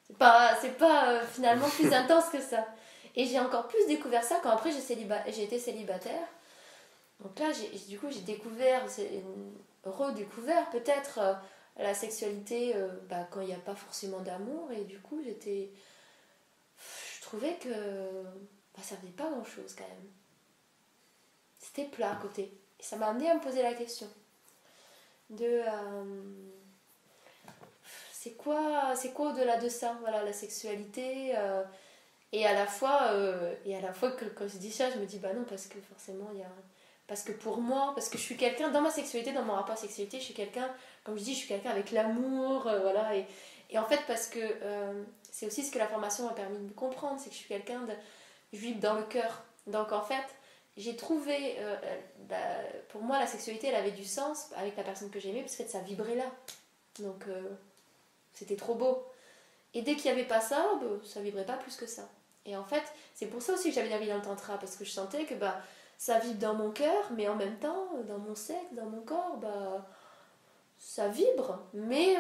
c'est 0.07 0.17
pas, 0.17 0.57
c'est 0.61 0.77
pas 0.79 1.11
euh, 1.13 1.27
finalement 1.33 1.69
plus 1.69 1.93
intense 1.93 2.27
que 2.31 2.41
ça. 2.41 2.67
Et 3.17 3.27
j'ai 3.27 3.39
encore 3.41 3.69
plus 3.69 3.85
découvert 3.87 4.23
ça 4.23 4.39
quand 4.43 4.51
après 4.51 4.71
j'ai, 4.71 4.81
céliba- 4.81 5.27
été 5.27 5.59
célibataire. 5.59 6.27
Donc 7.21 7.39
là, 7.39 7.47
j'ai, 7.53 7.69
du 7.89 7.99
coup, 7.99 8.07
j'ai 8.11 8.21
découvert, 8.21 8.85
redécouvert 9.85 10.71
peut-être 10.71 11.19
euh, 11.19 11.33
la 11.79 11.95
sexualité 11.95 12.75
euh, 12.77 12.89
bah, 13.09 13.27
quand 13.31 13.41
il 13.41 13.49
n'y 13.49 13.55
a 13.55 13.59
pas 13.59 13.75
forcément 13.75 14.21
d'amour. 14.21 14.71
Et 14.73 14.85
du 14.85 15.01
coup, 15.01 15.21
j'étais. 15.25 15.71
Je 17.17 17.23
trouvais 17.23 17.55
que 17.57 17.71
bah, 17.71 18.83
ça 18.83 18.97
faisait 18.97 19.13
pas 19.13 19.29
grand-chose 19.31 19.75
quand 19.77 19.85
même. 19.89 20.09
C'était 21.69 21.89
plat 21.89 22.13
à 22.13 22.17
côté. 22.17 22.53
Et 22.81 22.83
ça 22.83 22.97
m'a 22.97 23.09
amené 23.09 23.29
à 23.31 23.35
me 23.35 23.41
poser 23.41 23.63
la 23.63 23.75
question 23.75 24.09
de. 25.31 25.45
euh, 25.45 26.23
c'est 28.13 28.33
quoi, 28.37 28.95
c'est 28.97 29.13
quoi 29.13 29.31
au-delà 29.33 29.59
de 29.59 29.69
ça 29.69 29.97
Voilà, 30.01 30.25
la 30.25 30.33
sexualité. 30.33 31.37
euh, 31.37 31.63
et 32.33 32.47
à 32.47 32.53
la 32.53 32.67
fois, 32.67 33.13
euh, 33.13 33.55
et 33.65 33.77
à 33.77 33.81
la 33.81 33.93
fois 33.93 34.13
quand 34.13 34.49
je 34.49 34.59
dis 34.59 34.73
ça, 34.73 34.91
je 34.91 34.99
me 34.99 35.07
dis 35.07 35.19
bah 35.19 35.33
non 35.33 35.45
parce 35.45 35.67
que 35.67 35.81
forcément 35.81 36.29
il 36.35 36.41
y 36.41 36.43
a, 36.43 36.51
parce 37.07 37.23
que 37.23 37.33
pour 37.33 37.59
moi, 37.59 37.93
parce 37.95 38.09
que 38.11 38.19
je 38.19 38.23
suis 38.23 38.37
quelqu'un 38.37 38.71
dans 38.71 38.83
ma 38.83 38.91
sexualité, 38.91 39.33
dans 39.33 39.45
mon 39.45 39.55
rapport 39.55 39.75
à 39.75 39.77
sexualité, 39.77 40.19
je 40.19 40.25
suis 40.25 40.35
quelqu'un, 40.35 40.69
comme 41.05 41.17
je 41.19 41.25
dis, 41.25 41.33
je 41.33 41.39
suis 41.39 41.49
quelqu'un 41.49 41.71
avec 41.71 41.91
l'amour, 41.91 42.63
voilà. 42.65 43.17
Et, 43.17 43.27
et 43.71 43.79
en 43.79 43.85
fait 43.85 44.01
parce 44.07 44.27
que 44.29 44.39
c'est 45.31 45.47
aussi 45.47 45.65
ce 45.65 45.71
que 45.73 45.79
la 45.79 45.87
formation 45.89 46.27
m'a 46.27 46.33
permis 46.33 46.59
de 46.67 46.73
comprendre, 46.73 47.19
c'est 47.19 47.31
que 47.31 47.35
je 47.35 47.41
suis 47.41 47.49
quelqu'un 47.49 47.81
de, 47.83 47.95
vis 48.53 48.75
dans 48.75 48.95
le 48.95 49.05
cœur. 49.05 49.43
Donc 49.67 49.93
en 49.93 50.03
fait, 50.03 50.25
j'ai 50.79 50.95
trouvé, 50.95 51.57
euh, 51.59 51.75
euh, 51.83 51.97
bah, 52.29 52.37
pour 52.91 53.03
moi 53.03 53.19
la 53.19 53.27
sexualité, 53.27 53.67
elle 53.67 53.75
avait 53.75 53.91
du 53.91 54.05
sens 54.05 54.51
avec 54.57 54.77
la 54.77 54.85
personne 54.85 55.11
que 55.11 55.19
j'aimais 55.19 55.41
parce 55.41 55.57
que 55.57 55.65
ça 55.65 55.81
vibrait 55.81 56.15
là. 56.15 56.31
Donc 57.01 57.25
euh, 57.29 57.43
c'était 58.33 58.57
trop 58.57 58.77
beau. 58.77 59.05
Et 59.75 59.83
dès 59.83 59.97
qu'il 59.97 60.05
n'y 60.05 60.19
avait 60.19 60.29
pas 60.29 60.41
ça, 60.41 60.65
bah, 60.81 60.87
ça 61.05 61.21
vibrait 61.21 61.45
pas 61.45 61.57
plus 61.57 61.77
que 61.77 61.87
ça. 61.87 62.09
Et 62.47 62.57
en 62.57 62.65
fait, 62.65 62.85
c'est 63.13 63.27
pour 63.27 63.43
ça 63.43 63.55
aussi 63.55 63.71
que 63.71 63.75
j'avais 63.75 63.93
envie 63.93 64.07
dans 64.07 64.17
le 64.17 64.23
tantra, 64.23 64.57
parce 64.57 64.77
que 64.77 64.85
je 64.85 64.91
sentais 64.91 65.25
que 65.25 65.35
bah, 65.35 65.61
ça 65.99 66.21
vibre 66.21 66.39
dans 66.39 66.55
mon 66.55 66.71
cœur, 66.71 67.11
mais 67.17 67.29
en 67.29 67.35
même 67.35 67.59
temps, 67.59 67.89
dans 68.07 68.19
mon 68.19 68.37
sexe, 68.37 68.73
dans 68.73 68.87
mon 68.87 69.01
corps, 69.01 69.37
bah, 69.39 69.85
ça 70.79 71.09
vibre. 71.09 71.59
Mais 71.75 72.15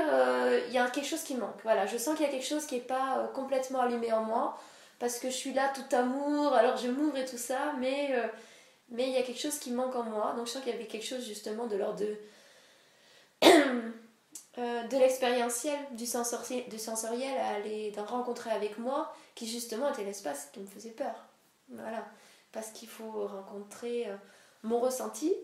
il 0.66 0.73
y 0.73 0.79
a 0.79 0.90
quelque 0.90 1.07
chose 1.07 1.23
qui 1.23 1.37
manque. 1.37 1.62
Voilà, 1.62 1.87
je 1.87 1.97
sens 1.97 2.16
qu'il 2.16 2.27
y 2.27 2.29
a 2.29 2.33
quelque 2.33 2.44
chose 2.44 2.66
qui 2.66 2.75
n'est 2.75 2.81
pas 2.81 3.31
complètement 3.35 3.81
allumé 3.81 4.12
en 4.12 4.25
moi, 4.25 4.59
parce 4.99 5.19
que 5.19 5.29
je 5.31 5.35
suis 5.37 5.53
là 5.53 5.73
tout 5.75 5.95
amour, 5.97 6.55
alors 6.55 6.77
je 6.77 6.89
m'ouvre 6.89 7.17
et 7.17 7.25
tout 7.27 7.39
ça, 7.39 7.75
mais 7.79 8.11
euh, 8.13 8.27
mais 8.91 9.09
il 9.09 9.13
y 9.15 9.19
a 9.19 9.23
quelque 9.23 9.41
chose 9.41 9.59
qui 9.59 9.73
manque 9.73 9.97
en 9.97 10.05
moi. 10.05 10.35
Donc 10.37 10.47
je 10.47 10.53
sens 10.53 10.63
qu'il 10.63 10.73
y 10.73 10.77
avait 10.77 10.87
quelque 10.87 11.07
chose 11.07 11.27
justement 11.27 11.67
de 11.67 11.77
l'ordre 11.77 12.01
de 12.01 12.17
euh, 14.59 14.83
de 14.89 14.97
l'expérientiel, 14.97 15.79
du, 15.93 16.05
sensori- 16.05 16.69
du 16.69 16.79
sensoriel 16.79 17.37
à 17.39 17.49
aller 17.57 17.91
d'en 17.93 18.05
rencontrer 18.05 18.51
avec 18.51 18.79
moi, 18.79 19.13
qui 19.35 19.47
justement 19.47 19.91
était 19.93 20.05
l'espace 20.05 20.49
qui 20.53 20.61
me 20.61 20.67
faisait 20.67 20.91
peur. 20.91 21.27
Voilà. 21.69 22.05
Parce 22.53 22.71
qu'il 22.71 22.89
faut 22.89 23.27
rencontrer 23.27 24.09
euh, 24.09 24.17
mon 24.63 24.81
ressenti. 24.81 25.35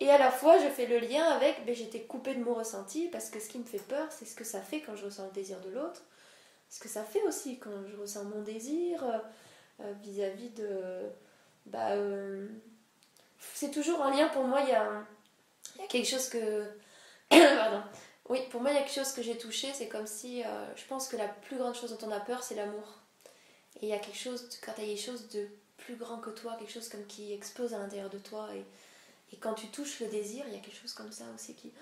Et 0.00 0.10
à 0.10 0.18
la 0.18 0.30
fois, 0.30 0.58
je 0.58 0.68
fais 0.68 0.86
le 0.86 0.98
lien 0.98 1.24
avec, 1.24 1.64
ben, 1.66 1.74
j'étais 1.74 2.02
coupée 2.02 2.34
de 2.34 2.44
mon 2.44 2.54
ressenti, 2.54 3.08
parce 3.08 3.30
que 3.30 3.40
ce 3.40 3.48
qui 3.48 3.58
me 3.58 3.64
fait 3.64 3.78
peur, 3.78 4.06
c'est 4.10 4.26
ce 4.26 4.34
que 4.34 4.44
ça 4.44 4.60
fait 4.60 4.80
quand 4.80 4.94
je 4.96 5.06
ressens 5.06 5.24
le 5.26 5.32
désir 5.32 5.60
de 5.60 5.70
l'autre. 5.70 6.02
Ce 6.68 6.80
que 6.80 6.88
ça 6.88 7.04
fait 7.04 7.22
aussi 7.22 7.58
quand 7.58 7.86
je 7.86 7.96
ressens 7.96 8.24
mon 8.24 8.42
désir 8.42 9.04
euh, 9.04 9.18
euh, 9.80 9.92
vis-à-vis 10.02 10.50
de... 10.50 11.08
Bah, 11.66 11.92
euh, 11.92 12.48
c'est 13.54 13.70
toujours 13.70 14.00
en 14.00 14.10
lien, 14.10 14.28
pour 14.28 14.44
moi, 14.44 14.60
il 14.62 14.68
y 14.68 14.72
a, 14.72 15.04
quelque 15.88 16.06
chose 16.06 16.28
que... 16.28 16.66
Pardon. 17.30 17.82
Oui, 18.28 18.40
pour 18.50 18.60
moi, 18.60 18.70
il 18.70 18.74
y 18.74 18.78
a 18.78 18.82
quelque 18.82 18.94
chose 18.94 19.12
que 19.12 19.22
j'ai 19.22 19.38
touché, 19.38 19.72
c'est 19.72 19.88
comme 19.88 20.06
si, 20.06 20.42
je 20.74 20.84
pense 20.86 21.08
que 21.08 21.16
la 21.16 21.28
plus 21.28 21.56
grande 21.56 21.76
chose 21.76 21.96
dont 21.96 22.08
on 22.08 22.10
a 22.10 22.18
peur, 22.18 22.42
c'est 22.42 22.56
l'amour. 22.56 22.98
Et 23.80 23.86
il 23.86 23.88
y 23.88 23.92
a 23.92 23.98
quelque 23.98 24.18
chose, 24.18 24.48
quand 24.64 24.72
il 24.78 24.84
y 24.84 24.86
a 24.86 24.94
quelque 24.94 25.04
chose 25.04 25.28
de 25.28 25.48
plus 25.76 25.94
grand 25.94 26.18
que 26.18 26.30
toi, 26.30 26.56
quelque 26.58 26.72
chose 26.72 26.88
comme 26.88 27.06
qui 27.06 27.32
explose 27.32 27.72
à 27.72 27.78
l'intérieur 27.78 28.10
de 28.10 28.18
toi, 28.18 28.48
et, 28.54 28.64
et 29.32 29.38
quand 29.38 29.54
tu 29.54 29.68
touches 29.68 30.00
le 30.00 30.08
désir, 30.08 30.44
il 30.48 30.54
y 30.54 30.56
a 30.56 30.60
quelque 30.60 30.80
chose 30.80 30.92
comme 30.92 31.12
ça 31.12 31.24
aussi 31.34 31.54
qui, 31.54 31.72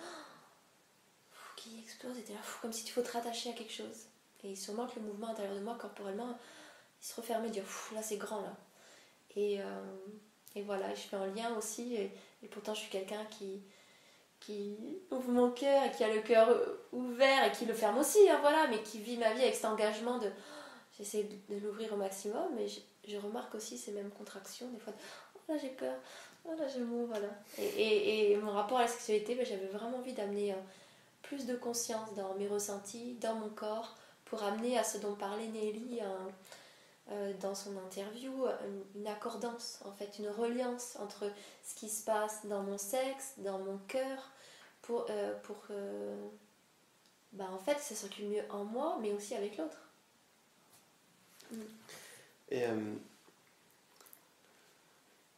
qui 1.57 1.79
explose, 1.83 2.19
et 2.19 2.23
t'es 2.23 2.35
là, 2.35 2.41
comme 2.61 2.73
si 2.73 2.85
tu 2.85 2.93
faut 2.93 3.03
te 3.03 3.13
rattacher 3.13 3.51
à 3.51 3.53
quelque 3.55 3.73
chose. 3.73 4.07
Et 4.45 4.55
sûrement 4.55 4.87
que 4.87 5.01
le 5.01 5.07
mouvement 5.07 5.29
à 5.29 5.31
l'intérieur 5.31 5.57
de 5.57 5.61
moi, 5.61 5.77
corporellement, 5.81 6.37
il 7.01 7.07
se 7.07 7.17
refermait, 7.17 7.49
dire, 7.49 7.65
là 7.95 8.03
c'est 8.03 8.19
grand 8.19 8.43
là. 8.43 8.55
Et, 9.37 9.61
euh, 9.61 9.65
et 10.55 10.63
voilà, 10.63 10.95
je 10.95 11.01
fais 11.01 11.17
un 11.17 11.27
lien 11.27 11.57
aussi, 11.57 11.97
et, 11.97 12.11
pourtant 12.51 12.75
je 12.75 12.81
suis 12.81 12.91
quelqu'un 12.91 13.25
qui, 13.31 13.63
qui 14.39 14.77
ouvre 15.11 15.31
mon 15.31 15.51
cœur 15.51 15.83
et 15.85 15.91
qui 15.91 16.05
a 16.05 16.15
le 16.15 16.21
cœur 16.21 16.49
ouvert 16.93 17.45
et 17.45 17.53
qui 17.53 17.65
le 17.65 17.75
ferme 17.75 17.99
aussi, 17.99 18.29
hein, 18.29 18.39
voilà, 18.41 18.69
mais 18.69 18.83
qui 18.83 19.01
vit 19.01 19.17
ma 19.17 19.33
vie 19.33 19.43
avec 19.43 19.55
cet 19.55 19.65
engagement 19.65 20.19
de. 20.19 20.31
J'essaie 20.97 21.25
de, 21.49 21.59
l'ouvrir 21.59 21.93
au 21.93 21.97
maximum, 21.97 22.55
mais 22.55 22.67
je, 22.69 23.17
remarque 23.17 23.55
aussi 23.57 23.77
ces 23.77 23.91
mêmes 23.91 24.11
contractions, 24.11 24.69
des 24.69 24.79
fois. 24.79 24.93
Oh 25.35 25.53
là 25.53 25.59
j'ai 25.59 25.71
peur, 25.71 25.95
oh 26.45 26.53
là 26.57 26.69
je 26.69 26.79
m'ouvre, 26.81 27.09
voilà. 27.09 27.29
Et, 27.59 27.65
et, 27.65 28.33
et 28.33 28.37
mon 28.37 28.53
rapport 28.53 28.79
à 28.79 28.83
la 28.83 28.89
sexualité, 28.89 29.35
ben, 29.35 29.45
j'avais 29.45 29.67
vraiment 29.67 29.99
envie 29.99 30.13
d'amener 30.13 30.53
euh, 30.53 30.57
plus 31.23 31.47
de 31.47 31.57
conscience 31.57 32.15
dans 32.15 32.35
mes 32.35 32.47
ressentis, 32.47 33.15
dans 33.15 33.35
mon 33.35 33.49
corps, 33.49 33.97
pour 34.25 34.43
amener 34.43 34.79
à 34.79 34.85
ce 34.85 34.99
dont 34.99 35.15
parlait 35.15 35.49
Nelly 35.49 36.01
euh, 36.01 36.07
euh, 37.11 37.33
dans 37.41 37.55
son 37.55 37.77
interview, 37.79 38.47
une, 38.95 39.07
accordance, 39.07 39.81
en 39.85 39.93
fait, 39.93 40.19
une 40.19 40.29
reliance 40.29 40.97
entre 41.01 41.31
ce 41.63 41.75
qui 41.75 41.89
se 41.89 42.05
passe 42.05 42.47
dans 42.47 42.63
mon 42.63 42.79
sexe, 42.79 43.35
dans 43.39 43.59
mon 43.59 43.79
cœur, 43.89 44.31
pour, 44.83 45.07
euh, 45.11 45.35
pour 45.43 45.61
que 45.67 45.75
bah, 47.33 47.49
en 47.53 47.59
fait, 47.59 47.79
ça 47.79 47.95
circule 47.95 48.29
mieux 48.29 48.45
en 48.51 48.65
moi, 48.65 48.99
mais 49.01 49.13
aussi 49.13 49.35
avec 49.35 49.57
l'autre. 49.57 49.79
Et 52.51 52.65
euh, 52.65 52.95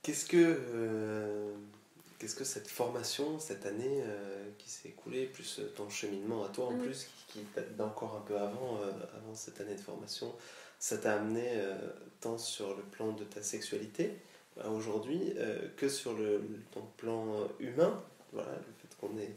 qu'est-ce 0.03 0.27
que 0.27 0.37
euh, 0.37 1.55
qu'est-ce 2.19 2.35
que 2.35 2.45
cette 2.45 2.69
formation 2.69 3.39
cette 3.39 3.67
année 3.67 4.03
euh, 4.05 4.49
qui 4.59 4.71
s'est 4.71 4.89
écoulée, 4.89 5.27
plus 5.27 5.61
ton 5.77 5.89
cheminement 5.91 6.45
à 6.45 6.49
toi 6.49 6.67
en 6.67 6.73
Mhm. 6.73 6.83
plus, 6.83 7.05
qui, 7.29 7.41
qui 7.41 7.47
date 7.55 7.77
d'encore 7.77 8.17
un 8.17 8.21
peu 8.27 8.37
avant, 8.39 8.79
euh, 8.83 8.91
avant 9.17 9.35
cette 9.35 9.61
année 9.61 9.75
de 9.75 9.81
formation, 9.81 10.35
ça 10.79 10.99
t'a 10.99 11.15
amené 11.15 11.43
euh, 11.55 11.77
tant 12.21 12.39
sur 12.39 12.77
le 12.77 12.83
plan 12.83 13.13
de 13.13 13.25
ta 13.25 13.43
sexualité 13.43 14.13
aujourd'hui 14.65 15.35
euh, 15.37 15.69
que 15.77 15.89
sur 15.89 16.15
le, 16.15 16.41
ton 16.73 16.83
plan 16.97 17.47
humain. 17.61 18.03
Voilà, 18.33 18.51
le 18.53 18.73
fait 18.81 18.97
qu'on 19.01 19.17
ait 19.19 19.33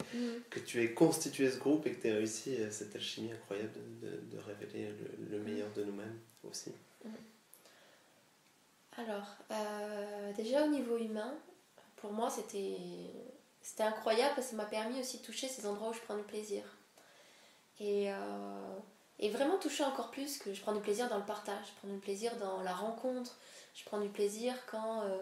que 0.50 0.58
tu 0.60 0.82
aies 0.82 0.92
constitué 0.92 1.50
ce 1.50 1.58
groupe 1.58 1.86
et 1.86 1.92
que 1.92 2.02
tu 2.02 2.08
aies 2.08 2.12
réussi 2.12 2.56
euh, 2.56 2.70
cette 2.70 2.94
alchimie 2.96 3.32
incroyable 3.32 3.70
de, 4.02 4.08
de- 4.08 4.36
de 4.36 4.38
révéler 4.42 4.88
le, 4.88 5.36
le 5.38 5.42
meilleur 5.42 5.70
de 5.76 5.84
nous-mêmes 5.84 6.18
aussi. 6.48 6.72
Alors, 8.96 9.36
euh, 9.50 10.32
déjà 10.34 10.64
au 10.64 10.68
niveau 10.68 10.98
humain, 10.98 11.34
pour 12.00 12.12
moi 12.12 12.30
c'était 12.30 12.76
c'était 13.62 13.82
incroyable 13.82 14.32
parce 14.34 14.48
que 14.48 14.50
ça 14.52 14.56
m'a 14.56 14.68
permis 14.68 15.00
aussi 15.00 15.18
de 15.18 15.22
toucher 15.22 15.48
ces 15.48 15.66
endroits 15.66 15.90
où 15.90 15.92
je 15.92 16.00
prends 16.00 16.16
du 16.16 16.22
plaisir. 16.22 16.64
Et, 17.78 18.10
euh, 18.10 18.78
et 19.18 19.28
vraiment 19.30 19.58
toucher 19.58 19.84
encore 19.84 20.10
plus 20.10 20.38
que 20.38 20.52
je 20.52 20.60
prends 20.62 20.72
du 20.72 20.80
plaisir 20.80 21.08
dans 21.08 21.18
le 21.18 21.24
partage, 21.24 21.66
je 21.66 21.72
prends 21.78 21.88
du 21.88 22.00
plaisir 22.00 22.34
dans 22.36 22.62
la 22.62 22.72
rencontre, 22.72 23.36
je 23.74 23.84
prends 23.84 24.00
du 24.00 24.08
plaisir 24.08 24.54
quand, 24.66 25.02
euh, 25.02 25.18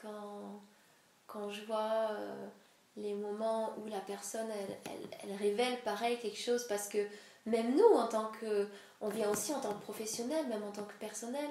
quand, 0.00 0.62
quand 1.26 1.50
je 1.50 1.64
vois 1.64 2.10
euh, 2.12 2.46
les 2.96 3.14
moments 3.14 3.74
où 3.78 3.88
la 3.88 4.00
personne 4.00 4.48
elle, 4.50 4.78
elle, 4.86 5.18
elle 5.22 5.36
révèle 5.36 5.80
pareil 5.82 6.18
quelque 6.20 6.40
chose 6.40 6.66
parce 6.68 6.88
que 6.88 7.06
même 7.46 7.76
nous, 7.76 7.96
en 7.96 8.06
tant 8.08 8.30
que. 8.40 8.68
On 9.00 9.08
vient 9.08 9.28
aussi 9.28 9.52
en 9.52 9.60
tant 9.60 9.74
que 9.74 9.82
professionnel, 9.82 10.46
même 10.46 10.62
en 10.62 10.70
tant 10.70 10.84
que 10.84 10.94
personnel. 10.94 11.48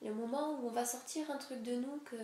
Le 0.00 0.14
moment 0.14 0.52
où 0.52 0.68
on 0.68 0.70
va 0.70 0.86
sortir 0.86 1.30
un 1.30 1.36
truc 1.36 1.62
de 1.62 1.74
nous 1.74 2.00
que. 2.06 2.16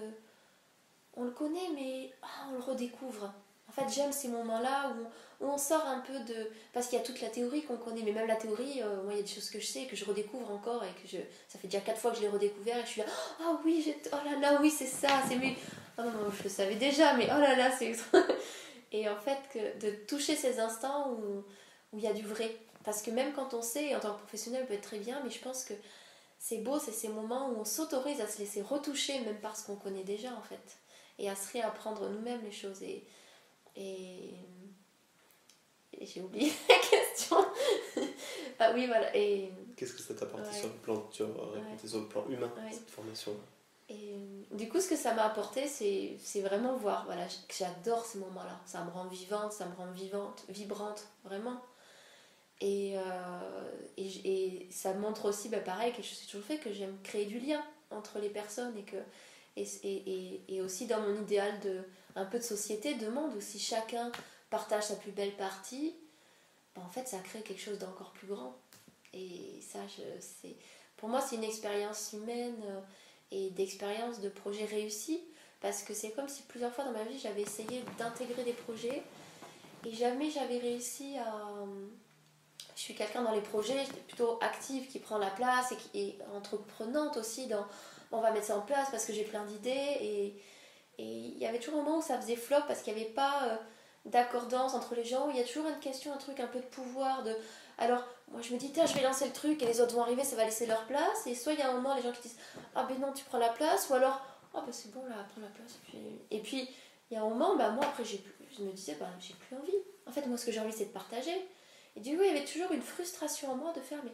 On 1.16 1.24
le 1.24 1.30
connaît, 1.30 1.68
mais 1.74 2.12
ah, 2.22 2.48
on 2.50 2.54
le 2.54 2.60
redécouvre. 2.60 3.32
En 3.68 3.72
fait, 3.72 3.88
j'aime 3.92 4.12
ces 4.12 4.28
moments-là 4.28 4.90
où, 4.90 5.06
on 5.46 5.58
sort 5.58 5.84
un 5.86 6.00
peu 6.00 6.18
de. 6.20 6.50
Parce 6.72 6.86
qu'il 6.86 6.98
y 6.98 7.02
a 7.02 7.04
toute 7.04 7.20
la 7.20 7.28
théorie 7.28 7.64
qu'on 7.64 7.76
connaît, 7.76 8.02
mais 8.02 8.12
même 8.12 8.26
la 8.26 8.36
théorie, 8.36 8.80
euh, 8.82 9.02
moi, 9.02 9.12
il 9.12 9.16
y 9.16 9.20
a 9.20 9.22
des 9.22 9.28
choses 9.28 9.50
que 9.50 9.60
je 9.60 9.66
sais, 9.66 9.86
que 9.86 9.96
je 9.96 10.04
redécouvre 10.04 10.50
encore, 10.50 10.82
et 10.84 11.02
que 11.02 11.08
je. 11.08 11.18
Ça 11.48 11.58
fait 11.58 11.68
déjà 11.68 11.80
quatre 11.80 11.98
fois 11.98 12.10
que 12.12 12.18
je 12.18 12.22
l'ai 12.22 12.28
redécouvert, 12.28 12.78
et 12.78 12.82
je 12.82 12.86
suis 12.86 13.00
là, 13.00 13.06
ah 13.40 13.58
oui, 13.64 13.94
oh 14.12 14.16
là 14.24 14.38
là, 14.38 14.58
oui, 14.60 14.70
c'est 14.70 14.86
ça, 14.86 15.08
c'est 15.28 15.36
mieux. 15.36 15.54
Oh 15.98 16.02
non, 16.02 16.10
non, 16.10 16.30
je 16.36 16.44
le 16.44 16.48
savais 16.48 16.76
déjà, 16.76 17.14
mais 17.14 17.26
oh 17.26 17.40
là 17.40 17.56
là, 17.56 17.70
c'est. 17.70 17.94
et 18.92 19.08
en 19.08 19.16
fait, 19.16 19.38
que 19.52 19.86
de 19.86 20.06
toucher 20.06 20.36
ces 20.36 20.60
instants 20.60 21.12
où 21.12 21.44
il 21.92 22.00
y 22.00 22.06
a 22.06 22.12
du 22.12 22.22
vrai. 22.22 22.56
Parce 22.84 23.02
que 23.02 23.10
même 23.10 23.32
quand 23.32 23.54
on 23.54 23.62
sait, 23.62 23.94
en 23.94 24.00
tant 24.00 24.12
que 24.12 24.18
professionnel, 24.18 24.62
on 24.64 24.66
peut 24.66 24.74
être 24.74 24.82
très 24.82 24.98
bien, 24.98 25.20
mais 25.24 25.30
je 25.30 25.40
pense 25.40 25.64
que 25.64 25.74
c'est 26.38 26.58
beau, 26.58 26.78
c'est 26.78 26.92
ces 26.92 27.08
moments 27.08 27.48
où 27.50 27.60
on 27.60 27.64
s'autorise 27.64 28.20
à 28.20 28.28
se 28.28 28.38
laisser 28.38 28.60
retoucher, 28.60 29.20
même 29.20 29.38
parce 29.40 29.62
qu'on 29.62 29.76
connaît 29.76 30.04
déjà, 30.04 30.32
en 30.34 30.42
fait. 30.42 30.78
Et 31.18 31.28
à 31.28 31.36
se 31.36 31.52
réapprendre 31.52 32.08
nous-mêmes 32.08 32.42
les 32.44 32.52
choses. 32.52 32.82
Et, 32.82 33.04
et, 33.76 34.34
j'ai 36.00 36.20
oublié 36.20 36.52
la 36.68 36.74
question. 36.78 37.36
ah 38.58 38.72
oui, 38.74 38.86
voilà. 38.86 39.16
Et... 39.16 39.50
Qu'est-ce 39.76 39.94
que 39.94 40.02
ça 40.02 40.14
t'a 40.14 40.24
apporté 40.24 40.52
sur 40.52 40.68
le 40.68 40.74
plan, 40.74 41.08
tu 41.10 41.24
sur 41.88 42.00
le 42.00 42.08
plan 42.08 42.26
humain, 42.28 42.52
cette 42.70 42.90
formation 42.90 43.32
et 43.88 44.16
du 44.50 44.68
coup, 44.68 44.80
ce 44.80 44.88
que 44.88 44.96
ça 44.96 45.12
m'a 45.12 45.24
apporté, 45.24 45.66
c'est 45.68 46.40
vraiment 46.40 46.74
voir 46.74 47.04
voilà, 47.04 47.26
que 47.26 47.54
j'adore 47.54 48.04
ces 48.04 48.18
moments-là. 48.18 48.58
Ça 48.64 48.82
me 48.82 48.90
rend 48.90 49.06
vivante, 49.06 49.52
ça 49.52 49.66
me 49.66 49.74
rend 49.74 49.90
vivante, 49.90 50.44
vibrante, 50.48 51.06
vraiment. 51.24 51.60
Et, 52.60 52.94
euh, 52.96 53.70
et, 53.98 54.06
et, 54.06 54.68
ça 54.70 54.94
montre 54.94 55.26
aussi, 55.26 55.48
bah, 55.48 55.58
pareil, 55.58 55.92
que 55.92 56.02
je 56.02 56.08
suis 56.08 56.26
toujours 56.26 56.46
fait, 56.46 56.58
que 56.58 56.72
j'aime 56.72 56.96
créer 57.02 57.26
du 57.26 57.38
lien 57.38 57.62
entre 57.90 58.18
les 58.20 58.30
personnes 58.30 58.76
et 58.78 58.84
que 58.84 58.96
et, 59.56 59.66
et, 59.82 60.42
et, 60.48 60.60
aussi 60.60 60.86
dans 60.86 61.00
mon 61.00 61.22
idéal 61.22 61.60
de 61.60 61.82
un 62.16 62.24
peu 62.24 62.38
de 62.38 62.44
société, 62.44 62.94
de 62.94 63.08
monde 63.08 63.34
où 63.36 63.40
si 63.40 63.58
chacun 63.58 64.10
partage 64.50 64.84
sa 64.84 64.96
plus 64.96 65.12
belle 65.12 65.36
partie, 65.36 65.94
bah, 66.74 66.82
en 66.84 66.90
fait 66.90 67.06
ça 67.06 67.18
crée 67.18 67.42
quelque 67.42 67.60
chose 67.60 67.78
d'encore 67.78 68.12
plus 68.12 68.26
grand. 68.26 68.56
Et 69.12 69.60
ça, 69.60 69.78
je, 69.96 70.48
pour 70.96 71.08
moi, 71.08 71.20
c'est 71.20 71.36
une 71.36 71.44
expérience 71.44 72.12
humaine 72.12 72.56
euh, 72.66 72.80
et 73.30 73.50
d'expérience 73.50 74.20
de 74.20 74.28
projet 74.28 74.64
réussi 74.64 75.20
parce 75.60 75.82
que 75.82 75.94
c'est 75.94 76.10
comme 76.10 76.28
si 76.28 76.42
plusieurs 76.42 76.72
fois 76.72 76.84
dans 76.84 76.92
ma 76.92 77.04
vie 77.04 77.18
j'avais 77.18 77.42
essayé 77.42 77.84
d'intégrer 77.96 78.44
des 78.44 78.52
projets 78.52 79.02
et 79.86 79.92
jamais 79.92 80.30
j'avais 80.30 80.58
réussi 80.58 81.16
à 81.16 81.64
je 82.76 82.80
suis 82.80 82.94
quelqu'un 82.94 83.22
dans 83.22 83.32
les 83.32 83.40
projets, 83.40 83.84
plutôt 84.08 84.38
active, 84.40 84.88
qui 84.88 84.98
prend 84.98 85.18
la 85.18 85.30
place 85.30 85.72
et 85.72 85.76
qui 85.76 86.00
est 86.00 86.18
entreprenante 86.34 87.16
aussi 87.16 87.46
dans 87.46 87.64
on 88.14 88.20
va 88.20 88.30
mettre 88.30 88.46
ça 88.46 88.56
en 88.56 88.62
place 88.62 88.88
parce 88.90 89.04
que 89.04 89.12
j'ai 89.12 89.24
plein 89.24 89.44
d'idées. 89.44 89.98
Et 90.00 90.42
il 90.98 91.38
y 91.38 91.46
avait 91.46 91.58
toujours 91.58 91.80
un 91.80 91.82
moment 91.82 91.98
où 91.98 92.02
ça 92.02 92.20
faisait 92.20 92.36
flop 92.36 92.62
parce 92.66 92.82
qu'il 92.82 92.94
n'y 92.94 93.02
avait 93.02 93.10
pas 93.10 93.44
euh, 93.44 93.56
d'accordance 94.06 94.74
entre 94.74 94.94
les 94.94 95.04
gens. 95.04 95.28
Il 95.30 95.36
y 95.36 95.40
a 95.40 95.44
toujours 95.44 95.66
une 95.66 95.80
question, 95.80 96.12
un 96.12 96.16
truc 96.16 96.40
un 96.40 96.46
peu 96.46 96.60
de 96.60 96.66
pouvoir. 96.66 97.22
de 97.24 97.34
Alors, 97.78 98.04
moi 98.30 98.40
je 98.40 98.52
me 98.52 98.58
dis, 98.58 98.72
tiens, 98.72 98.86
je 98.86 98.94
vais 98.94 99.02
lancer 99.02 99.26
le 99.26 99.32
truc 99.32 99.62
et 99.62 99.66
les 99.66 99.80
autres 99.80 99.94
vont 99.94 100.02
arriver, 100.02 100.24
ça 100.24 100.36
va 100.36 100.44
laisser 100.44 100.66
leur 100.66 100.84
place. 100.86 101.26
Et 101.26 101.34
soit 101.34 101.52
il 101.52 101.58
y 101.58 101.62
a 101.62 101.70
un 101.70 101.74
moment, 101.74 101.94
les 101.94 102.02
gens 102.02 102.12
qui 102.12 102.22
disent, 102.22 102.38
ah 102.74 102.86
ben 102.88 102.98
non, 103.00 103.12
tu 103.12 103.24
prends 103.24 103.38
la 103.38 103.50
place. 103.50 103.90
Ou 103.90 103.94
alors, 103.94 104.20
ah 104.54 104.62
ben 104.64 104.72
c'est 104.72 104.92
bon 104.92 105.04
là, 105.06 105.16
prends 105.32 105.42
la 105.42 105.48
place. 105.48 105.78
Et 106.30 106.40
puis, 106.40 106.68
il 107.10 107.14
y 107.14 107.16
a 107.16 107.22
un 107.22 107.28
moment, 107.28 107.56
bah, 107.56 107.70
moi 107.70 107.84
après, 107.84 108.04
j'ai 108.04 108.24
je 108.56 108.62
me 108.62 108.72
disais, 108.72 108.96
bah, 108.98 109.08
j'ai 109.18 109.34
plus 109.34 109.56
envie. 109.56 109.72
En 110.06 110.12
fait, 110.12 110.26
moi 110.26 110.36
ce 110.36 110.46
que 110.46 110.52
j'ai 110.52 110.60
envie, 110.60 110.72
c'est 110.72 110.86
de 110.86 110.92
partager. 110.92 111.34
Et 111.96 112.00
du 112.00 112.16
coup, 112.16 112.22
il 112.22 112.28
y 112.28 112.36
avait 112.36 112.44
toujours 112.44 112.72
une 112.72 112.82
frustration 112.82 113.52
en 113.52 113.56
moi 113.56 113.72
de 113.72 113.80
faire, 113.80 113.98
mais 114.04 114.12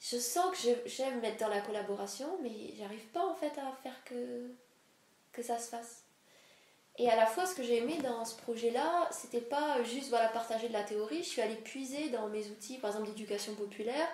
je 0.00 0.16
sens 0.16 0.56
que 0.56 0.68
j'aime 0.86 1.20
mettre 1.20 1.38
dans 1.38 1.48
la 1.48 1.60
collaboration, 1.60 2.38
mais 2.42 2.74
j'arrive 2.76 3.06
pas 3.08 3.26
en 3.26 3.34
fait 3.34 3.52
à 3.58 3.72
faire 3.82 4.04
que, 4.04 4.54
que 5.32 5.42
ça 5.42 5.58
se 5.58 5.68
fasse. 5.68 6.04
Et 6.98 7.08
à 7.08 7.16
la 7.16 7.26
fois, 7.26 7.46
ce 7.46 7.54
que 7.54 7.62
j'ai 7.62 7.78
aimé 7.78 7.98
dans 8.02 8.24
ce 8.24 8.36
projet-là, 8.36 9.08
c'était 9.12 9.40
pas 9.40 9.82
juste 9.84 10.08
voilà, 10.08 10.28
partager 10.28 10.68
de 10.68 10.72
la 10.72 10.82
théorie, 10.82 11.22
je 11.22 11.28
suis 11.28 11.40
allée 11.40 11.56
puiser 11.56 12.10
dans 12.10 12.28
mes 12.28 12.48
outils, 12.48 12.78
par 12.78 12.90
exemple 12.90 13.08
d'éducation 13.08 13.54
populaire, 13.54 14.08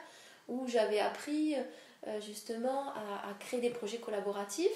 où 0.49 0.67
j'avais 0.69 1.01
appris 1.01 1.57
euh, 2.07 2.21
justement 2.21 2.91
à, 2.91 3.33
créer 3.41 3.61
des 3.61 3.71
projets 3.71 3.99
collaboratifs 3.99 4.69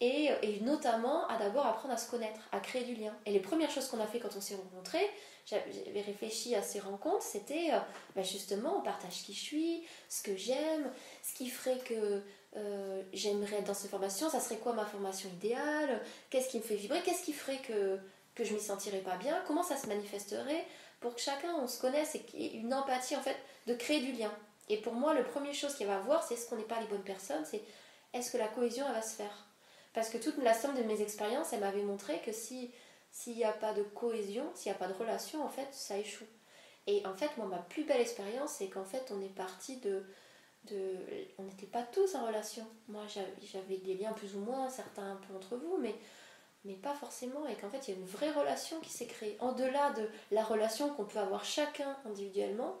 et, 0.00 0.30
et 0.42 0.60
notamment 0.60 1.26
à 1.28 1.38
d'abord 1.38 1.66
apprendre 1.66 1.94
à 1.94 1.96
se 1.96 2.10
connaître, 2.10 2.40
à 2.50 2.58
créer 2.58 2.82
du 2.82 2.96
lien. 2.96 3.14
Et 3.26 3.30
les 3.30 3.40
premières 3.40 3.70
choses 3.70 3.86
qu'on 3.88 4.00
a 4.00 4.06
fait 4.06 4.18
quand 4.18 4.36
on 4.36 4.40
s'est 4.40 4.56
rencontrés, 4.56 5.08
j'avais 5.46 6.00
réfléchi 6.00 6.54
à 6.54 6.62
ces 6.62 6.80
rencontres, 6.80 7.22
c'était 7.22 7.72
euh, 7.72 7.78
bah, 8.14 8.22
justement 8.22 8.78
on 8.78 8.82
partage 8.82 9.22
qui 9.22 9.32
je 9.32 9.40
suis, 9.40 9.84
ce 10.08 10.22
que 10.22 10.36
j'aime, 10.36 10.92
ce 11.22 11.34
qui 11.34 11.48
ferait 11.48 11.78
que 11.78 12.22
euh, 12.56 13.02
j'aimerais 13.12 13.58
être 13.58 13.64
dans 13.66 13.74
cette 13.74 13.90
formation, 13.90 14.28
ça 14.28 14.40
serait 14.40 14.58
quoi 14.58 14.72
ma 14.72 14.84
formation 14.84 15.28
idéale, 15.28 16.02
qu'est-ce 16.30 16.48
qui 16.48 16.58
me 16.58 16.62
fait 16.62 16.74
vibrer, 16.74 17.00
qu'est-ce 17.02 17.22
qui 17.22 17.32
ferait 17.32 17.58
que, 17.58 17.98
que 18.34 18.44
je 18.44 18.54
m'y 18.54 18.60
sentirais 18.60 19.00
pas 19.00 19.16
bien, 19.16 19.40
comment 19.46 19.62
ça 19.62 19.76
se 19.76 19.86
manifesterait 19.86 20.66
pour 21.00 21.14
que 21.14 21.20
chacun 21.20 21.54
on 21.54 21.68
se 21.68 21.80
connaisse 21.80 22.16
et 22.16 22.20
qu'il 22.20 22.42
y 22.42 22.46
ait 22.46 22.58
une 22.58 22.74
empathie 22.74 23.14
en 23.14 23.22
fait 23.22 23.36
de 23.66 23.74
créer 23.74 24.00
du 24.00 24.12
lien. 24.12 24.32
Et 24.68 24.78
pour 24.78 24.94
moi, 24.94 25.14
la 25.14 25.22
première 25.22 25.54
chose 25.54 25.74
qu'il 25.76 25.86
va 25.86 25.98
voir, 26.00 26.24
c'est 26.24 26.34
est-ce 26.34 26.48
qu'on 26.48 26.56
n'est 26.56 26.64
pas 26.64 26.80
les 26.80 26.86
bonnes 26.88 27.04
personnes, 27.04 27.44
c'est 27.44 27.62
est-ce 28.12 28.32
que 28.32 28.38
la 28.38 28.48
cohésion 28.48 28.84
elle 28.88 28.94
va 28.94 29.02
se 29.02 29.14
faire? 29.14 29.46
Parce 29.94 30.08
que 30.10 30.18
toute 30.18 30.36
la 30.38 30.54
somme 30.54 30.74
de 30.74 30.82
mes 30.82 31.00
expériences, 31.00 31.52
elle 31.52 31.60
m'avait 31.60 31.82
montré 31.82 32.20
que 32.20 32.32
si 32.32 32.70
s'il 33.16 33.34
n'y 33.34 33.44
a 33.44 33.52
pas 33.52 33.72
de 33.72 33.82
cohésion, 33.82 34.44
s'il 34.54 34.70
n'y 34.70 34.76
a 34.76 34.78
pas 34.78 34.88
de 34.88 34.92
relation, 34.92 35.42
en 35.42 35.48
fait, 35.48 35.68
ça 35.72 35.96
échoue. 35.96 36.26
Et 36.86 37.04
en 37.06 37.14
fait, 37.14 37.30
moi, 37.38 37.46
ma 37.46 37.56
plus 37.56 37.84
belle 37.84 38.02
expérience, 38.02 38.52
c'est 38.52 38.68
qu'en 38.68 38.84
fait, 38.84 39.10
on 39.10 39.22
est 39.22 39.34
parti 39.34 39.78
de. 39.78 40.04
On 41.38 41.44
n'était 41.44 41.66
pas 41.66 41.82
tous 41.82 42.14
en 42.14 42.26
relation. 42.26 42.66
Moi, 42.88 43.04
j'avais 43.06 43.78
des 43.78 43.94
liens 43.94 44.12
plus 44.12 44.36
ou 44.36 44.40
moins, 44.40 44.68
certains 44.68 45.12
un 45.12 45.16
peu 45.16 45.34
entre 45.34 45.56
vous, 45.56 45.78
mais, 45.78 45.94
mais 46.66 46.74
pas 46.74 46.92
forcément. 46.92 47.46
Et 47.46 47.54
qu'en 47.54 47.70
fait, 47.70 47.88
il 47.88 47.94
y 47.94 47.96
a 47.96 48.00
une 48.00 48.06
vraie 48.06 48.32
relation 48.32 48.80
qui 48.80 48.90
s'est 48.90 49.06
créée. 49.06 49.38
En-delà 49.40 49.92
de 49.92 50.06
la 50.30 50.44
relation 50.44 50.90
qu'on 50.90 51.06
peut 51.06 51.18
avoir 51.18 51.42
chacun 51.42 51.96
individuellement, 52.04 52.76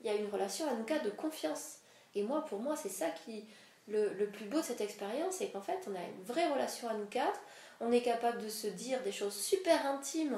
il 0.00 0.06
y 0.06 0.10
a 0.10 0.14
une 0.14 0.28
relation, 0.28 0.68
à 0.68 0.74
nous 0.74 0.84
cas, 0.84 0.98
de 0.98 1.10
confiance. 1.10 1.78
Et 2.14 2.22
moi, 2.22 2.44
pour 2.44 2.60
moi, 2.60 2.76
c'est 2.76 2.90
ça 2.90 3.08
qui... 3.08 3.46
Le, 3.90 4.12
le 4.12 4.26
plus 4.26 4.44
beau 4.44 4.58
de 4.60 4.64
cette 4.64 4.82
expérience, 4.82 5.36
c'est 5.36 5.48
qu'en 5.48 5.62
fait, 5.62 5.88
on 5.90 5.94
a 5.94 6.02
une 6.02 6.22
vraie 6.24 6.52
relation 6.52 6.88
à 6.90 6.92
nous 6.92 7.06
quatre 7.06 7.40
on 7.80 7.92
est 7.92 8.02
capable 8.02 8.42
de 8.42 8.48
se 8.48 8.66
dire 8.66 9.02
des 9.02 9.12
choses 9.12 9.34
super 9.34 9.86
intimes, 9.86 10.36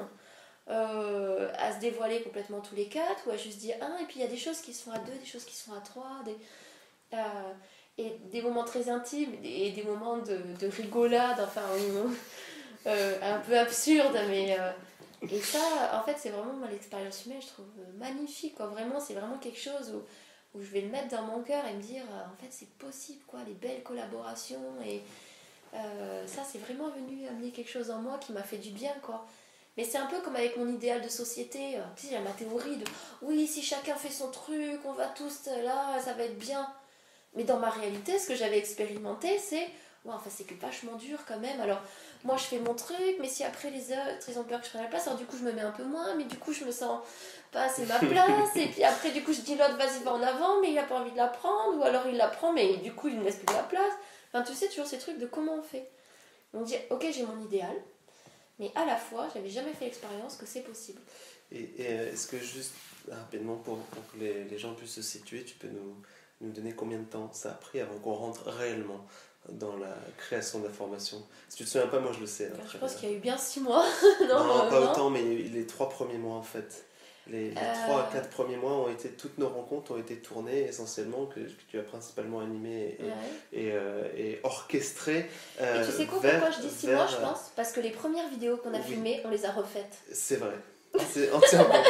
euh, 0.69 1.51
à 1.57 1.73
se 1.73 1.79
dévoiler 1.79 2.21
complètement 2.21 2.61
tous 2.61 2.75
les 2.75 2.85
quatre, 2.85 3.27
ou 3.27 3.31
à 3.31 3.37
juste 3.37 3.57
dire 3.57 3.75
un, 3.81 3.97
et 3.97 4.05
puis 4.05 4.17
il 4.17 4.21
y 4.21 4.25
a 4.25 4.29
des 4.29 4.37
choses 4.37 4.61
qui 4.61 4.73
sont 4.73 4.91
à 4.91 4.99
deux, 4.99 5.13
des 5.13 5.25
choses 5.25 5.43
qui 5.43 5.55
sont 5.55 5.73
à 5.73 5.81
trois, 5.81 6.21
des, 6.23 6.37
euh, 7.13 7.53
et 7.97 8.17
des 8.31 8.41
moments 8.41 8.63
très 8.63 8.89
intimes, 8.89 9.33
et 9.43 9.71
des 9.71 9.83
moments 9.83 10.17
de, 10.17 10.67
rigolade, 10.67 11.39
enfin, 11.39 11.63
euh, 12.87 13.17
un 13.21 13.39
peu 13.39 13.57
absurde, 13.57 14.17
mais. 14.29 14.57
et 15.23 15.41
ça, 15.41 15.99
en 15.99 16.03
fait, 16.03 16.17
c'est 16.17 16.29
vraiment 16.29 16.65
l'expérience 16.69 17.25
humaine, 17.25 17.41
je 17.41 17.47
trouve 17.47 17.65
magnifique, 17.97 18.55
quoi. 18.55 18.67
Vraiment, 18.67 18.99
c'est 18.99 19.15
vraiment 19.15 19.39
quelque 19.39 19.59
chose 19.59 19.93
où, 19.95 20.57
où 20.57 20.61
je 20.61 20.69
vais 20.69 20.81
le 20.81 20.89
mettre 20.89 21.09
dans 21.09 21.23
mon 21.23 21.41
cœur 21.41 21.65
et 21.65 21.73
me 21.73 21.81
dire, 21.81 22.03
en 22.03 22.41
fait, 22.41 22.49
c'est 22.51 22.69
possible, 22.77 23.23
quoi, 23.25 23.39
les 23.47 23.53
belles 23.53 23.83
collaborations 23.83 24.79
et 24.85 25.01
euh, 25.73 26.27
ça, 26.27 26.41
c'est 26.49 26.59
vraiment 26.59 26.89
venu 26.89 27.27
amener 27.27 27.51
quelque 27.51 27.69
chose 27.69 27.91
en 27.91 27.99
moi 27.99 28.17
qui 28.19 28.33
m'a 28.33 28.43
fait 28.43 28.57
du 28.57 28.71
bien, 28.71 28.93
quoi. 29.01 29.25
Mais 29.77 29.85
c'est 29.85 29.97
un 29.97 30.07
peu 30.07 30.19
comme 30.19 30.35
avec 30.35 30.57
mon 30.57 30.67
idéal 30.67 31.01
de 31.01 31.07
société. 31.09 31.77
Euh, 31.77 31.81
tu 31.95 32.07
sais, 32.07 32.19
ma 32.19 32.31
théorie 32.31 32.77
de 32.77 32.85
oui, 33.21 33.47
si 33.47 33.61
chacun 33.61 33.95
fait 33.95 34.09
son 34.09 34.29
truc, 34.29 34.79
on 34.85 34.93
va 34.93 35.07
tous 35.07 35.47
là, 35.63 35.99
ça 36.03 36.13
va 36.13 36.23
être 36.23 36.37
bien. 36.37 36.67
Mais 37.35 37.43
dans 37.43 37.57
ma 37.57 37.69
réalité, 37.69 38.19
ce 38.19 38.27
que 38.27 38.35
j'avais 38.35 38.57
expérimenté, 38.57 39.37
c'est 39.37 39.69
ouais, 40.05 40.13
enfin, 40.13 40.29
c'est 40.29 40.43
que 40.43 40.55
vachement 40.55 40.95
dur 40.95 41.19
quand 41.27 41.39
même. 41.39 41.59
Alors, 41.61 41.81
moi, 42.23 42.37
je 42.37 42.43
fais 42.43 42.59
mon 42.59 42.73
truc, 42.73 43.17
mais 43.19 43.27
si 43.27 43.43
après 43.43 43.69
les 43.71 43.91
autres, 43.91 44.27
ils 44.27 44.37
ont 44.37 44.43
peur 44.43 44.59
que 44.59 44.65
je 44.65 44.71
prenne 44.71 44.83
la 44.83 44.89
place, 44.89 45.07
alors 45.07 45.17
du 45.17 45.25
coup, 45.25 45.37
je 45.37 45.43
me 45.43 45.51
mets 45.51 45.61
un 45.61 45.71
peu 45.71 45.83
moins, 45.83 46.15
mais 46.15 46.25
du 46.25 46.37
coup, 46.37 46.53
je 46.53 46.65
me 46.65 46.71
sens 46.71 46.99
pas 47.51 47.63
assez 47.63 47.85
ma 47.85 47.99
place. 47.99 48.55
et 48.55 48.67
puis 48.67 48.83
après, 48.83 49.11
du 49.11 49.23
coup, 49.23 49.33
je 49.33 49.41
dis 49.41 49.55
l'autre, 49.55 49.77
vas-y, 49.77 50.03
va 50.03 50.13
en 50.13 50.21
avant, 50.21 50.61
mais 50.61 50.71
il 50.71 50.77
a 50.77 50.83
pas 50.83 50.99
envie 50.99 51.11
de 51.11 51.17
la 51.17 51.27
prendre, 51.27 51.79
ou 51.79 51.83
alors 51.83 52.03
il 52.07 52.17
la 52.17 52.27
prend, 52.27 52.53
mais 52.53 52.77
du 52.77 52.93
coup, 52.93 53.07
il 53.07 53.19
ne 53.19 53.23
laisse 53.23 53.37
plus 53.37 53.47
de 53.47 53.53
la 53.53 53.63
place. 53.63 53.93
Enfin, 54.33 54.43
tu 54.43 54.53
sais, 54.53 54.67
toujours 54.67 54.85
ces 54.85 54.97
trucs 54.97 55.17
de 55.17 55.25
comment 55.25 55.55
on 55.55 55.63
fait. 55.63 55.89
On 56.53 56.61
dit, 56.61 56.75
ok, 56.89 57.05
j'ai 57.13 57.23
mon 57.23 57.39
idéal, 57.43 57.75
mais 58.59 58.71
à 58.75 58.85
la 58.85 58.97
fois, 58.97 59.27
j'avais 59.33 59.49
jamais 59.49 59.73
fait 59.73 59.85
l'expérience 59.85 60.35
que 60.35 60.45
c'est 60.45 60.61
possible. 60.61 61.01
Et, 61.51 61.69
euh, 61.79 62.11
est-ce 62.11 62.27
que 62.27 62.37
juste 62.37 62.73
rapidement, 63.09 63.55
pour, 63.57 63.77
que 64.13 64.19
les, 64.19 64.45
les, 64.45 64.57
gens 64.57 64.73
puissent 64.73 64.95
se 64.95 65.01
situer, 65.01 65.43
tu 65.43 65.55
peux 65.55 65.67
nous, 65.67 65.95
nous 66.41 66.51
donner 66.51 66.73
combien 66.73 66.99
de 66.99 67.05
temps 67.05 67.29
ça 67.33 67.51
a 67.51 67.53
pris 67.53 67.79
avant 67.79 67.97
qu'on 67.99 68.13
rentre 68.13 68.49
réellement 68.49 69.05
dans 69.49 69.75
la 69.77 69.95
création 70.17 70.59
de 70.59 70.65
la 70.65 70.71
formation? 70.71 71.21
Si 71.49 71.57
tu 71.57 71.65
te 71.65 71.69
souviens 71.69 71.87
pas, 71.87 71.99
moi 71.99 72.11
je 72.13 72.19
le 72.19 72.27
sais. 72.27 72.47
Hein, 72.47 72.63
je 72.71 72.77
pense 72.77 72.95
qu'il 72.95 73.09
y 73.09 73.13
a 73.13 73.15
eu 73.15 73.19
bien 73.19 73.37
six 73.37 73.59
mois. 73.59 73.85
non, 74.21 74.45
non 74.45 74.69
pas 74.69 74.91
autant, 74.91 75.09
mais 75.09 75.21
les 75.23 75.65
trois 75.65 75.89
premiers 75.89 76.17
mois 76.17 76.35
en 76.35 76.43
fait. 76.43 76.85
Les, 77.27 77.53
3 77.53 78.01
à 78.01 78.09
4 78.11 78.29
premiers 78.29 78.57
mois 78.57 78.73
ont 78.73 78.89
été, 78.89 79.09
toutes 79.09 79.37
nos 79.37 79.47
rencontres 79.47 79.91
ont 79.91 79.97
été 79.97 80.17
tournées 80.17 80.61
essentiellement, 80.67 81.27
que, 81.27 81.39
tu 81.69 81.79
as 81.79 81.83
principalement 81.83 82.39
animé 82.39 82.97
et, 83.53 83.67
et, 83.67 83.71
euh, 83.73 84.03
et 84.17 84.39
orchestré. 84.43 85.29
Euh, 85.61 85.83
et 85.83 85.85
tu 85.85 85.91
sais 85.91 86.05
quoi, 86.07 86.19
pourquoi 86.19 86.51
je 86.51 86.61
dis 86.61 86.69
6 86.69 86.87
mois, 86.87 87.07
je 87.07 87.17
pense? 87.17 87.51
Parce 87.55 87.71
que 87.71 87.79
les 87.79 87.91
premières 87.91 88.27
vidéos 88.29 88.57
qu'on 88.57 88.73
a 88.73 88.79
filmées, 88.79 89.21
on 89.23 89.29
les 89.29 89.45
a 89.45 89.51
refaites. 89.51 89.97
C'est 90.11 90.37
vrai. 90.37 90.55
C'est 91.13 91.31
entièrement 91.31 91.69
vrai. 91.69 91.83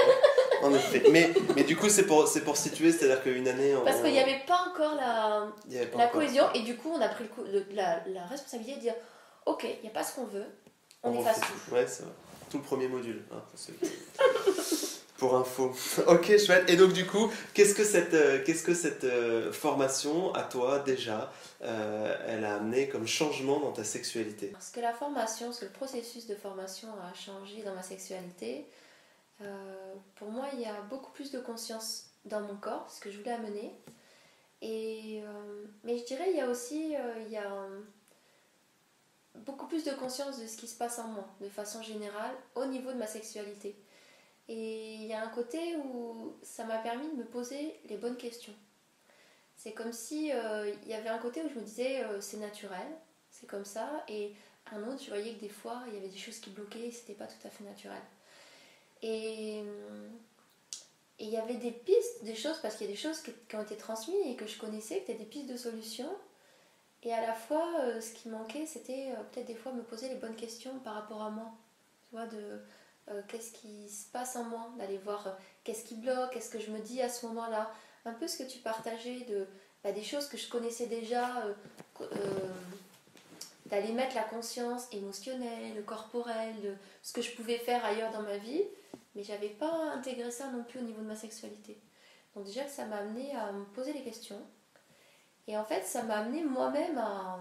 en 0.64 0.74
effet. 0.76 1.04
Mais, 1.12 1.32
mais 1.56 1.64
du 1.64 1.76
coup, 1.76 1.90
c'est 1.90 2.06
pour, 2.06 2.28
c'est 2.28 2.42
pour 2.42 2.56
situer, 2.58 2.92
c'est-à-dire 2.92 3.24
qu'une 3.24 3.48
année. 3.48 3.74
Parce 3.84 4.02
qu'il 4.02 4.12
n'y 4.12 4.20
avait 4.20 4.42
pas 4.46 4.68
encore 4.70 4.94
la, 4.96 5.48
pas 5.88 5.98
la 5.98 6.04
encore- 6.06 6.12
cohésion, 6.12 6.44
et 6.54 6.62
du 6.62 6.76
coup, 6.78 6.92
on 6.94 7.02
a 7.02 7.08
pris 7.08 7.24
le 7.24 7.30
coup- 7.30 7.44
le- 7.52 7.66
la, 7.74 8.04
la 8.08 8.26
responsabilité 8.26 8.76
de 8.76 8.82
dire 8.82 8.94
Ok, 9.48 9.64
il 9.64 9.82
n'y 9.82 9.88
a 9.88 9.92
pas 9.92 10.04
ce 10.04 10.14
qu'on 10.14 10.26
veut, 10.26 10.46
on, 11.02 11.20
efface 11.20 11.38
refait 11.40 11.48
tout. 11.68 11.74
Ouais, 11.74 11.88
c'est 11.88 12.04
vrai. 12.04 12.12
Tout 12.52 12.58
le 12.58 12.64
premier 12.64 12.88
module. 12.88 13.24
hein, 13.32 13.42
pour 15.22 15.36
info. 15.36 15.72
ok, 16.08 16.40
chouette. 16.40 16.68
Et 16.68 16.76
donc, 16.76 16.94
du 16.94 17.06
coup, 17.06 17.32
qu'est-ce 17.54 17.76
que 17.76 17.84
cette, 17.84 18.16
euh, 18.16 18.44
qu'est-ce 18.44 18.64
que 18.64 18.74
cette 18.74 19.04
euh, 19.04 19.54
formation, 19.54 20.34
à 20.34 20.42
toi, 20.42 20.80
déjà, 20.80 21.32
euh, 21.62 22.18
elle 22.28 22.44
a 22.44 22.56
amené 22.56 22.90
comme 22.90 23.06
changement 23.06 23.60
dans 23.60 23.72
ta 23.72 23.84
sexualité? 23.84 24.48
Parce 24.48 24.72
que 24.72 24.80
la 24.80 24.94
formation, 24.94 25.46
parce 25.46 25.60
que 25.60 25.66
le 25.66 25.72
processus 25.72 26.26
de 26.26 26.34
formation 26.34 26.88
a 27.08 27.14
changé 27.14 27.62
dans 27.62 27.76
ma 27.76 27.84
sexualité, 27.84 28.66
pour 30.16 30.30
moi, 30.30 30.48
il 30.54 30.62
y 30.62 30.66
a 30.66 30.82
beaucoup 30.90 31.12
plus 31.12 31.32
de 31.32 31.40
conscience 31.40 32.08
dans 32.26 32.42
mon 32.42 32.56
corps, 32.56 32.88
ce 32.90 33.00
que 33.00 33.12
je 33.12 33.18
voulais 33.18 33.32
amener. 33.32 33.74
Et, 34.62 35.24
mais 35.84 35.98
je 35.98 36.06
dirais, 36.06 36.30
il 36.30 36.38
y 36.38 36.42
a 36.42 36.48
aussi 36.48 36.96
il 37.26 37.32
y 37.32 37.38
a, 37.38 37.68
beaucoup 39.46 39.66
plus 39.66 39.84
de 39.84 39.92
conscience 39.92 40.40
de 40.40 40.46
ce 40.46 40.58
qui 40.58 40.68
se 40.68 40.78
passe 40.78 41.00
en 41.00 41.08
moi, 41.08 41.28
de 41.42 41.50
façon 41.50 41.82
générale, 41.82 42.36
au 42.54 42.66
niveau 42.66 42.92
de 42.92 42.98
ma 42.98 43.08
sexualité. 43.08 43.76
Et 44.48 44.96
il 44.96 45.06
y 45.06 45.14
a 45.14 45.24
un 45.24 45.30
côté 45.30 45.76
où 45.78 46.36
ça 46.42 46.66
m'a 46.66 46.78
permis 46.80 47.08
de 47.10 47.16
me 47.16 47.26
poser 47.26 47.80
les 47.86 47.98
bonnes 47.98 48.18
questions. 48.18 48.54
C'est 49.56 49.74
comme 49.74 49.94
si 49.94 50.32
euh, 50.32 50.74
il 50.84 50.90
y 50.90 50.94
avait 50.94 51.10
un 51.10 51.20
côté 51.20 51.42
où 51.44 51.50
je 51.50 51.60
me 51.60 51.64
disais 51.64 52.04
euh, 52.04 52.20
c'est 52.20 52.38
naturel, 52.38 52.88
c'est 53.30 53.48
comme 53.48 53.66
ça, 53.66 54.04
et 54.08 54.34
un 54.72 54.82
autre, 54.88 55.04
je 55.04 55.10
voyais 55.10 55.36
que 55.36 55.40
des 55.40 55.50
fois 55.50 55.84
il 55.88 55.94
y 55.94 55.98
avait 55.98 56.10
des 56.10 56.18
choses 56.18 56.40
qui 56.40 56.50
bloquaient 56.50 56.88
et 56.88 56.92
c'était 56.92 57.14
pas 57.14 57.28
tout 57.28 57.48
à 57.48 57.50
fait 57.50 57.64
naturel. 57.64 58.02
Et 59.04 59.64
il 61.20 61.30
y 61.30 61.38
avait 61.38 61.56
des 61.56 61.72
pistes, 61.72 62.24
des 62.24 62.36
choses, 62.36 62.58
parce 62.62 62.76
qu'il 62.76 62.88
y 62.88 62.90
a 62.90 62.94
des 62.94 63.00
choses 63.00 63.22
qui, 63.22 63.56
ont 63.56 63.62
été 63.62 63.78
transmises 63.78 64.26
et 64.26 64.36
que 64.36 64.48
je 64.48 64.58
connaissais, 64.58 64.98
que 64.98 65.04
étaient 65.04 65.14
des 65.14 65.26
pistes 65.26 65.50
de 65.50 65.58
solutions. 65.58 66.12
Et 67.04 67.14
à 67.14 67.22
la 67.22 67.34
fois, 67.34 67.68
euh, 67.82 68.02
ce 68.02 68.14
qui 68.14 68.30
manquait, 68.30 68.66
c'était 68.66 69.14
peut-être 69.32 69.48
des 69.48 69.56
fois 69.56 69.72
me 69.72 69.84
poser 69.84 70.10
les 70.10 70.16
bonnes 70.16 70.36
questions 70.36 70.80
par 70.80 70.96
rapport 70.96 71.22
à 71.22 71.30
moi. 71.30 71.52
Tu 72.04 72.10
vois, 72.12 72.26
de 72.26 72.60
euh, 73.10 73.22
qu'est-ce 73.28 73.52
qui 73.52 73.90
se 73.90 74.06
passe 74.12 74.36
en 74.36 74.44
moi, 74.44 74.70
d'aller 74.78 74.98
voir 75.00 75.28
euh, 75.28 75.32
qu'est-ce 75.64 75.84
qui 75.84 75.96
bloque, 75.96 76.32
qu'est-ce 76.32 76.50
que 76.50 76.60
je 76.60 76.72
me 76.72 76.80
dis 76.80 77.02
à 77.02 77.10
ce 77.10 77.26
moment-là. 77.28 77.72
Un 78.06 78.14
peu 78.14 78.28
ce 78.28 78.38
que 78.38 78.50
tu 78.50 78.60
partageais 78.60 79.22
de 79.22 79.48
bah, 79.84 79.92
des 79.92 80.04
choses 80.04 80.28
que 80.28 80.38
je 80.38 80.48
connaissais 80.50 80.88
déjà, 80.88 81.44
euh, 82.02 82.06
d'aller 83.66 83.92
mettre 83.92 84.16
la 84.16 84.24
conscience 84.24 84.88
émotionnelle, 84.92 85.84
corporelle, 85.86 86.60
de 86.62 86.74
ce 87.02 87.14
que 87.14 87.22
je 87.22 87.36
pouvais 87.36 87.58
faire 87.58 87.84
ailleurs 87.84 88.12
dans 88.12 88.22
ma 88.22 88.38
vie, 88.38 88.64
mais 89.16 89.24
j'avais 89.24 89.50
pas 89.50 89.92
intégré 89.94 90.30
ça 90.30 90.48
non 90.48 90.64
plus 90.64 90.80
au 90.80 90.84
niveau 90.84 91.02
de 91.02 91.08
ma 91.08 91.16
sexualité. 91.16 91.78
Donc 92.36 92.46
déjà 92.46 92.64
que 92.64 92.72
ça 92.72 92.86
m'a 92.86 92.98
amené 92.98 93.36
à 93.36 93.52
me 93.52 93.66
poser 93.66 93.94
les 93.94 94.04
questions. 94.04 94.42
Et 95.48 95.58
en 95.58 95.66
fait, 95.66 95.84
ça 95.84 96.04
m'a 96.04 96.18
amené 96.18 96.44
moi-même 96.44 96.98
à, 96.98 97.40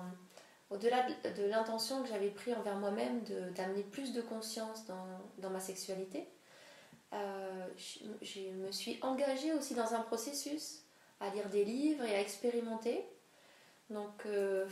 au-delà 0.70 1.04
de, 1.36 1.44
l'intention 1.44 2.02
que 2.02 2.08
j'avais 2.08 2.30
pris 2.30 2.54
envers 2.54 2.76
moi-même 2.76 3.22
d'amener 3.56 3.82
plus 3.82 4.12
de 4.12 4.20
conscience 4.20 4.84
dans, 4.86 5.50
ma 5.50 5.60
sexualité, 5.60 6.28
euh, 7.12 7.66
je, 8.22 8.40
me 8.52 8.70
suis 8.70 8.98
engagée 9.02 9.52
aussi 9.52 9.74
dans 9.74 9.94
un 9.94 10.00
processus 10.00 10.84
à 11.18 11.28
lire 11.30 11.48
des 11.48 11.64
livres 11.64 12.04
et 12.04 12.14
à 12.14 12.20
expérimenter. 12.20 13.04
Donc, 13.90 14.24
euh, 14.26 14.64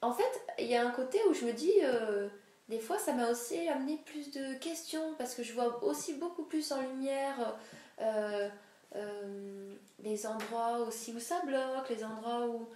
en 0.00 0.12
fait, 0.12 0.40
il 0.58 0.66
y 0.66 0.74
a 0.74 0.86
un 0.86 0.90
côté 0.90 1.20
où 1.28 1.34
je 1.34 1.44
me 1.44 1.52
dis, 1.52 1.74
euh, 1.82 2.28
des 2.70 2.80
fois, 2.80 2.98
ça 2.98 3.12
m'a 3.12 3.30
aussi 3.30 3.68
amené 3.68 3.98
plus 4.06 4.30
de 4.30 4.54
questions 4.54 5.14
parce 5.18 5.34
que 5.34 5.42
je 5.42 5.52
vois 5.52 5.84
aussi 5.84 6.14
beaucoup 6.14 6.44
plus 6.44 6.72
en 6.72 6.80
lumière 6.80 7.56
les 10.02 10.26
endroits 10.26 10.78
aussi 10.80 11.12
où 11.12 11.20
ça 11.20 11.40
bloque, 11.44 11.88
les 11.90 12.04
endroits 12.04 12.46
où 12.46 12.68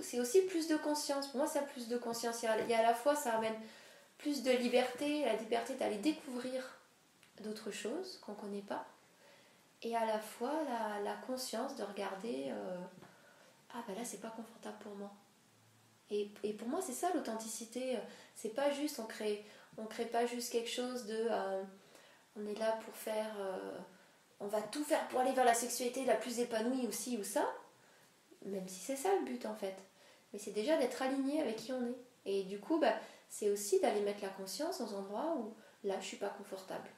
c'est 0.00 0.20
aussi 0.20 0.42
plus 0.42 0.68
de 0.68 0.76
conscience. 0.76 1.28
Pour 1.28 1.38
moi, 1.38 1.46
ça 1.46 1.60
a 1.60 1.62
plus 1.62 1.88
de 1.88 1.96
conscience. 1.96 2.42
Il 2.42 2.46
y 2.70 2.74
a, 2.74 2.78
à 2.78 2.82
la 2.82 2.94
fois, 2.94 3.14
ça 3.14 3.34
amène 3.34 3.56
plus 4.18 4.42
de 4.42 4.50
liberté, 4.52 5.24
la 5.24 5.34
liberté 5.34 5.74
d'aller 5.74 5.98
découvrir 5.98 6.62
d'autres 7.42 7.70
choses 7.70 8.18
qu'on 8.18 8.32
ne 8.32 8.36
connaît 8.36 8.62
pas. 8.62 8.86
Et 9.82 9.94
à 9.94 10.06
la 10.06 10.18
fois, 10.18 10.52
la, 11.04 11.14
conscience 11.26 11.76
de 11.76 11.82
regarder, 11.82 12.46
euh, 12.48 12.78
ah 13.74 13.82
ben 13.86 13.94
là, 13.94 14.04
c'est 14.04 14.20
pas 14.20 14.30
confortable 14.30 14.78
pour 14.80 14.94
moi. 14.96 15.12
Et, 16.10 16.30
pour 16.56 16.68
moi, 16.68 16.80
c'est 16.80 16.92
ça 16.92 17.10
l'authenticité. 17.14 17.98
C'est 18.34 18.54
pas 18.54 18.70
juste, 18.70 19.00
on 19.00 19.06
crée, 19.06 19.44
on 19.76 19.86
crée 19.86 20.06
pas 20.06 20.24
juste 20.26 20.52
quelque 20.52 20.70
chose 20.70 21.06
de. 21.06 21.26
euh, 21.30 21.62
on 22.36 22.46
est 22.46 22.58
là 22.58 22.78
pour 22.84 22.94
faire. 22.94 23.34
euh, 23.38 23.78
on 24.38 24.46
va 24.46 24.60
tout 24.62 24.84
faire 24.84 25.06
pour 25.08 25.20
aller 25.20 25.32
vers 25.32 25.44
la 25.44 25.54
sexualité 25.54 26.04
la 26.04 26.14
plus 26.14 26.38
épanouie 26.40 26.86
aussi 26.86 27.16
ou 27.18 27.24
ça. 27.24 27.46
Même 28.46 28.68
si 28.68 28.80
c'est 28.80 28.96
ça 28.96 29.08
le 29.18 29.24
but 29.24 29.44
en 29.44 29.54
fait. 29.54 29.76
Mais 30.32 30.38
c'est 30.38 30.52
déjà 30.52 30.76
d'être 30.76 31.02
aligné 31.02 31.40
avec 31.40 31.56
qui 31.56 31.72
on 31.72 31.84
est. 31.86 31.98
Et 32.24 32.44
du 32.44 32.58
coup, 32.58 32.78
bah, 32.78 32.94
c'est 33.28 33.50
aussi 33.50 33.80
d'aller 33.80 34.00
mettre 34.00 34.22
la 34.22 34.28
conscience 34.30 34.78
dans 34.78 34.94
un 34.94 34.98
endroit 34.98 35.36
où 35.36 35.54
là, 35.84 36.00
je 36.00 36.06
suis 36.06 36.16
pas 36.16 36.28
confortable. 36.28 36.88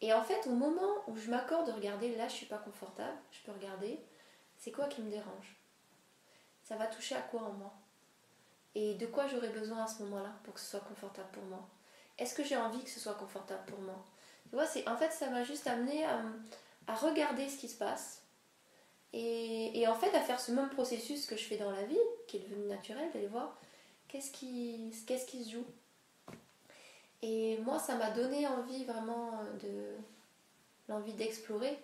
Et 0.00 0.12
en 0.12 0.22
fait, 0.22 0.46
au 0.46 0.54
moment 0.54 1.02
où 1.06 1.16
je 1.16 1.30
m'accorde 1.30 1.66
de 1.66 1.72
regarder 1.72 2.14
là, 2.16 2.28
je 2.28 2.34
suis 2.34 2.46
pas 2.46 2.58
confortable, 2.58 3.16
je 3.30 3.40
peux 3.44 3.52
regarder, 3.52 3.98
c'est 4.56 4.72
quoi 4.72 4.86
qui 4.86 5.02
me 5.02 5.10
dérange? 5.10 5.56
Ça 6.62 6.76
va 6.76 6.86
toucher 6.86 7.14
à 7.14 7.22
quoi 7.22 7.42
en 7.42 7.52
moi? 7.52 7.72
Et 8.74 8.94
de 8.94 9.06
quoi 9.06 9.26
j'aurais 9.26 9.48
besoin 9.48 9.84
à 9.84 9.86
ce 9.86 10.02
moment-là 10.02 10.34
pour 10.44 10.54
que 10.54 10.60
ce 10.60 10.66
soit 10.66 10.80
confortable 10.80 11.30
pour 11.32 11.44
moi? 11.44 11.66
Est-ce 12.18 12.34
que 12.34 12.44
j'ai 12.44 12.56
envie 12.56 12.82
que 12.82 12.90
ce 12.90 13.00
soit 13.00 13.14
confortable 13.14 13.64
pour 13.66 13.80
moi? 13.80 14.04
Tu 14.50 14.56
vois, 14.56 14.66
en 14.92 14.96
fait, 14.96 15.10
ça 15.10 15.30
m'a 15.30 15.44
juste 15.44 15.66
amené 15.66 16.04
à 16.04 16.94
regarder 16.94 17.48
ce 17.48 17.58
qui 17.58 17.68
se 17.68 17.78
passe 17.78 18.25
et, 19.12 19.86
en 19.88 19.94
fait 19.94 20.14
à 20.14 20.20
faire 20.20 20.40
ce 20.40 20.52
même 20.52 20.68
processus 20.70 21.26
que 21.26 21.36
je 21.36 21.44
fais 21.44 21.56
dans 21.56 21.70
la 21.70 21.84
vie, 21.84 21.98
qui 22.26 22.36
est 22.36 22.40
devenu 22.40 22.66
naturel, 22.66 23.10
d'aller 23.12 23.28
voir 23.28 23.58
qu'est-ce 24.08 24.30
qui, 24.30 24.92
se 24.92 25.50
joue. 25.50 25.66
Et 27.22 27.58
moi, 27.58 27.78
ça 27.78 27.96
m'a 27.96 28.10
donné 28.10 28.46
envie 28.46 28.84
vraiment 28.84 29.40
de 29.62 29.96
l'envie 30.88 31.14
d'explorer. 31.14 31.76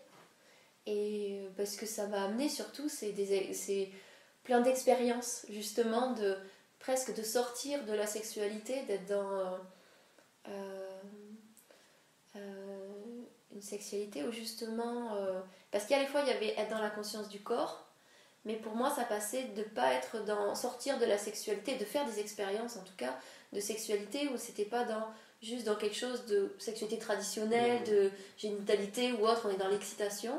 Et 0.86 1.46
parce 1.56 1.76
que 1.76 1.86
ça 1.86 2.06
m'a 2.06 2.24
amené 2.24 2.48
surtout, 2.48 2.88
c'est, 2.88 3.14
plein 4.44 4.60
d'expériences, 4.60 5.46
justement, 5.48 6.12
de 6.12 6.36
presque 6.80 7.14
de 7.14 7.22
sortir 7.22 7.84
de 7.84 7.92
la 7.92 8.06
sexualité, 8.06 8.82
d'être 8.82 9.06
dans 9.06 9.30
euh, 9.30 9.58
euh, 10.48 11.00
une 13.62 13.68
sexualité 13.68 14.24
où 14.24 14.32
justement. 14.32 15.14
euh, 15.14 15.40
parce 15.70 15.90
a 15.90 15.98
des 15.98 16.06
fois, 16.06 16.22
il 16.22 16.28
y 16.28 16.32
avait 16.32 16.54
être 16.58 16.70
dans 16.70 16.80
la 16.82 16.90
conscience 16.90 17.28
du 17.28 17.40
corps, 17.40 17.86
mais 18.44 18.56
pour 18.56 18.74
moi, 18.74 18.90
ça 18.90 19.04
passait 19.04 19.44
de 19.56 19.62
pas 19.62 19.92
être 19.92 20.24
dans. 20.24 20.54
sortir 20.54 20.98
de 20.98 21.04
la 21.06 21.18
sexualité, 21.18 21.76
de 21.76 21.84
faire 21.84 22.04
des 22.06 22.20
expériences 22.20 22.76
en 22.76 22.82
tout 22.82 22.96
cas, 22.96 23.16
de 23.52 23.60
sexualité 23.60 24.28
où 24.28 24.36
c'était 24.36 24.64
pas 24.64 24.84
dans 24.84 25.06
juste 25.42 25.66
dans 25.66 25.74
quelque 25.74 25.96
chose 25.96 26.24
de 26.26 26.54
sexualité 26.58 26.98
traditionnelle, 26.98 27.82
de 27.84 28.10
génitalité 28.38 29.12
ou 29.12 29.26
autre, 29.26 29.42
on 29.46 29.50
est 29.50 29.58
dans 29.58 29.68
l'excitation. 29.68 30.32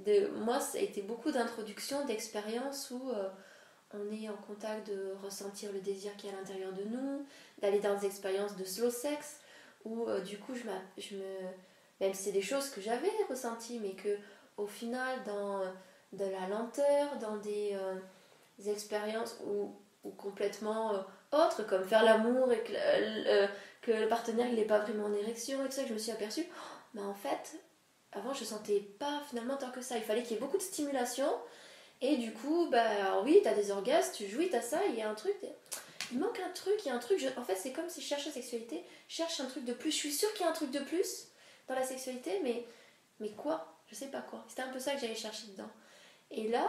De, 0.00 0.28
moi, 0.44 0.58
ça 0.60 0.78
a 0.78 0.80
été 0.80 1.02
beaucoup 1.02 1.30
d'introductions, 1.30 2.04
d'expériences 2.06 2.90
où 2.90 3.10
euh, 3.10 3.28
on 3.94 4.12
est 4.12 4.28
en 4.28 4.36
contact 4.36 4.88
de 4.88 5.14
ressentir 5.22 5.72
le 5.72 5.80
désir 5.80 6.16
qui 6.16 6.26
est 6.26 6.30
à 6.30 6.36
l'intérieur 6.36 6.72
de 6.72 6.82
nous, 6.82 7.24
d'aller 7.62 7.78
dans 7.78 7.96
des 7.96 8.06
expériences 8.06 8.56
de 8.56 8.64
slow 8.64 8.90
sex, 8.90 9.40
où 9.84 10.08
euh, 10.08 10.20
du 10.20 10.38
coup, 10.38 10.54
je, 10.54 10.62
je 11.00 11.16
me. 11.16 11.24
Même 12.00 12.14
si 12.14 12.24
c'est 12.24 12.32
des 12.32 12.42
choses 12.42 12.70
que 12.70 12.80
j'avais 12.80 13.10
ressenties, 13.28 13.78
mais 13.80 13.92
que 13.92 14.16
au 14.56 14.66
final, 14.66 15.22
dans 15.24 15.60
euh, 15.60 15.70
de 16.12 16.24
la 16.24 16.48
lenteur, 16.48 17.16
dans 17.20 17.36
des, 17.38 17.70
euh, 17.74 17.94
expériences 18.70 19.36
où 19.46 19.72
complètement 20.16 20.94
euh, 20.94 20.98
autres, 21.32 21.66
comme 21.66 21.84
faire 21.84 22.04
l'amour 22.04 22.52
et 22.52 22.60
que, 22.62 22.72
le- 22.72 23.48
le- 23.86 24.08
partenaire 24.08 24.50
n'est 24.52 24.64
pas 24.64 24.78
vraiment 24.80 25.04
en 25.06 25.14
érection 25.14 25.62
et 25.64 25.68
tout 25.68 25.72
ça, 25.74 25.86
je 25.86 25.92
me 25.94 25.98
suis 25.98 26.10
aperçue, 26.12 26.46
oh, 26.48 26.76
mais 26.94 27.02
en 27.02 27.14
fait, 27.14 27.58
avant 28.12 28.34
je 28.34 28.44
sentais 28.44 28.80
pas 28.98 29.22
finalement 29.28 29.56
tant 29.56 29.70
que 29.70 29.80
ça. 29.80 29.96
Il 29.96 30.02
fallait 30.02 30.22
qu'il 30.22 30.32
y 30.32 30.34
ait 30.36 30.40
beaucoup 30.40 30.56
de 30.58 30.62
stimulation. 30.62 31.28
Et 32.02 32.16
du 32.16 32.32
coup, 32.32 32.68
bah 32.70 33.20
oui, 33.24 33.40
t'as 33.44 33.52
des 33.54 33.70
orgasmes, 33.70 34.12
tu 34.14 34.26
jouis, 34.26 34.48
t'as 34.48 34.62
ça, 34.62 34.80
il 34.88 34.94
y 34.94 35.02
a 35.02 35.10
un 35.10 35.14
truc. 35.14 35.36
Il 36.12 36.18
manque 36.18 36.40
un 36.40 36.50
truc, 36.50 36.74
il 36.84 36.88
y 36.88 36.90
a 36.90 36.94
un 36.94 36.98
truc. 36.98 37.24
En 37.36 37.44
fait, 37.44 37.56
c'est 37.56 37.72
comme 37.72 37.88
si 37.90 38.00
je 38.00 38.06
cherchais 38.06 38.30
la 38.30 38.34
sexualité, 38.34 38.82
je 39.06 39.16
cherche 39.16 39.38
un 39.40 39.44
truc 39.46 39.64
de 39.64 39.74
plus. 39.74 39.90
Je 39.90 39.96
suis 39.96 40.12
sûre 40.12 40.32
qu'il 40.32 40.42
y 40.42 40.48
a 40.48 40.50
un 40.50 40.54
truc 40.54 40.70
de 40.70 40.78
plus 40.80 41.26
dans 41.70 41.80
la 41.80 41.86
sexualité, 41.86 42.40
mais, 42.42 42.64
mais 43.20 43.30
quoi? 43.30 43.66
Je 43.88 43.94
sais 43.94 44.06
pas 44.08 44.20
quoi. 44.20 44.44
C'était 44.48 44.62
un 44.62 44.68
peu 44.72 44.78
ça 44.80 44.92
que 44.94 45.00
j'allais 45.00 45.14
chercher 45.14 45.46
dedans. 45.48 45.70
Et 46.30 46.48
là, 46.48 46.68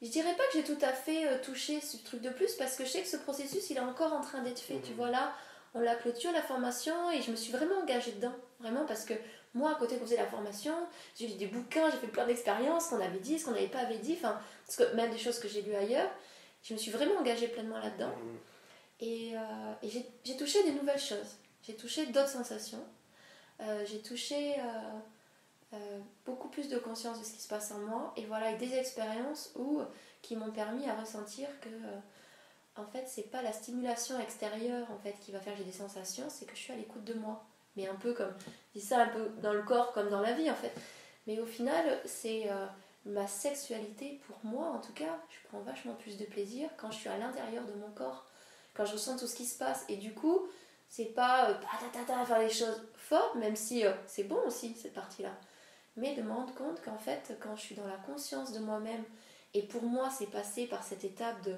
je 0.00 0.08
dirais 0.08 0.34
pas 0.34 0.42
que 0.46 0.52
j'ai 0.54 0.64
tout 0.64 0.78
à 0.82 0.92
fait 0.92 1.26
euh, 1.28 1.38
touché 1.42 1.80
ce 1.80 1.96
truc 1.98 2.20
de 2.22 2.30
plus 2.30 2.54
parce 2.54 2.76
que 2.76 2.84
je 2.84 2.90
sais 2.90 3.02
que 3.02 3.08
ce 3.08 3.16
processus 3.18 3.70
il 3.70 3.76
est 3.76 3.80
encore 3.80 4.12
en 4.12 4.20
train 4.20 4.40
d'être 4.42 4.58
fait. 4.60 4.80
Tu 4.82 4.92
vois 4.94 5.10
là, 5.10 5.32
on 5.74 5.80
l'a 5.80 5.94
clôture 5.94 6.32
la 6.32 6.42
formation 6.42 7.10
et 7.10 7.22
je 7.22 7.30
me 7.30 7.36
suis 7.36 7.52
vraiment 7.52 7.76
engagée 7.80 8.12
dedans. 8.12 8.32
Vraiment 8.60 8.84
parce 8.86 9.04
que 9.04 9.14
moi, 9.54 9.72
à 9.72 9.74
côté 9.74 9.96
qu'on 9.96 10.04
faisait 10.06 10.16
la 10.16 10.26
formation, 10.26 10.74
j'ai 11.18 11.26
lu 11.26 11.34
des 11.34 11.46
bouquins, 11.46 11.90
j'ai 11.90 11.98
fait 11.98 12.06
plein 12.06 12.26
d'expériences, 12.26 12.86
qu'on 12.88 13.00
avait 13.00 13.18
dit, 13.18 13.38
ce 13.38 13.44
qu'on 13.44 13.50
n'avait 13.52 13.68
pas 13.68 13.80
avait 13.80 13.98
dit, 13.98 14.18
enfin, 14.18 14.40
même 14.94 15.10
des 15.10 15.18
choses 15.18 15.38
que 15.38 15.48
j'ai 15.48 15.60
lues 15.60 15.74
ailleurs, 15.74 16.10
je 16.62 16.72
me 16.72 16.78
suis 16.78 16.90
vraiment 16.90 17.16
engagée 17.20 17.48
pleinement 17.48 17.78
là-dedans. 17.78 18.12
Et, 19.00 19.32
euh, 19.36 19.72
et 19.82 19.88
j'ai- 19.90 20.06
j'ai 20.24 20.36
touché 20.38 20.62
des 20.64 20.72
nouvelles 20.72 21.00
choses. 21.00 21.36
J'ai 21.66 21.74
touché 21.76 22.06
d'autres 22.06 22.28
sensations. 22.30 22.82
J'ai 23.86 24.00
touché 24.00 24.56
beaucoup 26.26 26.48
plus 26.48 26.68
de 26.68 26.78
conscience 26.78 27.18
de 27.18 27.24
ce 27.24 27.32
qui 27.32 27.40
se 27.40 27.48
passe 27.48 27.72
en 27.72 27.78
moi 27.78 28.12
et 28.16 28.24
voilà, 28.26 28.52
des 28.54 28.74
expériences 28.74 29.52
où, 29.56 29.80
qui 30.20 30.36
m'ont 30.36 30.50
permis 30.50 30.88
à 30.88 30.94
ressentir 30.94 31.48
que 31.60 31.68
en 32.76 32.86
fait, 32.86 33.04
c'est 33.06 33.30
pas 33.30 33.42
la 33.42 33.52
stimulation 33.52 34.18
extérieure 34.18 34.86
en 34.90 34.98
fait 34.98 35.14
qui 35.20 35.30
va 35.30 35.40
faire 35.40 35.52
que 35.52 35.58
j'ai 35.58 35.64
des 35.64 35.72
sensations, 35.72 36.24
c'est 36.28 36.46
que 36.46 36.56
je 36.56 36.60
suis 36.60 36.72
à 36.72 36.76
l'écoute 36.76 37.04
de 37.04 37.14
moi. 37.14 37.44
Mais 37.76 37.88
un 37.88 37.94
peu 37.94 38.12
comme, 38.12 38.32
je 38.74 38.80
dis 38.80 38.86
ça 38.86 39.02
un 39.02 39.08
peu 39.08 39.30
dans 39.42 39.52
le 39.52 39.62
corps 39.62 39.92
comme 39.92 40.08
dans 40.08 40.20
la 40.20 40.32
vie 40.32 40.50
en 40.50 40.54
fait. 40.54 40.72
Mais 41.26 41.38
au 41.38 41.46
final, 41.46 42.00
c'est 42.06 42.50
euh, 42.50 42.66
ma 43.06 43.26
sexualité, 43.26 44.20
pour 44.26 44.38
moi 44.42 44.68
en 44.68 44.78
tout 44.78 44.92
cas, 44.92 45.18
je 45.30 45.48
prends 45.48 45.60
vachement 45.60 45.94
plus 45.94 46.16
de 46.16 46.24
plaisir 46.24 46.68
quand 46.76 46.90
je 46.90 46.98
suis 46.98 47.08
à 47.08 47.18
l'intérieur 47.18 47.64
de 47.64 47.72
mon 47.74 47.90
corps, 47.90 48.26
quand 48.74 48.86
je 48.86 48.92
ressens 48.92 49.18
tout 49.18 49.26
ce 49.26 49.36
qui 49.36 49.46
se 49.46 49.58
passe. 49.58 49.84
Et 49.88 49.96
du 49.96 50.14
coup, 50.14 50.40
c'est 50.88 51.14
pas 51.14 51.50
euh, 51.50 52.24
faire 52.26 52.38
les 52.38 52.50
choses 52.50 52.82
même 53.36 53.56
si 53.56 53.86
euh, 53.86 53.92
c'est 54.06 54.24
bon 54.24 54.38
aussi 54.46 54.74
cette 54.74 54.94
partie-là. 54.94 55.32
Mais 55.96 56.14
de 56.14 56.22
me 56.22 56.32
rendre 56.32 56.54
compte 56.54 56.82
qu'en 56.82 56.98
fait, 56.98 57.36
quand 57.40 57.54
je 57.56 57.60
suis 57.60 57.74
dans 57.74 57.86
la 57.86 57.96
conscience 57.96 58.52
de 58.52 58.58
moi-même, 58.58 59.04
et 59.54 59.62
pour 59.62 59.82
moi, 59.82 60.08
c'est 60.10 60.30
passé 60.30 60.66
par 60.66 60.82
cette 60.82 61.04
étape 61.04 61.42
de 61.42 61.56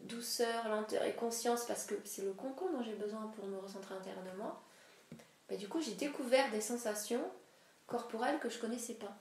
douceur, 0.00 0.68
lenteur 0.68 1.02
et 1.04 1.14
conscience 1.14 1.64
parce 1.66 1.84
que 1.84 1.94
c'est 2.04 2.22
le 2.22 2.32
concombre 2.32 2.78
dont 2.78 2.84
j'ai 2.84 2.94
besoin 2.94 3.26
pour 3.34 3.46
me 3.46 3.58
recentrer 3.58 3.94
intérieurement, 3.94 4.58
bah, 5.48 5.56
du 5.56 5.68
coup 5.68 5.80
j'ai 5.80 5.94
découvert 5.94 6.50
des 6.50 6.60
sensations 6.60 7.24
corporelles 7.86 8.38
que 8.38 8.48
je 8.48 8.58
connaissais 8.58 8.94
pas. 8.94 9.14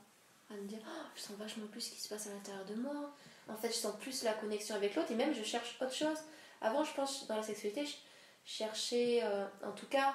À 0.50 0.54
me 0.54 0.68
dire, 0.68 0.80
oh, 0.86 1.08
je 1.16 1.22
sens 1.22 1.38
vachement 1.38 1.66
plus 1.68 1.82
ce 1.82 1.92
qui 1.92 2.02
se 2.02 2.10
passe 2.10 2.28
à 2.28 2.30
l'intérieur 2.32 2.66
de 2.66 2.76
moi. 2.76 3.14
En 3.48 3.56
fait, 3.56 3.70
je 3.70 3.76
sens 3.76 3.96
plus 4.00 4.24
la 4.24 4.34
connexion 4.34 4.76
avec 4.76 4.96
l'autre 4.96 5.12
et 5.12 5.16
même 5.16 5.34
je 5.34 5.44
cherche 5.44 5.78
autre 5.82 5.94
chose. 5.94 6.18
Avant, 6.60 6.84
je 6.84 6.94
pense, 6.94 7.26
dans 7.28 7.38
la 7.38 7.44
sexualité, 7.44 7.86
je 7.86 7.96
cherchais, 8.44 9.22
euh, 9.24 9.46
en 9.66 9.72
tout 9.72 9.88
cas, 9.88 10.14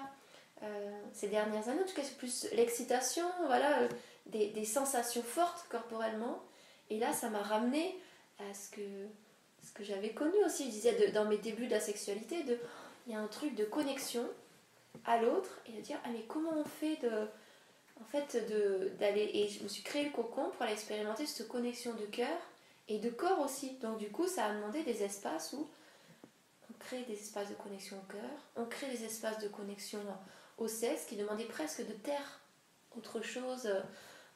ces 1.13 1.29
dernières 1.29 1.69
années, 1.69 1.83
en 1.83 1.87
tout 1.87 1.95
cas, 1.95 2.03
c'est 2.03 2.17
plus 2.17 2.47
l'excitation, 2.53 3.25
voilà, 3.47 3.83
euh, 3.83 3.89
des, 4.27 4.49
des 4.49 4.65
sensations 4.65 5.23
fortes 5.23 5.67
corporellement. 5.69 6.43
Et 6.91 6.99
là, 6.99 7.13
ça 7.13 7.31
m'a 7.31 7.43
ramené 7.43 7.99
à 8.39 8.55
ce 8.55 8.71
que 8.71 8.83
ce 9.63 9.73
que 9.73 9.83
j'avais 9.83 10.11
connu 10.11 10.37
aussi, 10.45 10.67
je 10.67 10.71
disais 10.71 11.11
dans 11.11 11.25
mes 11.25 11.39
débuts 11.39 11.67
de 11.67 11.73
la 11.73 11.81
sexualité, 11.81 12.45
de 12.45 12.57
il 13.07 13.13
y 13.13 13.17
a 13.17 13.21
un 13.21 13.27
truc 13.27 13.55
de 13.55 13.65
connexion 13.65 14.25
à 15.05 15.21
l'autre 15.21 15.61
et 15.67 15.73
de 15.73 15.81
dire 15.81 15.99
ah 16.05 16.09
mais 16.13 16.23
comment 16.29 16.53
on 16.57 16.65
fait 16.65 16.97
de 16.97 17.29
en 18.01 18.05
fait 18.05 18.37
d'aller 18.99 19.31
et 19.35 19.49
je 19.49 19.63
me 19.63 19.69
suis 19.69 19.83
créé 19.83 20.05
le 20.05 20.11
cocon 20.11 20.51
pour 20.51 20.63
aller 20.63 20.73
expérimenter 20.73 21.27
cette 21.27 21.49
connexion 21.49 21.95
de 21.95 22.05
cœur 22.07 22.39
et 22.89 22.99
de 22.99 23.11
corps 23.11 23.41
aussi. 23.41 23.73
Donc 23.83 23.99
du 23.99 24.11
coup 24.11 24.27
ça 24.29 24.47
a 24.47 24.55
demandé 24.55 24.83
des 24.83 25.03
espaces 25.03 25.53
où 25.53 25.69
on 26.71 26.75
crée 26.79 27.03
des 27.05 27.15
espaces 27.15 27.49
de 27.49 27.55
connexion 27.55 27.97
au 27.97 28.13
cœur, 28.13 28.31
on 28.57 28.67
crée 28.67 28.89
des 28.89 29.05
espaces 29.05 29.39
de 29.39 29.49
connexion 29.49 30.01
au 30.59 30.69
sexe 30.69 31.05
qui 31.05 31.17
demandaient 31.17 31.45
presque 31.45 31.87
de 31.87 31.93
taire 31.93 32.41
autre 32.97 33.21
chose, 33.21 33.69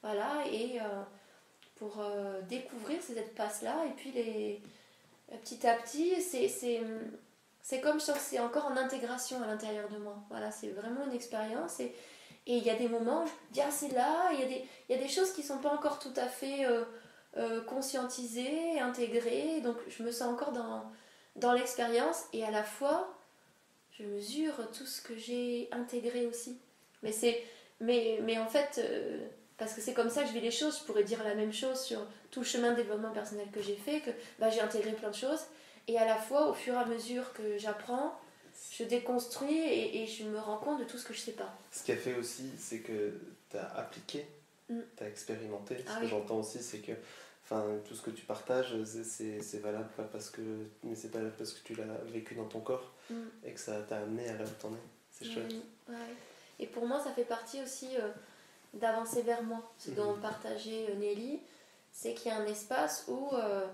voilà 0.02 0.44
et 0.50 0.80
euh, 0.80 1.02
pour 1.76 2.00
euh, 2.00 2.42
découvrir 2.42 3.00
ces 3.02 3.18
espaces 3.18 3.62
là 3.62 3.84
et 3.86 3.92
puis 3.92 4.12
les 4.12 4.62
petit 5.38 5.66
à 5.66 5.74
petit, 5.74 6.20
c'est 6.20 7.80
comme 7.80 8.00
si 8.00 8.10
c'est 8.18 8.40
encore 8.40 8.66
en 8.66 8.76
intégration 8.76 9.42
à 9.42 9.46
l'intérieur 9.46 9.88
de 9.88 9.98
moi. 9.98 10.16
Voilà, 10.28 10.50
c'est 10.50 10.70
vraiment 10.70 11.06
une 11.06 11.12
expérience. 11.12 11.80
Et 12.46 12.56
il 12.56 12.64
y 12.64 12.70
a 12.70 12.74
des 12.74 12.88
moments 12.88 13.22
où 13.24 13.26
je 13.26 13.32
dis, 13.52 13.60
ah, 13.60 13.70
c'est 13.70 13.92
là, 13.92 14.30
il 14.32 14.40
y, 14.40 14.42
a 14.42 14.46
des, 14.46 14.64
y 14.88 14.94
a 14.94 14.98
des 14.98 15.08
choses 15.08 15.32
qui 15.32 15.42
ne 15.42 15.46
sont 15.46 15.58
pas 15.58 15.70
encore 15.70 15.98
tout 15.98 16.12
à 16.16 16.26
fait 16.26 16.66
euh, 16.66 16.84
euh, 17.36 17.62
conscientisées, 17.62 18.80
intégrées. 18.80 19.60
Donc 19.60 19.76
je 19.88 20.02
me 20.02 20.10
sens 20.10 20.32
encore 20.32 20.52
dans, 20.52 20.90
dans 21.36 21.52
l'expérience 21.52 22.24
et 22.32 22.44
à 22.44 22.50
la 22.50 22.64
fois, 22.64 23.14
je 24.00 24.06
mesure 24.06 24.54
tout 24.72 24.86
ce 24.86 25.00
que 25.00 25.16
j'ai 25.16 25.68
intégré 25.72 26.26
aussi. 26.26 26.58
Mais, 27.02 27.12
mais, 27.80 28.18
mais 28.22 28.38
en 28.38 28.46
fait, 28.46 28.80
euh, 28.82 29.26
parce 29.58 29.74
que 29.74 29.80
c'est 29.80 29.94
comme 29.94 30.10
ça 30.10 30.22
que 30.22 30.28
je 30.28 30.32
vis 30.32 30.40
les 30.40 30.50
choses. 30.50 30.78
Je 30.78 30.84
pourrais 30.84 31.04
dire 31.04 31.22
la 31.22 31.34
même 31.34 31.52
chose 31.52 31.80
sur 31.80 32.00
tout 32.30 32.40
le 32.40 32.46
chemin 32.46 32.70
de 32.70 32.76
développement 32.76 33.12
personnel 33.12 33.48
que 33.52 33.62
j'ai 33.62 33.76
fait, 33.76 34.00
que 34.00 34.10
bah, 34.38 34.50
j'ai 34.50 34.60
intégré 34.60 34.92
plein 34.92 35.10
de 35.10 35.14
choses. 35.14 35.40
Et 35.88 35.98
à 35.98 36.04
la 36.04 36.16
fois, 36.16 36.48
au 36.48 36.54
fur 36.54 36.74
et 36.74 36.78
à 36.78 36.86
mesure 36.86 37.32
que 37.32 37.58
j'apprends, 37.58 38.18
je 38.72 38.84
déconstruis 38.84 39.58
et, 39.58 40.06
je 40.06 40.24
me 40.24 40.38
rends 40.38 40.58
compte 40.58 40.80
de 40.80 40.84
tout 40.84 40.98
ce 40.98 41.04
que 41.04 41.14
je 41.14 41.20
sais 41.20 41.32
pas. 41.32 41.52
Ce 41.72 41.82
qui 41.82 41.92
a 41.92 41.96
fait 41.96 42.14
aussi, 42.14 42.50
c'est 42.58 42.80
que 42.80 43.20
tu 43.50 43.56
as 43.56 43.68
appliqué, 43.76 44.26
mm. 44.68 44.80
tu 44.96 45.04
as 45.04 45.08
expérimenté. 45.08 45.78
Ce 45.78 45.92
ah 45.94 46.00
que 46.00 46.06
j'entends 46.06 46.40
aussi, 46.40 46.62
c'est 46.62 46.78
que 46.78 46.92
enfin, 47.50 47.66
tout 47.84 47.94
ce 47.94 48.02
que 48.02 48.10
tu 48.10 48.24
partages, 48.24 48.74
c'est 48.84 49.58
valable 49.58 49.88
pas 49.96 50.04
parce 50.04 50.30
que, 50.30 50.40
mais 50.84 50.94
c'est 50.94 51.12
valable 51.12 51.34
parce 51.36 51.52
que 51.52 51.64
tu 51.64 51.74
l'as 51.74 51.98
vécu 52.06 52.34
dans 52.34 52.46
ton 52.46 52.60
corps 52.60 52.92
mm. 53.10 53.14
et 53.44 53.52
que 53.52 53.60
ça 53.60 53.80
t'a 53.82 53.98
amené 53.98 54.28
à 54.28 54.34
là 54.34 54.44
où 54.44 54.62
t'en 54.62 54.72
es. 54.72 54.80
C'est 55.10 55.26
chouette. 55.26 55.54
Ouais. 55.88 55.94
Et 56.58 56.66
pour 56.66 56.86
moi, 56.86 57.00
ça 57.00 57.10
fait 57.10 57.24
partie 57.24 57.60
aussi. 57.62 57.88
Euh, 57.96 58.10
d'avancer 58.74 59.22
vers 59.22 59.42
moi. 59.42 59.72
Ce 59.78 59.90
dont 59.90 60.14
mhm. 60.14 60.20
partageait 60.20 60.86
euh, 60.90 60.94
Nelly, 60.96 61.40
c'est 61.92 62.14
qu'il 62.14 62.30
y 62.30 62.34
a 62.34 62.38
un 62.38 62.46
espace 62.46 63.04
où 63.08 63.30
euh, 63.34 63.66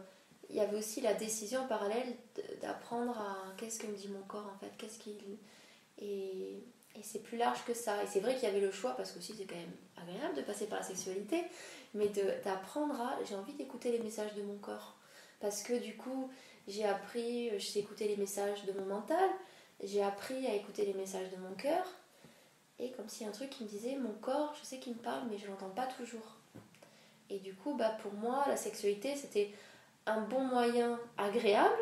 il 0.49 0.57
y 0.57 0.61
avait 0.61 0.79
aussi 0.79 1.01
la 1.01 1.15
décision 1.15 1.63
en 1.63 1.67
parallèle 1.67 2.17
d'apprendre 2.63 3.19
à 3.19 3.37
qu'est-ce 3.57 3.79
que 3.79 3.87
me 3.87 3.97
dit 3.97 4.09
mon 4.09 4.23
corps 4.23 4.51
en 4.55 4.59
fait, 4.59 4.71
qu'est-ce 4.79 4.99
qu'il. 4.99 5.15
Et, 5.99 6.63
c'est 7.03 7.23
plus 7.23 7.37
large 7.37 7.63
que 7.67 7.75
ça. 7.75 8.03
Et 8.03 8.07
c'est 8.07 8.21
vrai 8.21 8.35
qu'il 8.35 8.45
y 8.45 8.47
avait 8.47 8.61
le 8.61 8.73
choix, 8.73 8.97
parce 8.97 9.13
que 9.13 9.19
aussi 9.19 9.35
c'est 9.37 9.45
quand 9.45 9.55
même 9.55 9.77
agréable 10.03 10.35
de 10.35 10.41
passer 10.41 10.67
par 10.67 10.79
la 10.79 10.85
sexualité, 10.85 11.45
mais 11.95 12.09
d'apprendre 12.43 12.99
à. 13.01 13.19
J'ai 13.29 13.35
envie 13.35 13.53
d'écouter 13.53 13.93
les 13.93 13.99
messages 13.99 14.35
de 14.35 14.43
mon 14.43 14.57
corps. 14.57 14.97
Parce 15.39 15.63
que 15.63 15.75
du 15.75 15.95
coup, 15.97 16.31
j'ai 16.67 16.85
appris, 16.85 17.51
je 17.59 17.65
sais 17.65 17.81
écouter 17.81 18.09
les 18.09 18.17
messages 18.17 18.65
de 18.65 18.73
mon 18.73 18.87
mental, 18.87 19.29
j'ai 19.85 20.03
appris 20.03 20.47
à 20.47 20.55
écouter 20.55 20.87
les 20.87 20.95
messages 20.95 21.31
de 21.31 21.37
mon 21.37 21.55
cœur, 21.55 21.85
et 22.79 22.91
comme 22.93 23.09
s'il 23.09 23.23
y 23.23 23.27
a 23.27 23.29
un 23.29 23.33
truc 23.33 23.51
qui 23.51 23.65
me 23.65 23.69
disait 23.69 23.97
mon 23.97 24.13
corps, 24.13 24.55
je 24.61 24.67
sais 24.67 24.79
qu'il 24.79 24.95
me 24.95 24.99
parle, 24.99 25.25
mais 25.31 25.39
je 25.39 25.47
l'entends 25.47 25.71
pas 25.71 25.87
toujours. 25.87 26.37
Et 27.31 27.39
du 27.39 27.55
coup, 27.55 27.75
bah, 27.75 27.97
pour 28.03 28.13
moi, 28.13 28.45
la 28.49 28.57
sexualité, 28.57 29.17
c'était 29.17 29.51
un 30.07 30.21
bon 30.21 30.45
moyen 30.45 30.99
agréable, 31.17 31.77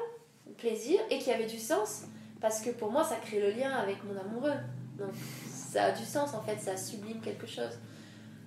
plaisir, 0.57 1.01
et 1.11 1.19
qui 1.19 1.31
avait 1.31 1.47
du 1.47 1.59
sens, 1.59 2.03
parce 2.45 2.61
que 2.61 2.69
pour 2.69 2.91
moi, 2.91 3.03
ça 3.03 3.17
crée 3.17 3.41
le 3.41 3.53
lien 3.53 3.71
avec 3.71 4.05
mon 4.05 4.15
amoureux. 4.21 4.53
Donc, 4.99 5.15
ça 5.49 5.85
a 5.85 5.93
du 5.93 6.05
sens, 6.05 6.35
en 6.35 6.43
fait, 6.43 6.59
ça 6.59 6.77
sublime 6.77 7.23
quelque 7.23 7.47
chose. 7.47 7.73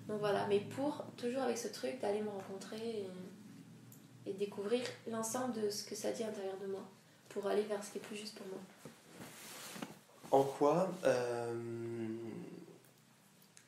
Donc 0.07 0.19
voilà, 0.19 0.45
mais 0.45 0.59
pour, 0.59 1.03
toujours 1.17 1.41
avec 1.41 1.57
ce 1.57 1.67
truc 1.69 1.99
d'aller 1.99 2.21
me 2.21 2.29
rencontrer 2.29 3.07
et, 4.27 4.33
découvrir 4.33 4.81
l'ensemble 5.09 5.59
de 5.59 5.71
ce 5.71 5.83
que 5.83 5.95
ça 5.95 6.11
dit 6.11 6.21
à 6.21 6.27
l'intérieur 6.27 6.57
de 6.61 6.67
moi, 6.67 6.81
pour 7.29 7.47
aller 7.47 7.63
vers 7.63 7.83
ce 7.83 7.93
qui 7.93 7.97
est 7.97 8.01
plus 8.01 8.17
juste 8.17 8.37
pour 8.37 8.45
moi. 8.45 8.59
En 10.29 10.43
quoi 10.43 10.91
euh, 11.03 11.55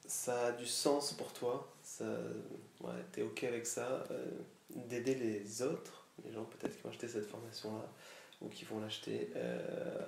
ça 0.06 0.46
a 0.46 0.52
du 0.52 0.68
sens 0.68 1.14
pour 1.14 1.34
toi, 1.34 1.68
ça, 1.82 2.06
ouais, 2.82 2.92
tu 3.12 3.22
es 3.22 3.24
OK 3.24 3.44
avec 3.46 3.66
ça, 3.66 4.04
euh, 4.12 4.26
d'aider 4.76 5.16
les 5.16 5.64
autres, 5.64 6.06
les 6.24 6.32
gens 6.32 6.44
peut-être 6.44 6.76
qui 6.76 6.84
vont 6.84 6.90
acheter 6.92 7.08
cette 7.08 7.26
formation-là, 7.26 7.90
ou 8.42 8.48
qui 8.48 8.64
vont 8.66 8.80
l'acheter, 8.80 9.32
euh, 9.36 9.60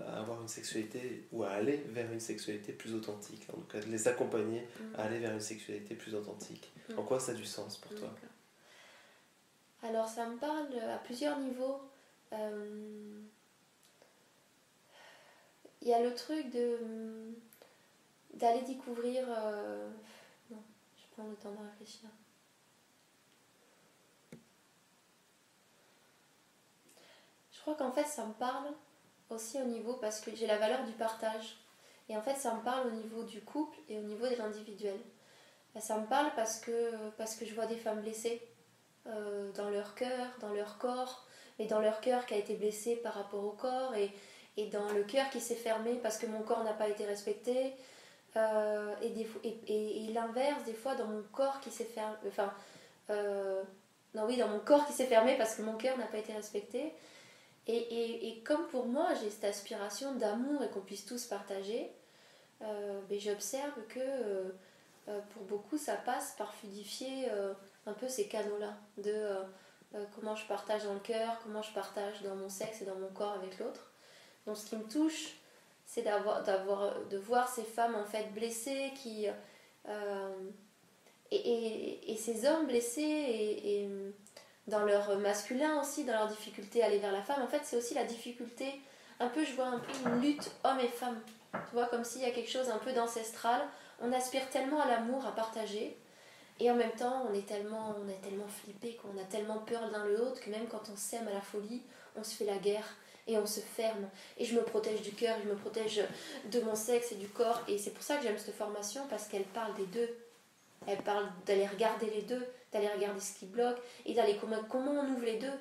à 0.08 0.20
avoir 0.20 0.42
une 0.42 0.48
sexualité, 0.48 1.28
ou 1.32 1.44
à 1.44 1.50
aller 1.50 1.84
vers 1.90 2.12
une 2.12 2.20
sexualité 2.20 2.72
plus 2.72 2.94
authentique, 2.94 3.46
en 3.52 3.58
tout 3.58 3.68
cas 3.68 3.80
de 3.80 3.88
les 3.88 4.08
accompagner 4.08 4.62
mm. 4.62 4.96
à 4.96 5.04
aller 5.04 5.20
vers 5.20 5.34
une 5.34 5.42
sexualité 5.42 5.96
plus 5.96 6.16
authentique. 6.16 6.72
Mm. 6.90 7.00
En 7.00 7.04
quoi 7.04 7.20
ça 7.20 7.34
a 7.34 7.36
du 7.36 7.46
sens 7.46 7.78
pour 7.78 7.94
toi 7.96 8.10
Alors 9.84 10.08
ça 10.08 10.28
me 10.28 10.38
parle 10.38 10.68
à 10.80 10.98
plusieurs 11.00 11.40
niveaux. 11.40 11.82
Euh, 12.34 13.20
il 15.82 15.88
y 15.88 15.94
a 15.94 16.02
le 16.02 16.14
truc 16.16 16.50
de 16.52 16.78
d'aller 18.34 18.62
découvrir. 18.62 19.26
Euh, 19.28 19.90
non, 20.50 20.62
je 20.96 21.04
prends 21.12 21.28
le 21.28 21.36
temps 21.36 21.52
de 21.52 21.68
réfléchir. 21.70 22.10
Crois 27.62 27.76
qu'en 27.76 27.92
fait, 27.92 28.06
ça 28.06 28.26
me 28.26 28.34
parle 28.34 28.68
aussi 29.30 29.62
au 29.62 29.66
niveau 29.66 29.94
parce 29.94 30.20
que 30.20 30.36
j'ai 30.36 30.48
la 30.48 30.58
valeur 30.58 30.84
du 30.86 30.92
partage. 30.94 31.58
Et 32.10 32.18
en 32.18 32.22
fait, 32.22 32.36
ça 32.36 32.54
me 32.54 32.62
parle 32.62 32.88
au 32.88 32.92
niveau 32.92 33.24
du 33.24 33.42
couple 33.42 33.78
et 33.88 33.98
au 33.98 34.02
niveau 34.02 34.28
de 34.28 34.36
l'individuel. 34.36 35.00
Ça 35.80 35.98
me 35.98 36.06
parle 36.06 36.32
parce 36.36 36.60
que, 36.60 37.10
parce 37.18 37.36
que 37.36 37.46
je 37.46 37.56
vois 37.56 37.66
des 37.66 37.78
femmes 37.78 38.02
blessées 38.02 38.42
euh, 39.08 39.52
dans 39.54 39.70
leur 39.70 39.96
cœur, 39.96 40.28
dans 40.42 40.52
leur 40.54 40.78
corps, 40.78 41.26
mais 41.58 41.66
dans 41.66 41.80
leur 41.80 42.02
cœur 42.02 42.26
qui 42.26 42.34
a 42.34 42.38
été 42.38 42.56
blessé 42.56 42.98
par 42.98 43.14
rapport 43.14 43.44
au 43.44 43.52
corps 43.52 43.96
et, 43.96 44.12
et 44.58 44.68
dans 44.68 44.90
le 44.92 45.04
cœur 45.04 45.30
qui 45.30 45.40
s'est 45.40 45.56
fermé 45.56 45.96
parce 46.04 46.18
que 46.18 46.26
mon 46.26 46.42
corps 46.42 46.64
n'a 46.66 46.74
pas 46.74 46.90
été 46.90 47.06
respecté, 47.06 47.74
euh, 48.38 48.96
et, 49.02 50.06
et, 50.06 50.14
l'inverse, 50.14 50.64
des 50.64 50.74
fois, 50.74 50.96
dans 50.96 51.08
mon 51.08 51.24
corps 51.34 51.60
qui 51.60 51.70
s'est 51.70 51.86
fermé. 51.86 52.16
Enfin, 52.28 52.54
euh, 53.10 53.62
non, 54.16 54.26
oui, 54.26 54.38
dans 54.38 54.48
mon 54.48 54.60
corps 54.60 54.86
qui 54.86 54.94
s'est 54.94 55.06
fermé 55.06 55.38
parce 55.38 55.56
que 55.56 55.62
mon 55.62 55.76
cœur 55.76 55.98
n'a 55.98 56.06
pas 56.06 56.18
été 56.18 56.34
respecté. 56.34 56.94
Et, 57.68 58.42
comme 58.46 58.68
pour 58.68 58.88
moi, 58.88 59.14
j'ai 59.22 59.30
cette 59.30 59.44
aspiration 59.44 60.16
d'amour 60.16 60.64
et 60.64 60.70
qu'on 60.70 60.82
puisse 60.82 61.06
tous 61.06 61.26
partager, 61.26 61.92
euh, 62.62 63.00
ben, 63.10 63.20
j'observe 63.20 63.86
que 63.88 64.54
pour 65.32 65.44
beaucoup, 65.44 65.78
ça 65.78 65.96
passe 65.96 66.36
par 66.38 66.54
fluidifier 66.56 67.30
un 67.86 67.94
peu 67.94 68.08
ces 68.08 68.28
canaux-là 68.28 68.78
de 68.98 69.36
comment 70.16 70.36
je 70.36 70.46
partage 70.48 70.84
dans 70.84 70.94
le 70.94 71.00
cœur, 71.00 71.40
comment 71.44 71.62
je 71.62 71.74
partage 71.74 72.22
dans 72.24 72.36
mon 72.36 72.50
sexe 72.50 72.82
et 72.82 72.86
dans 72.86 72.96
mon 72.96 73.10
corps 73.10 73.34
avec 73.34 73.60
l'autre. 73.60 73.92
Donc, 74.46 74.58
ce 74.58 74.66
qui 74.66 74.76
me 74.78 74.88
touche, 74.88 75.36
c'est 75.86 76.04
de 76.04 77.18
voir 77.18 77.50
ces 77.50 77.64
femmes 77.64 77.96
en 77.96 78.06
fait 78.06 78.32
blessées 78.34 78.92
qui, 78.96 79.28
et, 81.32 82.12
et, 82.12 82.18
ces 82.18 82.46
hommes 82.46 82.68
blessés 82.68 83.02
et, 83.02 83.90
dans 84.72 84.84
leur 84.84 85.18
masculin 85.20 85.80
aussi, 85.80 86.04
dans 86.06 86.14
leur 86.14 86.28
difficulté 86.28 86.82
à 86.82 86.88
aller 86.88 86.98
vers 86.98 87.12
la 87.12 87.22
femme, 87.22 87.44
en 87.44 87.48
fait, 87.48 87.62
c'est 87.64 87.78
aussi 87.78 87.94
la 87.94 88.06
difficulté. 88.06 88.82
Un 89.20 89.28
peu, 89.28 89.46
je 89.46 89.54
vois 89.54 89.68
un 89.68 89.80
peu 89.80 89.92
une 90.06 90.22
lutte 90.22 90.50
homme 90.64 90.80
et 90.80 90.88
femme. 90.88 91.20
Tu 91.54 91.74
vois, 91.74 91.86
comme 91.86 92.04
s'il 92.04 92.22
y 92.22 92.26
a 92.26 92.32
quelque 92.32 92.50
chose 92.50 92.70
un 92.70 92.80
peu 92.80 92.92
d'ancestral. 92.94 93.62
On 94.02 94.12
aspire 94.14 94.50
tellement 94.50 94.82
à 94.82 94.88
l'amour, 94.88 95.26
à 95.28 95.36
partager. 95.36 95.96
Et 96.60 96.72
en 96.72 96.76
même 96.76 96.92
temps, 96.92 97.28
on 97.30 97.34
est 97.34 97.46
tellement, 97.46 97.96
on 98.04 98.10
est 98.10 98.22
tellement 98.22 98.48
flippé, 98.48 98.96
qu'on 98.96 99.20
a 99.20 99.26
tellement 99.26 99.60
peur 99.60 99.82
l'un 99.92 100.06
de 100.06 100.16
l'autre 100.16 100.42
que 100.42 100.50
même 100.50 100.68
quand 100.68 100.90
on 100.92 100.96
s'aime 100.96 101.28
à 101.28 101.34
la 101.34 101.42
folie, 101.42 101.82
on 102.16 102.24
se 102.24 102.36
fait 102.36 102.46
la 102.46 102.58
guerre 102.58 102.96
et 103.28 103.38
on 103.38 103.46
se 103.46 103.60
ferme. 103.60 104.10
Et 104.38 104.46
je 104.46 104.56
me 104.56 104.64
protège 104.64 105.02
du 105.02 105.12
cœur, 105.12 105.38
je 105.44 105.50
me 105.50 105.56
protège 105.56 106.02
de 106.52 106.62
mon 106.62 106.76
sexe 106.76 107.12
et 107.12 107.16
du 107.16 107.28
corps. 107.28 107.62
Et 107.68 107.78
c'est 107.78 107.92
pour 107.92 108.04
ça 108.04 108.18
que 108.18 108.24
j'aime 108.24 108.38
cette 108.38 108.56
formation, 108.56 109.02
parce 109.10 109.28
qu'elle 109.28 109.44
parle 109.44 109.74
des 109.76 109.86
deux. 109.86 110.10
Elle 110.88 111.02
parle 111.04 111.28
d'aller 111.46 111.68
regarder 111.68 112.10
les 112.10 112.24
deux, 112.24 112.46
d'aller 112.72 112.88
regarder 112.88 113.20
ce 113.20 113.38
qui 113.38 113.46
bloque 113.46 113.80
et 114.06 114.14
d'aller 114.14 114.38
comment, 114.40 114.64
comment 114.70 114.92
on 114.92 115.10
ouvre 115.12 115.26
les 115.26 115.38
deux. 115.38 115.54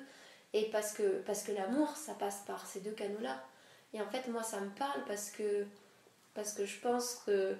Et 0.53 0.65
parce 0.71 0.93
que, 0.93 1.21
parce 1.21 1.43
que 1.43 1.51
l'amour, 1.51 1.95
ça 1.95 2.13
passe 2.13 2.43
par 2.47 2.65
ces 2.65 2.79
deux 2.81 2.91
canaux-là. 2.91 3.41
Et 3.93 4.01
en 4.01 4.09
fait, 4.09 4.27
moi, 4.27 4.43
ça 4.43 4.59
me 4.59 4.69
parle 4.71 5.03
parce 5.05 5.29
que, 5.29 5.65
parce 6.33 6.53
que 6.53 6.65
je 6.65 6.79
pense 6.79 7.15
que, 7.25 7.55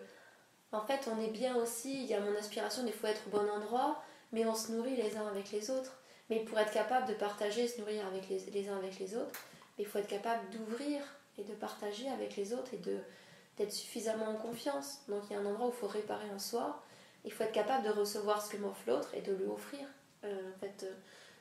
en 0.72 0.82
fait, 0.82 1.08
on 1.12 1.22
est 1.22 1.30
bien 1.30 1.56
aussi. 1.56 2.04
Il 2.04 2.08
y 2.08 2.14
a 2.14 2.20
mon 2.20 2.36
aspiration, 2.36 2.84
des 2.84 2.92
fois, 2.92 3.10
être 3.10 3.22
au 3.28 3.30
bon 3.30 3.50
endroit, 3.50 4.04
mais 4.32 4.46
on 4.46 4.56
se 4.56 4.72
nourrit 4.72 4.96
les 4.96 5.18
uns 5.18 5.28
avec 5.28 5.52
les 5.52 5.70
autres. 5.70 6.02
Mais 6.30 6.40
pour 6.40 6.58
être 6.60 6.72
capable 6.72 7.08
de 7.08 7.14
partager, 7.14 7.68
se 7.68 7.80
nourrir 7.80 8.06
avec 8.08 8.30
les, 8.30 8.40
les 8.52 8.70
uns 8.70 8.78
avec 8.78 9.00
les 9.00 9.16
autres, 9.16 9.40
il 9.78 9.86
faut 9.86 10.00
être 10.00 10.08
capable 10.08 10.50
d'ouvrir 10.50 11.02
et 11.38 11.44
de 11.44 11.54
partager 11.54 12.10
avec 12.10 12.36
les 12.36 12.54
autres 12.54 12.74
et 12.74 12.78
d'être 12.78 13.72
suffisamment 13.72 14.28
en 14.28 14.36
confiance. 14.36 15.00
Donc 15.08 15.24
il 15.30 15.34
y 15.34 15.36
a 15.36 15.40
un 15.40 15.46
endroit 15.46 15.68
où 15.68 15.72
il 15.72 15.76
faut 15.76 15.88
réparer 15.88 16.30
en 16.34 16.40
soi 16.40 16.82
il 17.26 17.32
faut 17.32 17.44
être 17.44 17.52
capable 17.52 17.86
de 17.86 17.92
recevoir 17.92 18.42
ce 18.42 18.52
que 18.52 18.58
m'offre 18.58 18.82
l'autre 18.88 19.10
et 19.14 19.22
de 19.22 19.34
lui 19.34 19.46
offrir 19.46 19.88
euh, 20.24 20.50
en 20.56 20.60
fait, 20.60 20.84
euh, 20.84 20.94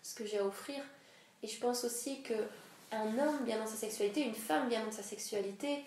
ce 0.02 0.14
que 0.14 0.26
j'ai 0.26 0.38
à 0.38 0.44
offrir. 0.44 0.82
Et 1.42 1.46
je 1.46 1.58
pense 1.60 1.84
aussi 1.84 2.22
que 2.22 2.34
un 2.92 3.18
homme 3.18 3.44
bien 3.44 3.58
dans 3.58 3.66
sa 3.66 3.76
sexualité, 3.76 4.22
une 4.22 4.34
femme 4.34 4.68
bien 4.68 4.84
dans 4.84 4.90
sa 4.90 5.02
sexualité, 5.02 5.84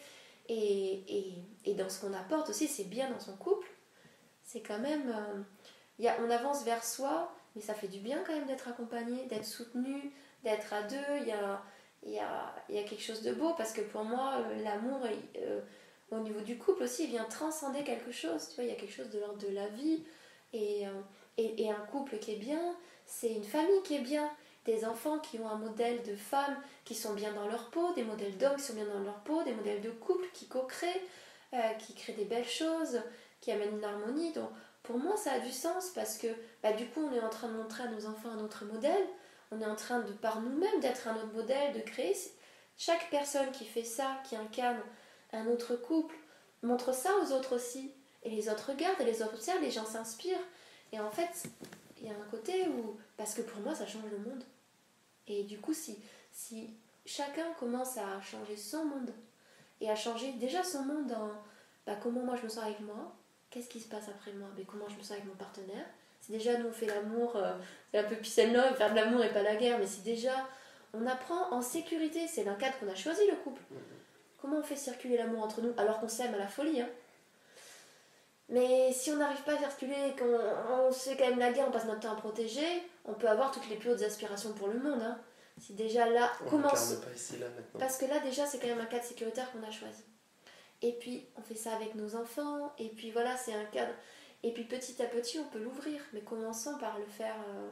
et, 0.50 1.04
et, 1.08 1.34
et 1.66 1.74
dans 1.74 1.90
ce 1.90 2.02
qu'on 2.02 2.14
apporte 2.14 2.50
aussi, 2.50 2.68
c'est 2.68 2.86
bien 2.86 3.10
dans 3.10 3.20
son 3.20 3.36
couple. 3.38 3.68
C'est 4.44 4.62
quand 4.62 4.80
même. 4.80 5.10
Euh, 5.10 5.42
y 6.00 6.08
a, 6.08 6.18
on 6.22 6.30
avance 6.30 6.64
vers 6.64 6.84
soi, 6.84 7.34
mais 7.56 7.62
ça 7.62 7.74
fait 7.74 7.88
du 7.88 8.00
bien 8.00 8.24
quand 8.26 8.34
même 8.34 8.48
d'être 8.48 8.68
accompagné, 8.68 9.26
d'être 9.28 9.46
soutenu, 9.46 10.12
d'être 10.44 10.74
à 10.74 10.84
deux. 10.84 11.18
Il 11.22 11.28
y 11.28 11.32
a, 11.32 11.62
y, 12.06 12.20
a, 12.20 12.56
y 12.70 12.78
a 12.78 12.84
quelque 12.84 13.04
chose 13.04 13.22
de 13.22 13.34
beau 13.34 13.54
parce 13.58 13.74
que 13.74 13.82
pour 13.82 14.04
moi, 14.04 14.40
l'amour 14.64 15.06
au 16.16 16.20
niveau 16.20 16.42
du 16.42 16.58
couple 16.58 16.84
aussi, 16.84 17.06
il 17.06 17.10
vient 17.10 17.26
transcender 17.26 17.84
quelque 17.84 18.12
chose. 18.12 18.50
Tu 18.50 18.56
vois, 18.56 18.64
il 18.64 18.70
y 18.70 18.74
a 18.74 18.76
quelque 18.76 18.94
chose 18.94 19.10
de 19.10 19.20
l'ordre 19.20 19.38
de 19.38 19.54
la 19.54 19.68
vie. 19.68 20.04
Et, 20.54 20.88
euh, 20.88 21.02
et, 21.38 21.70
un 21.70 21.86
couple 21.92 22.18
qui 22.20 22.34
est 22.34 22.38
bien, 22.38 22.76
c'est 23.06 23.32
une 23.32 23.44
famille 23.44 23.82
qui 23.84 23.96
est 23.96 24.02
bien. 24.02 24.30
Des 24.66 24.86
enfants 24.86 25.20
qui 25.20 25.40
ont 25.40 25.50
un 25.50 25.58
modèle 25.58 26.02
de 26.04 26.16
femmes 26.16 26.56
qui 26.86 26.96
sont 26.96 27.14
bien 27.14 27.34
dans 27.34 27.48
leur 27.48 27.70
peau, 27.70 27.94
des 27.94 28.04
modèles 28.04 28.38
d'hommes 28.38 28.56
qui 28.56 28.64
sont 28.64 28.76
bien 28.76 28.86
dans 28.86 29.00
leur 29.00 29.20
peau, 29.22 29.44
des 29.44 29.54
modèles 29.54 29.82
de 29.82 29.90
couple 29.90 30.26
qui 30.34 30.48
co-créent, 30.48 31.02
euh, 31.54 31.74
qui 31.80 31.94
créent 31.94 32.14
des 32.14 32.24
belles 32.24 32.48
choses, 32.48 33.02
qui 33.42 33.52
amènent 33.52 33.78
une 33.78 33.84
harmonie. 33.84 34.32
Donc 34.32 34.50
pour 34.84 34.98
moi, 34.98 35.18
ça 35.18 35.34
a 35.34 35.40
du 35.40 35.52
sens 35.52 35.90
parce 35.96 36.18
que 36.18 36.28
bah, 36.62 36.72
du 36.74 36.86
coup, 36.88 37.02
on 37.02 37.14
est 37.14 37.20
en 37.20 37.30
train 37.30 37.48
de 37.48 37.54
montrer 37.54 37.84
à 37.84 37.88
nos 37.88 38.06
enfants 38.06 38.30
un 38.30 38.44
autre 38.44 38.64
modèle. 38.66 39.06
On 39.52 39.60
est 39.60 39.66
en 39.66 39.76
train 39.76 40.00
de, 40.00 40.12
par 40.14 40.42
nous-mêmes, 40.42 40.80
d'être 40.80 41.08
un 41.08 41.16
autre 41.16 41.34
modèle, 41.34 41.74
de 41.74 41.80
créer. 41.80 42.16
Chaque 42.78 43.10
personne 43.10 43.52
qui 43.52 43.66
fait 43.66 43.84
ça, 43.84 44.18
qui 44.28 44.36
incarne 44.36 44.80
un 45.34 45.48
autre 45.48 45.76
couple, 45.76 46.16
montre 46.62 46.94
ça 46.94 47.12
aux 47.22 47.32
autres 47.34 47.56
aussi. 47.56 47.92
Et 48.24 48.30
les 48.30 48.50
autres 48.50 48.70
regardent 48.70 49.02
et 49.02 49.06
les 49.06 49.22
autres 49.22 49.34
observent, 49.34 49.62
les 49.62 49.72
gens 49.72 49.86
s'inspirent. 49.86 50.38
Et 50.92 51.00
en 51.00 51.12
fait, 51.12 51.44
il 52.00 52.08
y 52.08 52.10
a 52.10 52.14
un 52.14 52.30
côté 52.32 52.68
où. 52.70 52.98
Parce 53.18 53.34
que 53.34 53.42
pour 53.42 53.62
moi, 53.62 53.76
ça 53.76 53.86
change 53.86 54.10
le 54.12 54.18
monde. 54.18 54.44
Et 55.28 55.44
du 55.44 55.60
coup, 55.60 55.74
si, 55.74 55.98
si 56.32 56.70
chacun 57.06 57.52
commence 57.60 57.98
à 57.98 58.22
changer 58.22 58.58
son 58.58 58.86
monde, 58.86 59.12
et 59.84 59.90
à 59.90 59.96
changer 59.96 60.32
déjà 60.34 60.64
son 60.64 60.84
monde 60.84 61.08
dans 61.08 61.30
bah, 61.86 61.98
comment 62.02 62.22
moi 62.22 62.36
je 62.38 62.44
me 62.44 62.50
sens 62.50 62.64
avec 62.64 62.80
moi, 62.80 63.14
qu'est-ce 63.50 63.68
qui 63.68 63.82
se 63.82 63.90
passe 63.90 64.08
après 64.08 64.32
moi, 64.32 64.48
mais 64.58 64.64
comment 64.64 64.88
je 64.88 64.96
me 64.96 65.02
sens 65.02 65.12
avec 65.12 65.26
mon 65.26 65.36
partenaire. 65.36 65.86
Si 66.22 66.32
déjà 66.32 66.58
nous 66.58 66.70
on 66.70 66.72
fait 66.72 66.86
l'amour, 66.86 67.36
euh, 67.36 67.54
c'est 67.92 68.00
un 68.00 68.04
peu 68.06 68.16
peace 68.16 68.40
and 68.40 68.54
love, 68.54 68.78
faire 68.78 68.92
de 68.92 68.96
l'amour 68.96 69.22
et 69.24 69.34
pas 69.34 69.44
la 69.44 69.58
guerre, 69.58 69.78
mais 69.78 69.88
si 69.88 70.02
déjà 70.02 70.48
on 70.94 71.06
apprend 71.06 71.52
en 71.52 71.62
sécurité, 71.62 72.28
c'est 72.28 72.46
d'un 72.46 72.56
cadre 72.56 72.80
qu'on 72.80 72.88
a 72.88 72.96
choisi 72.96 73.22
le 73.30 73.36
couple. 73.36 73.62
Comment 74.44 74.58
on 74.58 74.64
fait 74.64 74.76
circuler 74.76 75.16
l'amour 75.16 75.42
entre 75.42 75.62
nous 75.62 75.72
alors 75.78 76.02
qu'on 76.02 76.10
s'aime 76.10 76.34
à 76.34 76.38
la 76.38 76.50
folie 76.50 76.82
hein? 76.82 76.90
Mais 78.50 78.92
si 78.92 79.10
on 79.10 79.16
n'arrive 79.16 79.42
pas 79.44 79.54
à 79.54 79.58
circuler, 79.58 80.14
qu'on 80.20 80.90
on 80.90 80.92
fait 80.92 81.16
quand 81.16 81.30
même 81.30 81.40
la 81.40 81.54
guerre, 81.54 81.70
on 81.70 81.72
passe 81.72 81.86
notre 81.86 82.02
temps 82.02 82.12
à 82.12 82.18
protéger, 82.18 82.84
on 83.06 83.14
peut 83.14 83.30
avoir 83.30 83.52
toutes 83.52 83.70
les 83.70 83.78
plus 83.78 83.92
hautes 83.92 84.02
aspirations 84.02 84.52
pour 84.52 84.68
le 84.68 84.80
monde. 84.80 85.02
Hein. 85.02 85.18
Si 85.62 85.72
déjà 85.76 86.10
là, 86.10 86.30
on 86.46 86.50
commence. 86.50 86.96
pas 86.96 87.14
ici 87.16 87.38
là 87.38 87.46
maintenant. 87.48 87.80
Parce 87.80 87.98
que 87.98 88.06
là 88.06 88.20
déjà 88.20 88.46
c'est 88.46 88.60
quand 88.60 88.68
même 88.68 88.82
un 88.82 88.86
cadre 88.86 89.06
sécuritaire 89.06 89.50
qu'on 89.54 89.66
a 89.66 89.72
choisi. 89.72 90.04
Et 90.82 90.92
puis 90.92 91.26
on 91.38 91.42
fait 91.42 91.56
ça 91.56 91.74
avec 91.74 91.96
nos 91.96 92.18
enfants, 92.18 92.74
et 92.78 92.90
puis 92.90 93.12
voilà, 93.12 93.38
c'est 93.38 93.54
un 93.54 93.64
cadre. 93.64 93.94
Et 94.44 94.52
puis 94.52 94.66
petit 94.66 95.02
à 95.02 95.06
petit 95.06 95.40
on 95.40 95.46
peut 95.46 95.60
l'ouvrir, 95.60 96.02
mais 96.12 96.20
commençons 96.20 96.78
par 96.80 97.00
le 97.00 97.06
faire, 97.06 97.38
euh, 97.48 97.70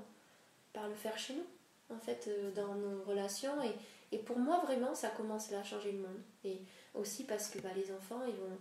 par 0.71 0.87
le 0.87 0.95
faire 0.95 1.17
chez 1.17 1.33
nous, 1.33 1.93
en 1.93 1.99
fait, 1.99 2.29
euh, 2.29 2.49
dans 2.51 2.75
nos 2.75 3.03
relations 3.03 3.61
et, 3.61 3.75
et 4.11 4.17
pour 4.17 4.37
moi, 4.37 4.61
vraiment, 4.65 4.93
ça 4.93 5.09
commence 5.09 5.51
là 5.51 5.59
à 5.59 5.63
changer 5.63 5.93
le 5.93 5.99
monde. 5.99 6.19
Et 6.43 6.59
aussi 6.93 7.23
parce 7.23 7.49
que 7.49 7.59
bah, 7.59 7.69
les 7.75 7.91
enfants, 7.91 8.21
ils 8.27 8.35
vont, 8.35 8.57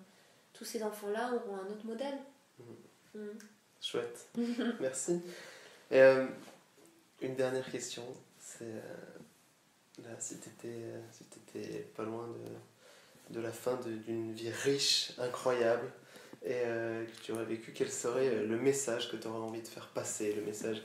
tous 0.53 0.65
ces 0.65 0.83
enfants-là 0.83 1.33
auront 1.35 1.57
un 1.57 1.67
autre 1.67 1.85
modèle. 1.85 2.19
Mmh. 2.59 3.19
Mmh. 3.19 3.39
Chouette. 3.81 4.29
Merci. 4.81 5.21
Et, 5.91 6.01
euh, 6.01 6.27
une 7.21 7.35
dernière 7.35 7.69
question. 7.71 8.05
C'est 8.39 8.65
euh, 8.65 10.03
là, 10.05 10.11
si 10.19 10.39
tu 10.39 10.49
étais, 10.49 11.81
pas 11.97 12.05
loin 12.05 12.29
de, 12.29 13.35
de 13.35 13.41
la 13.41 13.51
fin 13.51 13.77
d'une 13.77 14.33
vie 14.33 14.51
riche, 14.51 15.13
incroyable, 15.19 15.91
et 16.43 16.63
euh, 16.65 17.05
que 17.05 17.25
tu 17.25 17.33
aurais 17.33 17.45
vécu, 17.45 17.73
quel 17.73 17.91
serait 17.91 18.45
le 18.45 18.57
message 18.57 19.11
que 19.11 19.17
tu 19.17 19.27
aurais 19.27 19.39
envie 19.41 19.61
de 19.61 19.69
faire 19.69 19.89
passer, 19.89 20.33
le 20.33 20.43
message 20.43 20.83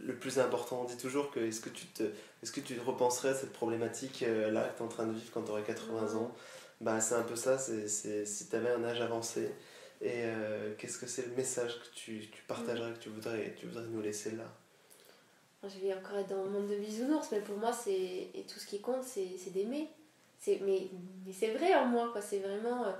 le 0.00 0.14
plus 0.14 0.38
important 0.38 0.82
On 0.82 0.84
dit 0.84 0.96
toujours 0.96 1.30
que 1.30 1.40
est-ce 1.40 1.60
que 1.60 1.68
tu 1.70 1.86
te, 1.86 2.02
est-ce 2.42 2.52
que 2.52 2.60
tu 2.60 2.78
repenserais 2.80 3.30
à 3.30 3.34
cette 3.34 3.52
problématique 3.52 4.22
euh, 4.22 4.50
là 4.50 4.64
que 4.64 4.76
tu 4.76 4.82
es 4.82 4.86
en 4.86 4.88
train 4.88 5.06
de 5.06 5.12
vivre 5.12 5.30
quand 5.32 5.42
tu 5.42 5.50
aurais 5.50 5.62
80 5.62 6.14
ans? 6.16 6.32
Bah, 6.80 7.00
C'est 7.00 7.14
un 7.14 7.22
peu 7.22 7.36
ça, 7.36 7.58
c'est, 7.58 7.88
si 8.26 8.48
tu 8.48 8.56
avais 8.56 8.70
un 8.70 8.82
âge 8.84 9.00
avancé. 9.00 9.50
Et 10.00 10.24
euh, 10.24 10.74
qu'est-ce 10.78 10.98
que 10.98 11.06
c'est 11.06 11.26
le 11.28 11.34
message 11.36 11.78
que 11.78 11.94
tu, 11.94 12.28
tu 12.32 12.42
partagerais, 12.48 12.92
que 12.92 12.98
tu 12.98 13.08
voudrais, 13.08 13.54
tu 13.56 13.66
voudrais 13.66 13.86
nous 13.86 14.00
laisser 14.00 14.32
là? 14.32 14.52
Je 15.62 15.78
vais 15.78 15.94
encore 15.94 16.18
être 16.18 16.30
dans 16.30 16.42
le 16.42 16.50
monde 16.50 16.66
de 16.68 16.74
bisounours, 16.74 17.28
mais 17.30 17.40
pour 17.40 17.56
moi, 17.56 17.72
c'est, 17.72 18.30
et 18.34 18.44
tout 18.52 18.58
ce 18.58 18.66
qui 18.66 18.80
compte, 18.80 19.04
c'est, 19.04 19.52
d'aimer. 19.52 19.88
C'est, 20.40 20.58
mais, 20.64 20.88
mais 21.24 21.32
c'est 21.32 21.52
vrai 21.52 21.72
en 21.76 21.86
moi, 21.86 22.08
quoi. 22.10 22.20
c'est 22.20 22.40
vraiment, 22.40 22.84
euh, 22.84 22.92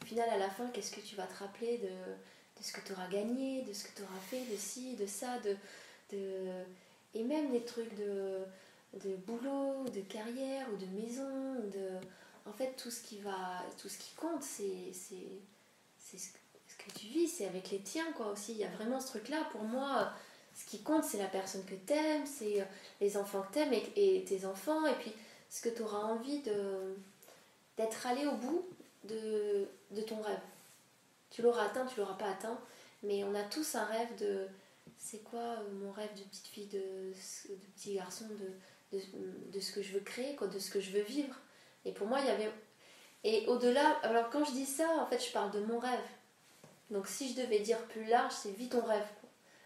au 0.00 0.06
final, 0.06 0.28
à 0.30 0.38
la 0.38 0.48
fin, 0.48 0.68
qu'est-ce 0.68 0.92
que 0.92 1.00
tu 1.00 1.16
vas 1.16 1.26
te 1.26 1.36
rappeler 1.40 1.78
de, 1.78 1.88
de 1.88 2.62
ce 2.62 2.72
que 2.72 2.80
tu 2.86 2.92
auras 2.92 3.08
gagné, 3.08 3.62
de 3.62 3.72
ce 3.72 3.82
que 3.82 3.96
tu 3.96 4.02
auras 4.02 4.20
fait, 4.30 4.42
de 4.52 4.56
ci, 4.56 4.94
de 4.94 5.06
ça, 5.06 5.40
de, 5.40 5.56
et 6.12 7.24
même 7.24 7.50
des 7.50 7.64
trucs 7.64 7.94
de 7.94 9.16
boulot, 9.26 9.84
de 9.94 10.00
carrière 10.00 10.66
ou 10.72 10.76
de 10.76 10.86
maison, 10.86 11.62
en 12.46 12.52
fait 12.52 12.74
tout 12.76 12.90
ce 12.90 13.02
qui 13.02 13.18
va, 13.18 13.64
tout 13.80 13.88
ce 13.88 13.98
qui 13.98 14.14
compte, 14.14 14.42
c'est 14.42 14.92
c'est 15.98 16.18
ce 16.18 16.28
que 16.78 16.98
tu 16.98 17.06
vis, 17.06 17.28
c'est 17.28 17.46
avec 17.46 17.70
les 17.70 17.80
tiens 17.80 18.12
quoi 18.12 18.28
aussi. 18.28 18.52
Il 18.52 18.58
y 18.58 18.64
a 18.64 18.70
vraiment 18.70 19.00
ce 19.00 19.08
truc 19.08 19.28
là 19.28 19.46
pour 19.50 19.62
moi. 19.62 20.12
Ce 20.54 20.64
qui 20.64 20.82
compte, 20.82 21.04
c'est 21.04 21.18
la 21.18 21.26
personne 21.26 21.64
que 21.66 21.74
t'aimes, 21.74 22.24
c'est 22.24 22.62
euh, 22.62 22.64
les 23.02 23.18
enfants 23.18 23.42
que 23.42 23.52
t'aimes 23.52 23.74
et, 23.74 23.92
et, 23.96 24.24
tes 24.24 24.46
enfants, 24.46 24.86
et 24.86 24.94
puis 24.94 25.12
ce 25.50 25.60
que 25.60 25.68
tu 25.68 25.82
auras 25.82 25.98
envie 25.98 26.40
de 26.40 26.96
d'être 27.76 28.06
allé 28.06 28.24
au 28.26 28.32
bout 28.32 28.66
de, 29.04 29.68
de 29.90 30.00
ton 30.00 30.20
rêve. 30.22 30.40
Tu 31.30 31.42
l'auras 31.42 31.66
atteint, 31.66 31.84
tu 31.84 32.00
l'auras 32.00 32.14
pas 32.14 32.30
atteint, 32.30 32.58
mais 33.02 33.22
on 33.24 33.34
a 33.34 33.42
tous 33.42 33.74
un 33.74 33.84
rêve 33.84 34.16
de 34.18 34.48
c'est 34.96 35.22
quoi 35.22 35.40
euh, 35.40 35.72
mon 35.72 35.92
rêve 35.92 36.12
de 36.14 36.22
petite 36.22 36.46
fille, 36.46 36.66
de, 36.66 37.12
petit 37.74 37.94
garçon, 37.94 38.26
de, 38.28 38.98
de, 39.52 39.60
ce 39.60 39.72
que 39.72 39.82
je 39.82 39.92
veux 39.92 40.00
créer, 40.00 40.34
quoi, 40.36 40.46
de 40.46 40.58
ce 40.58 40.70
que 40.70 40.80
je 40.80 40.90
veux 40.92 41.02
vivre? 41.02 41.34
Et 41.84 41.92
pour 41.92 42.06
moi, 42.06 42.20
il 42.20 42.26
y 42.26 42.30
avait. 42.30 42.50
Et 43.24 43.46
au-delà, 43.46 43.98
alors 44.02 44.30
quand 44.30 44.44
je 44.44 44.52
dis 44.52 44.66
ça, 44.66 44.88
en 45.00 45.06
fait, 45.06 45.24
je 45.24 45.32
parle 45.32 45.50
de 45.50 45.60
mon 45.60 45.78
rêve. 45.78 45.98
Donc 46.90 47.08
si 47.08 47.32
je 47.32 47.42
devais 47.42 47.60
dire 47.60 47.78
plus 47.88 48.04
large, 48.04 48.32
c'est 48.32 48.52
vis 48.52 48.68
ton 48.68 48.82
rêve. 48.82 49.06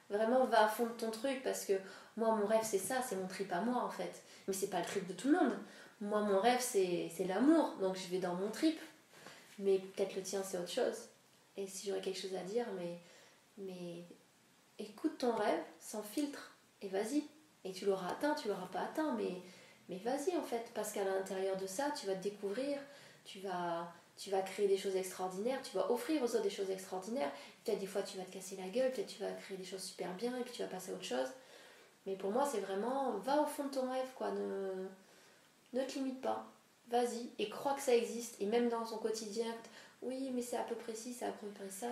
Vraiment, 0.09 0.45
va 0.47 0.65
à 0.65 0.69
fond 0.69 0.87
de 0.87 0.93
ton 0.93 1.11
truc 1.11 1.43
parce 1.43 1.65
que 1.65 1.75
moi, 2.17 2.35
mon 2.35 2.47
rêve, 2.47 2.65
c'est 2.65 2.79
ça, 2.79 3.03
c'est 3.03 3.17
mon 3.17 3.29
trip 3.29 3.53
à 3.53 3.61
moi 3.61 3.83
en 3.85 3.91
fait. 3.91 4.23
Mais 4.49 4.55
c'est 4.55 4.71
pas 4.71 4.81
le 4.81 4.87
trip 4.87 5.07
de 5.07 5.13
tout 5.13 5.29
le 5.29 5.39
monde. 5.39 5.53
Moi, 6.01 6.21
mon 6.23 6.41
rêve, 6.41 6.61
c'est 6.61 7.11
l'amour. 7.27 7.77
Donc 7.81 7.97
je 7.97 8.09
vais 8.09 8.19
dans 8.19 8.35
mon 8.35 8.51
trip. 8.51 8.79
Mais 9.59 9.79
peut-être 9.79 10.17
le 10.17 10.23
tien, 10.23 10.43
c'est 10.43 10.59
autre 10.59 10.71
chose. 10.71 11.09
Et 11.57 11.67
si 11.67 11.89
j'aurais 11.89 12.01
quelque 12.01 12.19
chose 12.19 12.35
à 12.35 12.43
dire, 12.43 12.67
mais, 12.79 12.99
mais 13.59 14.05
écoute 14.81 15.19
ton 15.19 15.35
rêve 15.35 15.63
sans 15.79 16.03
filtre 16.03 16.57
et 16.83 16.89
vas-y. 16.89 17.25
Et 17.65 17.73
tu 17.73 17.85
l'auras 17.85 18.09
atteint, 18.09 18.35
tu 18.35 18.49
l'auras 18.49 18.67
pas 18.67 18.81
atteint, 18.81 19.17
mais, 19.17 19.97
vas-y 19.99 20.37
en 20.37 20.43
fait, 20.43 20.71
parce 20.75 20.93
qu'à 20.93 21.05
l'intérieur 21.05 21.57
de 21.57 21.67
ça, 21.67 21.91
tu 21.91 22.07
vas 22.07 22.15
te 22.15 22.23
découvrir, 22.23 22.79
tu 23.25 23.41
vas, 23.41 23.93
tu 24.17 24.31
vas 24.31 24.41
créer 24.41 24.67
des 24.67 24.79
choses 24.79 24.97
extraordinaires, 24.97 25.61
tu 25.63 25.77
vas 25.77 25.91
offrir 25.91 26.23
aux 26.23 26.27
autres 26.27 26.43
des 26.43 26.51
choses 26.51 26.71
extraordinaires. 26.71 27.31
Peut-être 27.65 27.79
des 27.79 27.87
fois 27.87 28.03
tu 28.03 28.17
vas 28.17 28.25
te 28.25 28.33
casser 28.33 28.57
la 28.57 28.69
gueule, 28.69 28.91
peut-être 28.93 29.09
tu 29.09 29.21
vas 29.21 29.31
créer 29.33 29.59
des 29.59 29.65
choses 29.65 29.83
super 29.83 30.13
bien 30.15 30.37
et 30.39 30.43
puis 30.43 30.53
tu 30.53 30.63
vas 30.63 30.69
passer 30.69 30.91
à 30.93 30.95
autre 30.95 31.05
chose. 31.05 31.29
Mais 32.07 32.17
pour 32.17 32.31
moi, 32.31 32.49
c'est 32.51 32.61
vraiment, 32.61 33.13
va 33.19 33.43
au 33.43 33.47
fond 33.47 33.65
de 33.65 33.71
ton 33.71 33.91
rêve, 33.91 34.09
quoi. 34.17 34.31
Ne, 34.31 34.89
ne 35.75 35.85
te 35.85 35.95
limite 35.95 36.23
pas. 36.23 36.47
Vas-y 36.89 37.31
et 37.39 37.49
crois 37.51 37.75
que 37.75 37.83
ça 37.83 37.95
existe. 37.95 38.41
Et 38.41 38.47
même 38.47 38.69
dans 38.69 38.85
ton 38.85 38.97
quotidien, 38.97 39.55
oui, 40.03 40.31
mais 40.35 40.43
c'est 40.43 40.57
à 40.57 40.65
peu 40.65 40.75
près 40.75 40.95
ci, 40.95 41.13
c'est 41.13 41.27
à 41.27 41.33
peu 41.33 41.47
près 41.49 41.69
ça. 41.69 41.87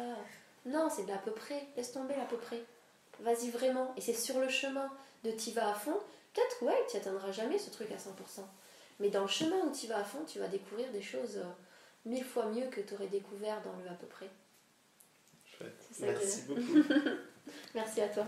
Non, 0.67 0.89
c'est 0.91 1.05
de 1.05 1.09
l'à 1.09 1.19
peu 1.19 1.33
près. 1.33 1.67
Laisse 1.77 1.93
tomber 1.93 2.17
l'à 2.17 2.25
peu 2.25 2.37
près. 2.37 2.63
Vas-y 3.21 3.51
vraiment. 3.51 3.93
Et 3.97 4.01
c'est 4.01 4.15
sur 4.15 4.39
le 4.39 4.49
chemin 4.49 4.91
de 5.25 5.31
t'y 5.31 5.53
vas 5.53 5.71
à 5.71 5.75
fond. 5.75 5.99
Peut-être, 6.35 6.63
ouais, 6.63 6.87
tu 6.91 6.97
atteindras 6.97 7.33
jamais 7.33 7.59
ce 7.59 7.71
truc 7.71 7.91
à 7.91 7.97
100%. 7.97 8.45
Mais 9.01 9.11
dans 9.11 9.23
le 9.23 9.29
chemin 9.29 9.57
où 9.65 9.73
tu 9.73 9.87
vas 9.87 9.99
à 9.99 10.05
fond, 10.05 10.25
tu 10.27 10.39
vas 10.39 10.49
découvrir 10.49 10.91
des 10.93 11.03
choses 11.03 11.39
euh, 11.39 11.45
mille 12.05 12.25
fois 12.25 12.47
mieux 12.47 12.67
que 12.69 12.81
tu 12.81 12.95
aurais 12.95 13.07
découvert 13.07 13.63
dans 13.63 13.77
le 13.83 13.89
à 13.89 13.95
peu 13.95 14.07
près. 14.07 14.29
Chouette. 15.45 15.89
Merci 16.01 16.43
beaucoup. 16.43 16.61
Merci 17.75 18.01
à 18.01 18.09
toi. 18.09 18.27